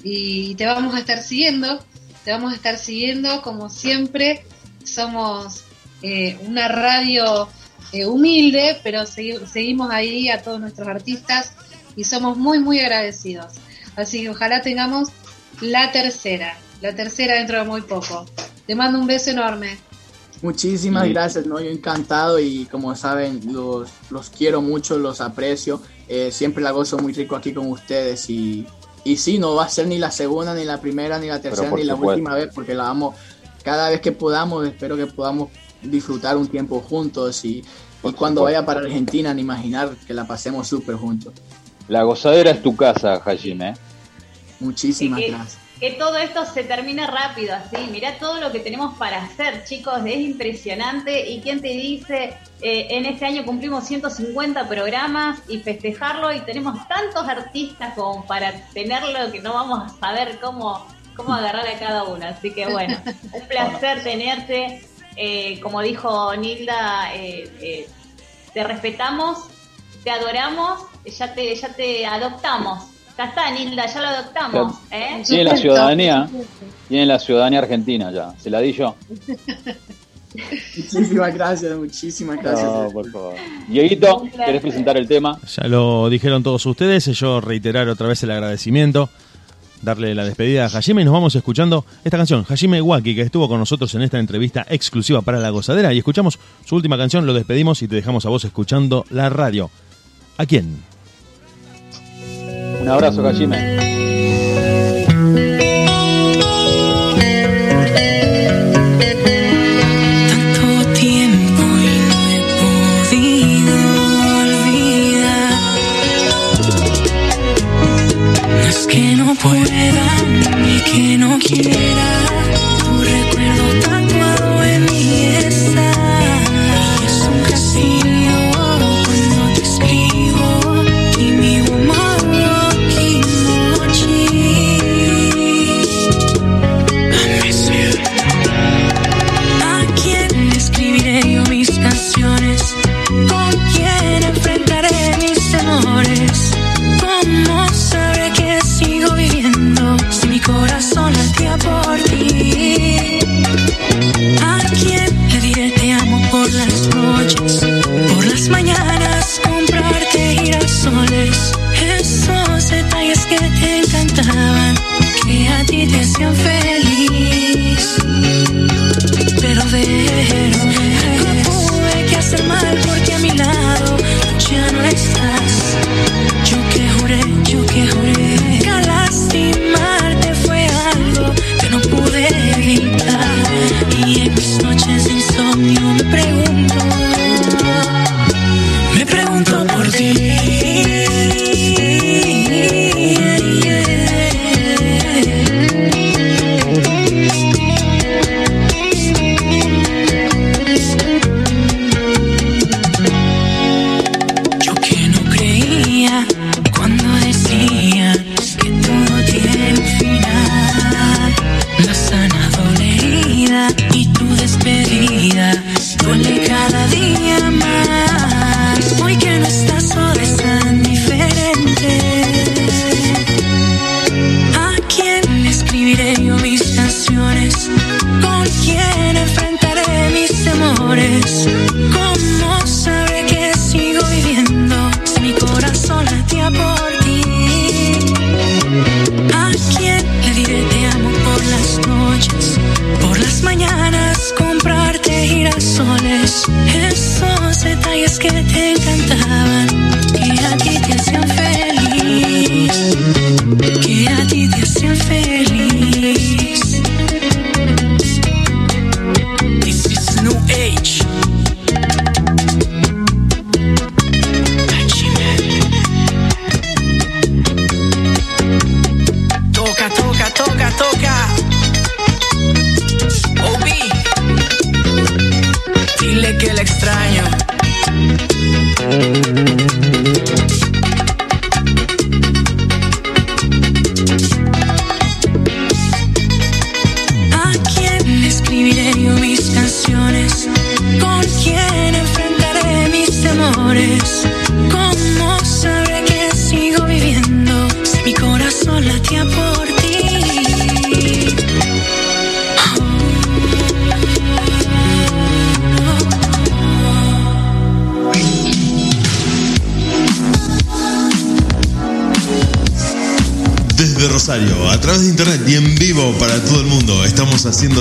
[0.02, 1.84] y te vamos a estar siguiendo,
[2.24, 4.42] te vamos a estar siguiendo como siempre,
[4.84, 5.64] somos
[6.02, 7.46] eh, una radio
[7.92, 11.52] eh, humilde, pero segui- seguimos ahí a todos nuestros artistas
[11.94, 13.52] y somos muy, muy agradecidos.
[13.96, 15.08] Así que ojalá tengamos
[15.60, 18.26] la tercera, la tercera dentro de muy poco.
[18.66, 19.78] Te mando un beso enorme.
[20.42, 21.10] Muchísimas Sí.
[21.12, 21.60] gracias, ¿no?
[21.60, 25.80] Yo encantado y como saben, los, los quiero mucho, los aprecio.
[26.08, 28.66] Eh, siempre la gozo muy rico aquí con ustedes y,
[29.02, 31.70] y sí, no va a ser ni la segunda, ni la primera, ni la tercera,
[31.70, 32.18] ni la supuesto.
[32.18, 33.14] última vez porque la vamos
[33.64, 35.48] cada vez que podamos, espero que podamos
[35.82, 37.64] disfrutar un tiempo juntos y,
[38.04, 41.32] y cuando vaya para Argentina, ni imaginar que la pasemos súper juntos.
[41.88, 43.74] La gozadera es tu casa, Hajime.
[44.60, 45.58] Muchísimas que, gracias.
[45.80, 47.88] que todo esto se termine rápido, así.
[47.90, 51.28] Mirá todo lo que tenemos para hacer, chicos, es impresionante.
[51.28, 52.36] ¿Y quién te dice?
[52.60, 58.52] eh, en este año cumplimos 150 programas y festejarlo y tenemos tantos artistas como para
[58.72, 62.26] tenerlo que no vamos a saber cómo, cómo agarrar a cada uno.
[62.26, 62.96] Así que bueno,
[63.32, 64.82] un placer tenerte.
[65.18, 67.88] Eh, como dijo Nilda, eh, eh,
[68.52, 69.38] te respetamos,
[70.04, 72.84] te adoramos, ya te, ya te adoptamos.
[73.16, 74.74] Ya está, Nilda, ya lo adoptamos.
[74.90, 75.22] ¿eh?
[75.26, 76.28] Tiene la ciudadanía,
[76.88, 78.34] tiene la ciudadanía argentina ya.
[78.38, 78.94] Se la di yo.
[80.34, 82.66] Muchísimas gracias, muchísimas gracias.
[82.66, 83.34] No, por favor.
[83.68, 84.24] Dieguito.
[84.44, 85.38] ¿querés presentar el tema?
[85.56, 89.08] Ya lo dijeron todos ustedes, yo reiterar otra vez el agradecimiento,
[89.80, 93.48] darle la despedida a Hajime y nos vamos escuchando esta canción, Hajime Waki, que estuvo
[93.48, 97.32] con nosotros en esta entrevista exclusiva para La Gozadera y escuchamos su última canción, lo
[97.32, 99.70] despedimos y te dejamos a vos escuchando la radio.
[100.36, 100.82] ¿A quién?
[102.86, 104.15] Un abrazo, Hajime.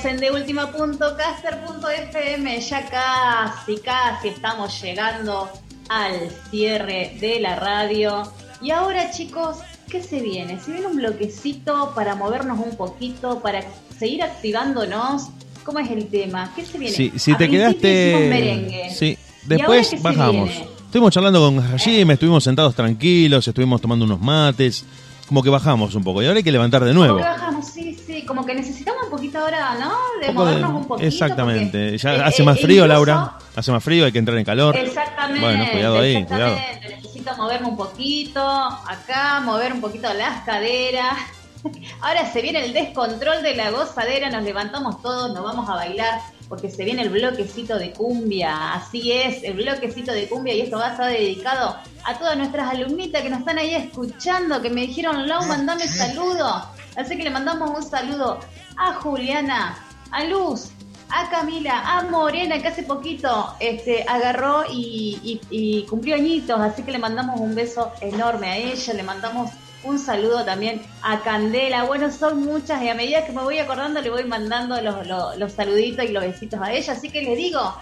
[0.07, 5.49] En deultima.caster.fm, ya casi, casi estamos llegando
[5.89, 8.23] al cierre de la radio.
[8.61, 9.57] Y ahora chicos,
[9.89, 10.57] ¿qué se viene?
[10.59, 13.65] Se viene un bloquecito para movernos un poquito, para
[13.97, 15.27] seguir activándonos.
[15.63, 16.53] ¿Cómo es el tema?
[16.55, 16.95] ¿Qué se viene?
[16.95, 18.93] Si, si A te quedaste.
[18.95, 19.17] Sí,
[19.49, 20.49] ¿Y ahora después bajamos.
[20.85, 24.85] Estuvimos charlando con Hajime, estuvimos sentados tranquilos, estuvimos tomando unos mates.
[25.27, 26.23] Como que bajamos un poco.
[26.23, 27.17] Y ahora hay que levantar de nuevo.
[27.17, 29.95] Como que bajamos, sí, sí, como que necesitamos un poquito ahora, ¿no?
[30.21, 31.07] De movernos un poquito.
[31.07, 31.97] Exactamente.
[31.97, 33.37] Ya eh, hace eh, más frío, incluso- Laura.
[33.55, 34.75] Hace más frío, hay que entrar en calor.
[34.75, 35.41] Exactamente.
[35.41, 36.57] Bueno, cuidado ahí, cuidado.
[36.87, 41.17] Necesito moverme un poquito acá, mover un poquito las caderas.
[42.01, 46.21] Ahora se viene el descontrol de la gozadera, nos levantamos todos, nos vamos a bailar
[46.47, 48.73] porque se viene el bloquecito de cumbia.
[48.73, 51.75] Así es, el bloquecito de cumbia y esto va a estar dedicado
[52.05, 56.76] a todas nuestras alumnitas que nos están ahí escuchando, que me dijeron, Lau, mandame saludo.
[56.97, 58.39] Así que le mandamos un saludo
[58.77, 59.77] a Juliana,
[60.11, 60.71] a Luz,
[61.09, 66.99] a Camila, a Morena, que hace poquito este, agarró y, cumplió añitos, así que le
[66.99, 69.51] mandamos un beso enorme a ella, le mandamos
[69.83, 71.83] un saludo también a Candela.
[71.85, 75.37] Bueno, son muchas y a medida que me voy acordando le voy mandando los, los-
[75.37, 77.77] los saluditos y los besitos a ella, así que les digo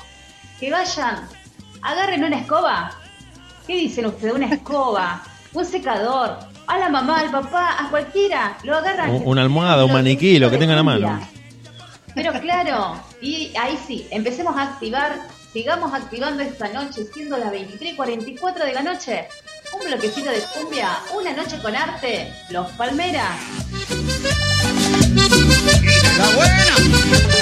[0.59, 1.27] que vayan,
[1.81, 2.91] agarren una escoba.
[3.65, 4.35] ¿Qué dicen ustedes?
[4.35, 5.23] Una escoba,
[5.53, 6.37] un secador,
[6.67, 9.09] a la mamá, al papá, a cualquiera, lo agarran.
[9.11, 11.27] Un- Una almohada, un maniquí, lo que tengan a mano.
[12.13, 15.19] Pero claro, y ahí sí, empecemos a activar,
[15.51, 19.27] sigamos activando esta noche, siendo las 23.44 de la noche.
[19.73, 23.31] Un bloquecito de cumbia, una noche con arte, los Palmeras.
[26.17, 27.34] La buena.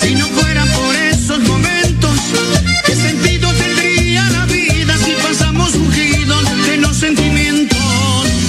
[0.00, 2.10] Si no fuera por esos momentos,
[2.86, 7.78] ¿qué sentido tendría la vida si pasamos ungidos de los sentimientos?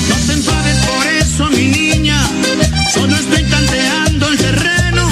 [0.10, 2.22] No te enfades por eso, mi niña,
[2.94, 5.10] solo estoy tanteando el terreno.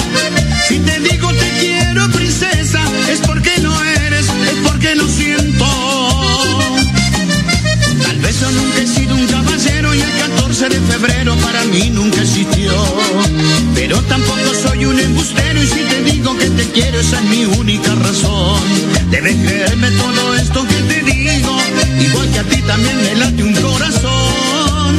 [0.68, 2.80] Si te digo te quiero, princesa,
[3.10, 5.66] es porque no eres, es porque lo siento.
[8.04, 11.90] Tal vez yo nunca he sido un caballero y el 14 de febrero para mí
[11.90, 12.72] nunca existió.
[16.66, 18.62] Quiero esa es mi única razón.
[19.10, 21.56] Debes creerme todo esto que te digo,
[22.00, 24.96] igual que a ti también me late un corazón.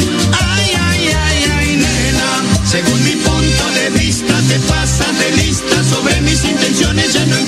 [0.55, 2.29] Ay, ay, ay, ay, nena,
[2.65, 7.42] según mi punto de vista te pasas de lista sobre mis intenciones, ya no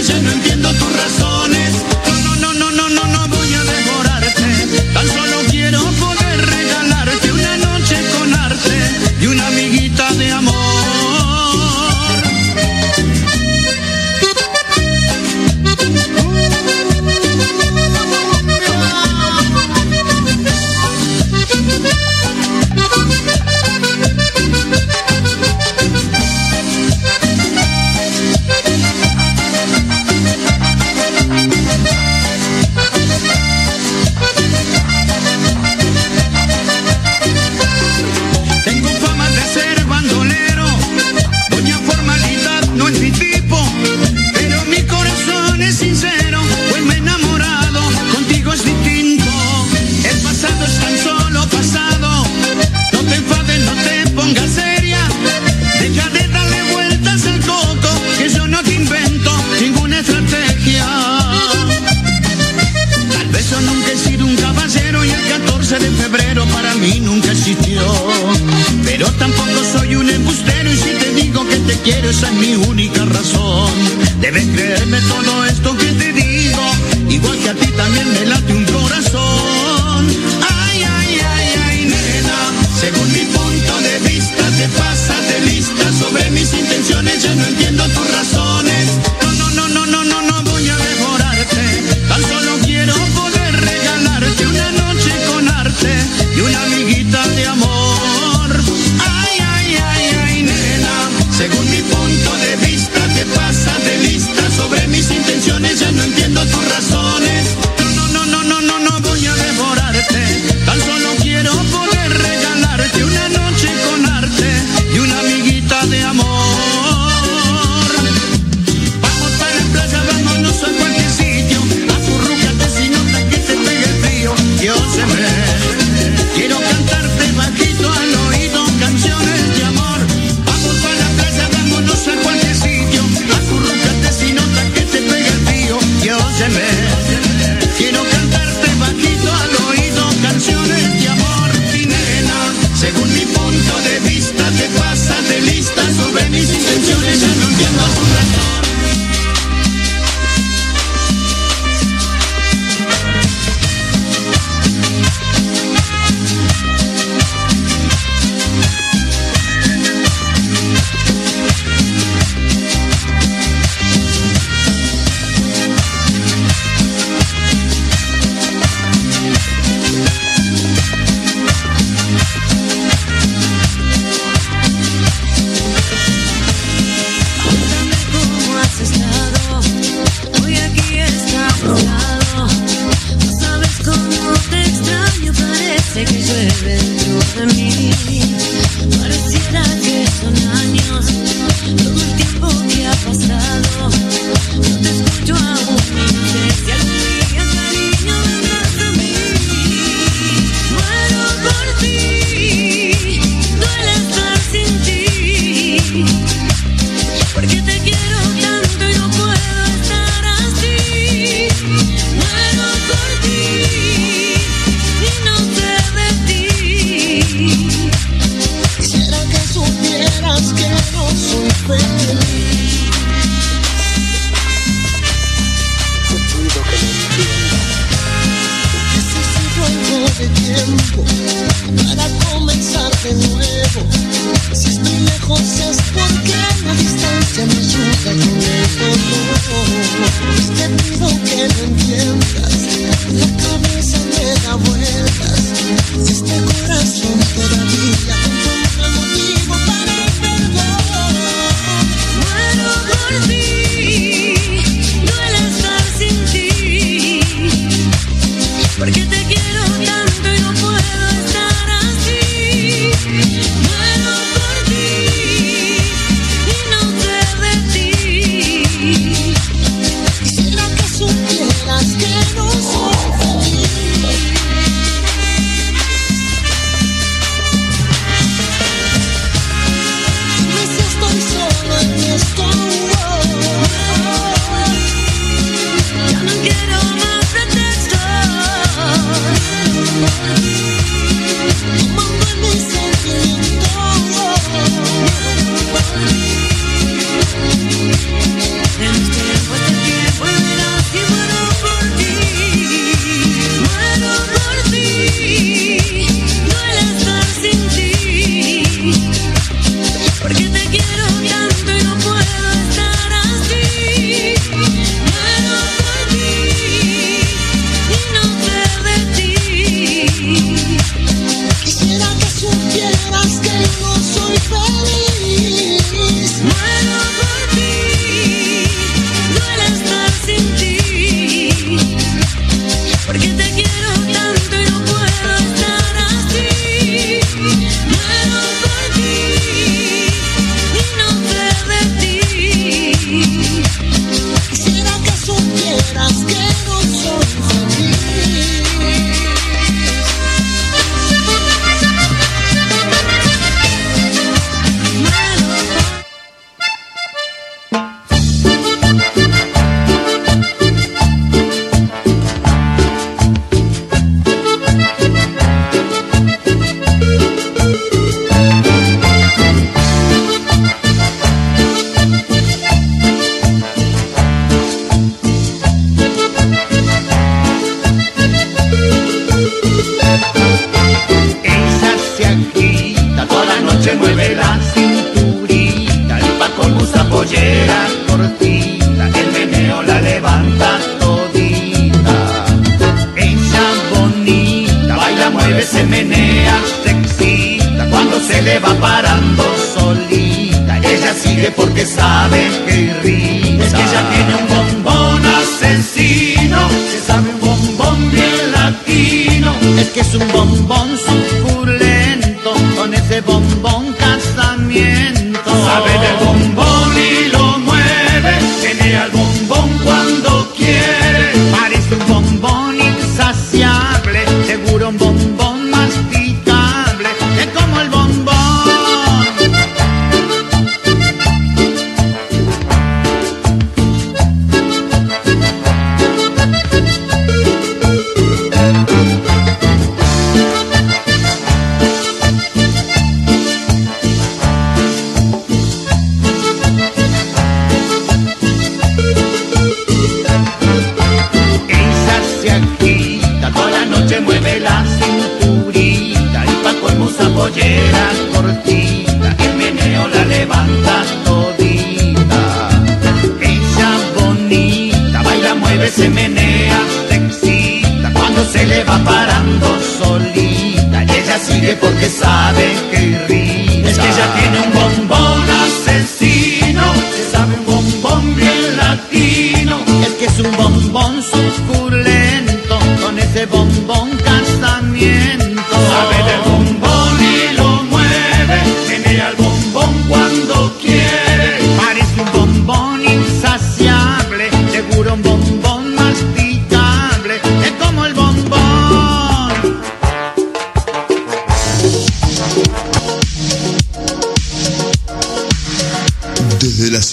[0.00, 0.59] intenciones, ya no entiendo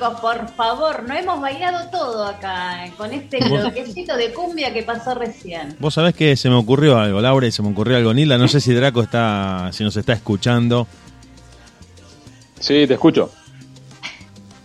[0.00, 1.04] Chicos, por favor.
[1.06, 5.76] No hemos bailado todo acá eh, con este bloquecito de cumbia que pasó recién.
[5.78, 8.38] Vos sabés que se me ocurrió algo, Laura, y se me ocurrió algo, Nila.
[8.38, 10.86] No sé si Draco está, si nos está escuchando.
[12.58, 13.30] Sí, te escucho.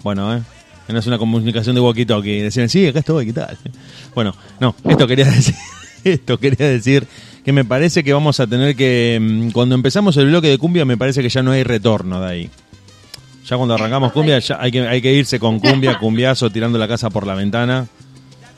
[0.03, 0.41] Bueno, ¿eh?
[0.87, 2.43] No es una comunicación de walkie-talkie.
[2.43, 3.57] Decían, sí, acá estoy, ¿qué tal?
[4.13, 5.55] Bueno, no, esto quería decir,
[6.03, 7.07] esto quería decir
[7.43, 10.85] que me parece que vamos a tener que, mm, cuando empezamos el bloque de cumbia,
[10.85, 12.49] me parece que ya no hay retorno de ahí.
[13.47, 16.87] Ya cuando arrancamos cumbia, ya hay que, hay que irse con cumbia, cumbiazo, tirando la
[16.87, 17.87] casa por la ventana.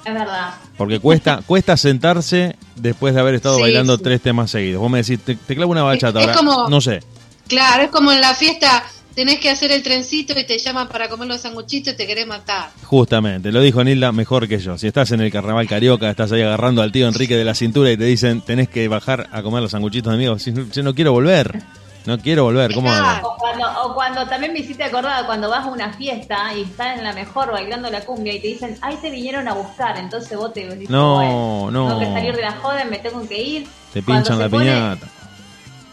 [0.06, 0.52] Es verdad.
[0.78, 4.04] Porque cuesta, cuesta sentarse después de haber estado Sí, bailando sí.
[4.04, 4.80] tres temas seguidos.
[4.82, 6.38] Vos me decís, te, te clavo una bachata Es ahora.
[6.38, 7.02] como- No sé.
[7.48, 8.84] Claro, es como en la fiesta,
[9.16, 12.26] tenés que hacer el trencito y te llaman para comer los sanguchitos y te querés
[12.28, 12.70] matar.
[12.84, 14.78] Justamente, lo dijo Nilda mejor que yo.
[14.78, 17.92] Si estás en el carnaval carioca, estás ahí agarrando al tío Enrique de la cintura
[17.92, 20.44] y te dicen, tenés que bajar a comer los sanguchitos de amigos.
[20.44, 21.62] Si, si no quiero volver,
[22.08, 23.28] no quiero volver, ¿cómo hago?
[23.34, 26.98] O cuando, o cuando también me hiciste acordar cuando vas a una fiesta y estás
[26.98, 29.98] en la mejor bailando la cumbia y te dicen, ay, te vinieron a buscar.
[29.98, 31.88] Entonces vos te dices, No, no.
[31.90, 33.68] tengo que salir de la joda, me tengo que ir.
[33.92, 35.08] Te pinchan la pone- piñata.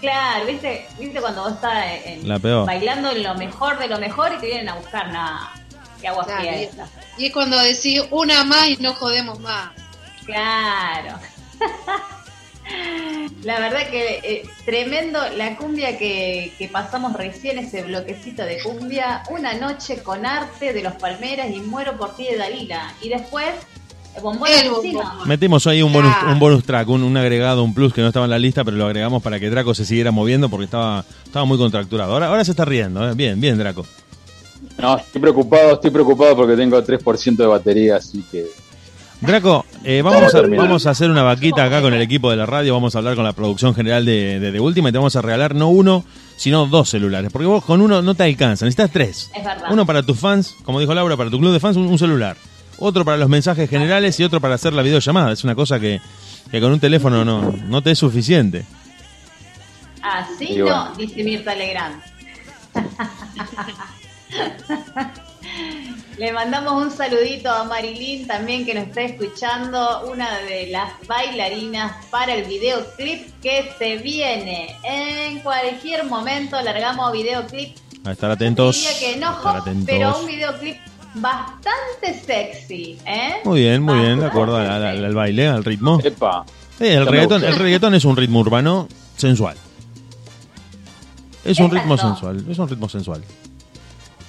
[0.01, 0.86] Claro, ¿viste?
[1.01, 2.65] ¿viste cuando vos estás en- La peor.
[2.66, 5.09] bailando lo mejor de lo mejor y te vienen a buscar?
[5.11, 5.51] Nada.
[6.01, 6.86] Qué agua Claro, fría y- esa.
[7.19, 9.70] Y es cuando decís una más y no jodemos más.
[10.24, 11.19] Claro.
[13.43, 19.23] La verdad que eh, tremendo la cumbia que, que pasamos recién, ese bloquecito de cumbia.
[19.31, 22.95] Una noche con arte de los Palmeras y muero por ti de Dalila.
[23.03, 23.53] Y después,
[24.16, 25.28] el bombón El bombón.
[25.28, 28.24] Metimos ahí un bonus, un bonus track, un, un agregado, un plus que no estaba
[28.24, 31.45] en la lista, pero lo agregamos para que Draco se siguiera moviendo porque estaba, estaba
[31.45, 32.15] muy contracturado.
[32.15, 33.15] Ahora, ahora se está riendo, ¿eh?
[33.15, 33.85] bien, bien, Draco.
[34.78, 38.47] No, estoy preocupado, estoy preocupado porque tengo 3% de batería, así que
[39.20, 40.66] Draco, eh, vamos, a, terminar.
[40.66, 43.15] vamos a hacer una vaquita acá con el equipo de la radio, vamos a hablar
[43.15, 46.05] con la producción general de, de, de Última y te vamos a regalar no uno,
[46.36, 49.31] sino dos celulares, porque vos con uno no te alcanza, necesitas tres.
[49.35, 49.69] Es verdad.
[49.70, 52.36] Uno para tus fans, como dijo Laura, para tu club de fans, un, un celular.
[52.78, 55.32] Otro para los mensajes generales y otro para hacer la videollamada.
[55.32, 56.01] Es una cosa que,
[56.51, 58.65] que con un teléfono no, no te es suficiente.
[60.03, 60.93] Así Y no, bueno.
[60.99, 62.03] dice Mirta Legrand.
[66.19, 72.05] Le mandamos un saludito a Marilyn también que nos está escuchando, una de las bailarinas
[72.11, 74.77] para el videoclip que se viene.
[74.85, 77.77] En cualquier momento largamos videoclip.
[78.05, 78.77] A estar atentos.
[78.77, 79.86] Diría que estar atentos.
[79.86, 80.77] pero un videoclip
[81.15, 83.35] bastante sexy, ¿eh?
[83.45, 85.99] Muy bien, muy bien, de acuerdo al, al- al baile, al ritmo.
[86.03, 86.45] epa,
[86.78, 89.57] Sí, el reggaetón, el reggaetón es un ritmo urbano sensual.
[91.45, 93.23] Es un ritmo sensual, es un ritmo sensual.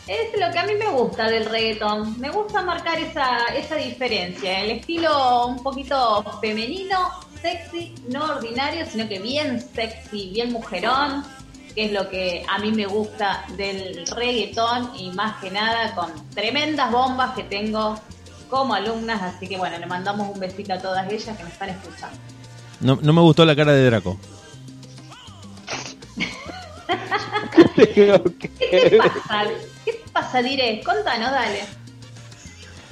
[0.08, 2.20] Es lo que a mí me gusta del reggaetón.
[2.20, 4.62] Me gusta marcar esa, esa diferencia.
[4.62, 7.10] El estilo un poquito femenino,
[7.42, 11.26] sexy, no ordinario, sino que bien sexy, bien mujerón,
[11.74, 16.12] que es lo que a mí me gusta del reggaetón y más que nada con
[16.30, 18.00] tremendas bombas que tengo
[18.48, 19.24] como alumnas.
[19.24, 22.18] Así que bueno, le mandamos un besito a todas ellas que me están escuchando.
[22.80, 24.20] No, no me gustó la cara de Draco.
[27.76, 29.46] ¿Qué te pasa?
[30.16, 30.82] ¿Qué te pasa, Diré?
[30.84, 31.60] Contanos, dale.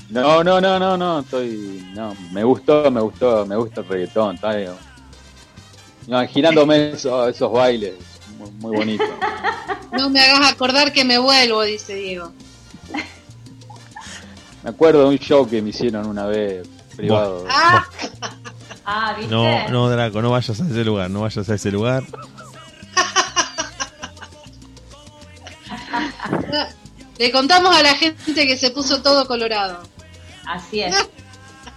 [0.10, 1.90] No, no, no, no, no, estoy.
[1.96, 4.74] No, me gustó, me gustó, me gusta el reggaetón, está bien.
[6.08, 7.96] Imaginándome eso- esos bailes,
[8.38, 9.04] muy, muy bonito.
[9.94, 12.32] No me hagas acordar que me vuelvo, dice Diego.
[14.64, 17.46] Me acuerdo de un show que me hicieron una vez privado.
[17.48, 17.86] Ah,
[18.86, 19.32] Ah, ¿viste?
[19.32, 22.04] No, no, Draco, no vayas a ese lugar, no vayas a ese lugar.
[27.24, 29.82] Le contamos a la gente que se puso todo colorado.
[30.46, 30.94] Así es.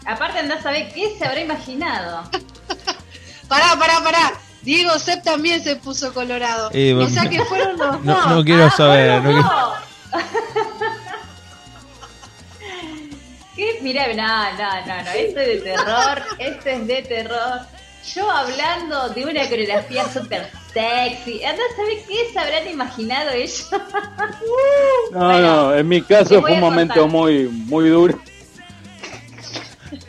[0.05, 2.29] Aparte andás a saber qué se habrá imaginado.
[3.49, 4.33] Pará, pará, pará.
[4.63, 6.69] Diego Sepp también se puso colorado.
[6.73, 8.27] Eh, o sea que fueron los No, dos.
[8.27, 9.23] no quiero saber.
[9.23, 9.73] no quiero- No.
[13.55, 13.79] ¿Qué?
[13.83, 17.61] Mirá, no, no, no, no, esto es de terror, esto es de terror.
[18.15, 23.69] Yo hablando de una coreografía súper sexy, andás a saber qué se habrán imaginado ellos.
[25.13, 28.19] No, no, en mi caso fue un momento muy, muy duro.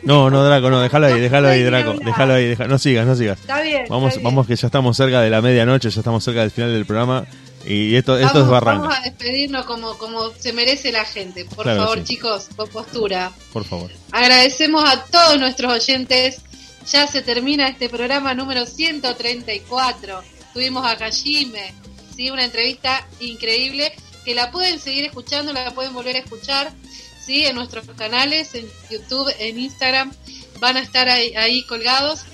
[0.02, 3.38] No, no, Draco, no, déjalo ahí, déjalo ahí, Draco, déjalo ahí, no sigas, no sigas.
[3.40, 3.84] Está bien.
[3.88, 4.24] Vamos, está bien.
[4.24, 7.24] vamos que ya estamos cerca de la medianoche, ya estamos cerca del final del programa
[7.64, 11.44] y esto, esto Vamos- es barranca, Vamos a despedirnos como, como se merece la gente.
[11.44, 12.04] Por Claro favor, sí.
[12.04, 13.30] chicos, con postura.
[13.52, 13.90] por favor.
[14.12, 16.40] Agradecemos a todos nuestros oyentes.
[16.90, 20.22] Ya se termina este programa número 134.
[20.54, 21.74] Tuvimos a Kashime,
[22.16, 22.30] ¿sí?
[22.30, 23.92] una entrevista increíble
[24.24, 26.72] que la pueden seguir escuchando, la pueden volver a escuchar
[27.20, 27.44] ¿sí?
[27.44, 30.14] en nuestros canales, en YouTube, en Instagram.
[30.60, 32.24] Van a estar ahí colgados.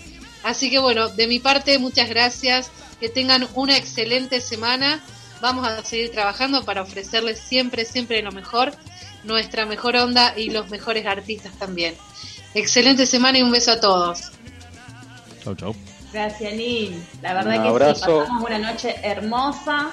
[0.45, 2.71] Así que bueno, de mi parte, muchas gracias.
[3.01, 5.05] Que tengan una excelente semana.
[5.41, 8.73] Vamos a seguir trabajando para ofrecerles siempre, siempre lo mejor,
[9.25, 11.97] nuestra mejor onda y los mejores artistas también.
[12.55, 14.31] Excelente semana y un beso a todos.
[15.45, 15.75] Chau, chau.
[16.13, 17.05] Gracias, Nil.
[17.23, 18.23] La verdad Un que abrazo.
[18.23, 19.91] sí, pasamos una noche hermosa,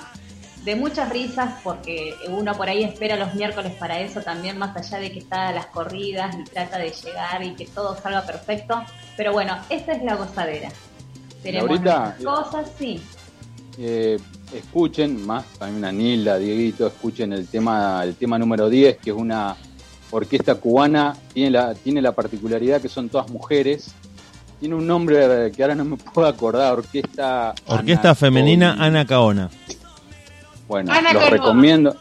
[0.64, 5.00] de muchas risas, porque uno por ahí espera los miércoles para eso también, más allá
[5.00, 8.82] de que está a las corridas y trata de llegar y que todo salga perfecto.
[9.18, 10.70] Pero bueno, esta es la gozadera.
[11.42, 11.80] Tenemos
[12.24, 13.02] cosas, sí.
[13.78, 14.20] Eh,
[14.54, 19.16] escuchen, más también a Nilda, Dieguito, escuchen el tema, el tema número 10, que es
[19.16, 19.56] una
[20.12, 23.96] orquesta cubana, tiene la, tiene la particularidad que son todas mujeres.
[24.62, 27.56] Tiene un nombre que ahora no me puedo acordar, orquesta...
[27.66, 29.50] Orquesta Ana- Femenina Ana Caona.
[30.68, 31.96] Bueno, Ana los recomiendo,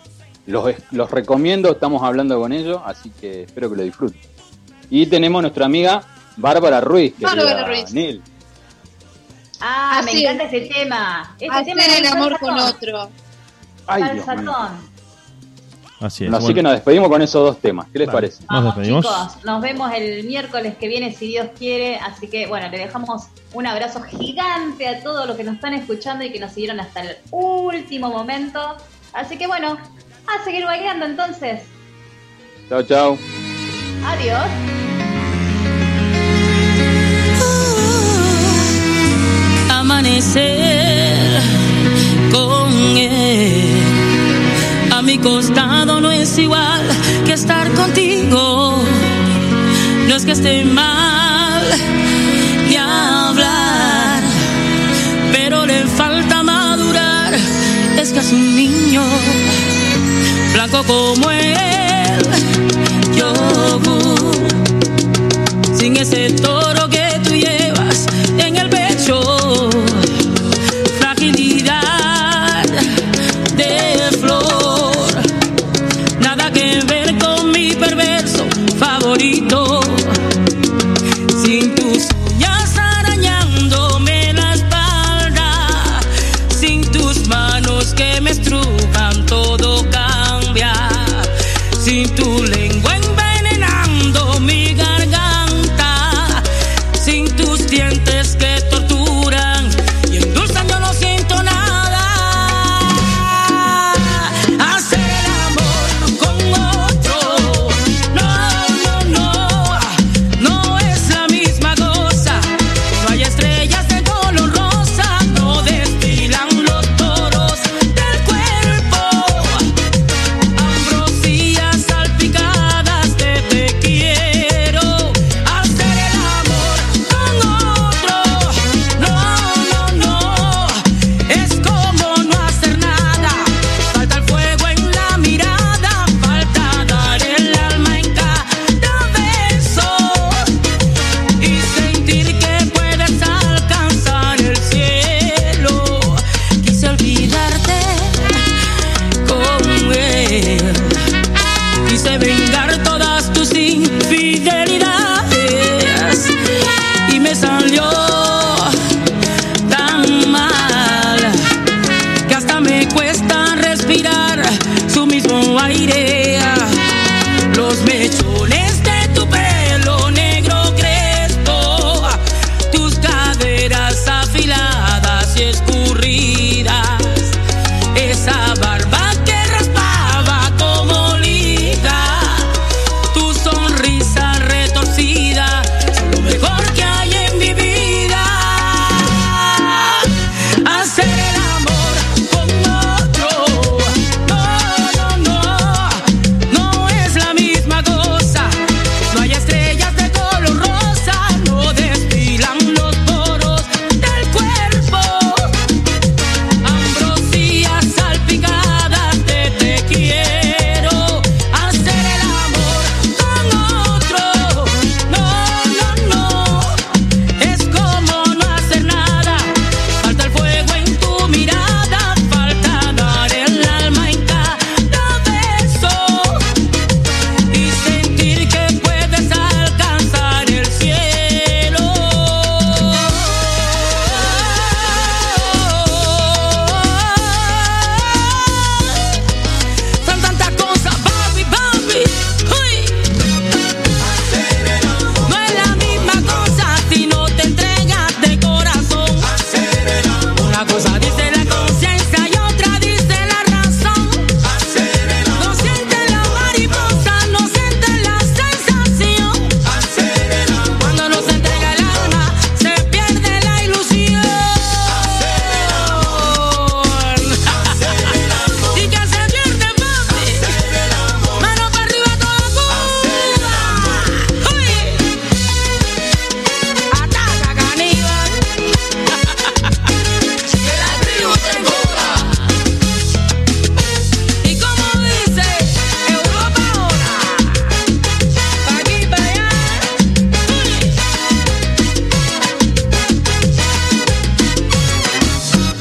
[0.47, 4.21] los, los recomiendo, estamos hablando con ellos, así que espero que lo disfruten.
[4.91, 6.03] Y tenemos nuestra amiga
[6.37, 7.93] Bárbara Ruiz, que Bárbara Ruiz.
[7.95, 8.23] Nil.
[9.63, 11.35] Ah, me Así encanta ese tema.
[11.41, 13.09] Ese Hacer tema es el amor con otro.
[13.87, 14.53] Ay, Dios mío.
[16.01, 16.31] Así es.
[16.31, 17.87] Bueno, así Bueno, que nos despedimos con esos dos temas.
[17.93, 18.17] ¿Qué les Vale.
[18.17, 18.45] parece?
[18.51, 19.05] Nos despedimos.
[19.05, 23.25] chicos, nos vemos el miércoles que viene si Dios quiere, así que bueno, le dejamos
[23.53, 27.03] un abrazo gigante a todos los que nos están escuchando y que nos siguieron hasta
[27.03, 28.77] el último momento.
[29.13, 29.77] Así que bueno,
[30.27, 31.61] a seguir bailando entonces.
[32.69, 33.19] Chao, chao.
[34.05, 34.47] Adiós.
[39.91, 41.41] amanecer
[42.33, 43.80] con él.
[45.01, 46.83] A mi costado no es igual
[47.25, 48.85] que estar contigo.
[50.07, 51.63] No es que esté mal
[52.69, 54.21] ni hablar,
[55.33, 57.33] pero le falta madurar.
[57.99, 59.03] Es casi un niño,
[60.53, 62.21] blanco como él,
[63.17, 64.37] yogur,
[65.79, 66.60] sin ese toque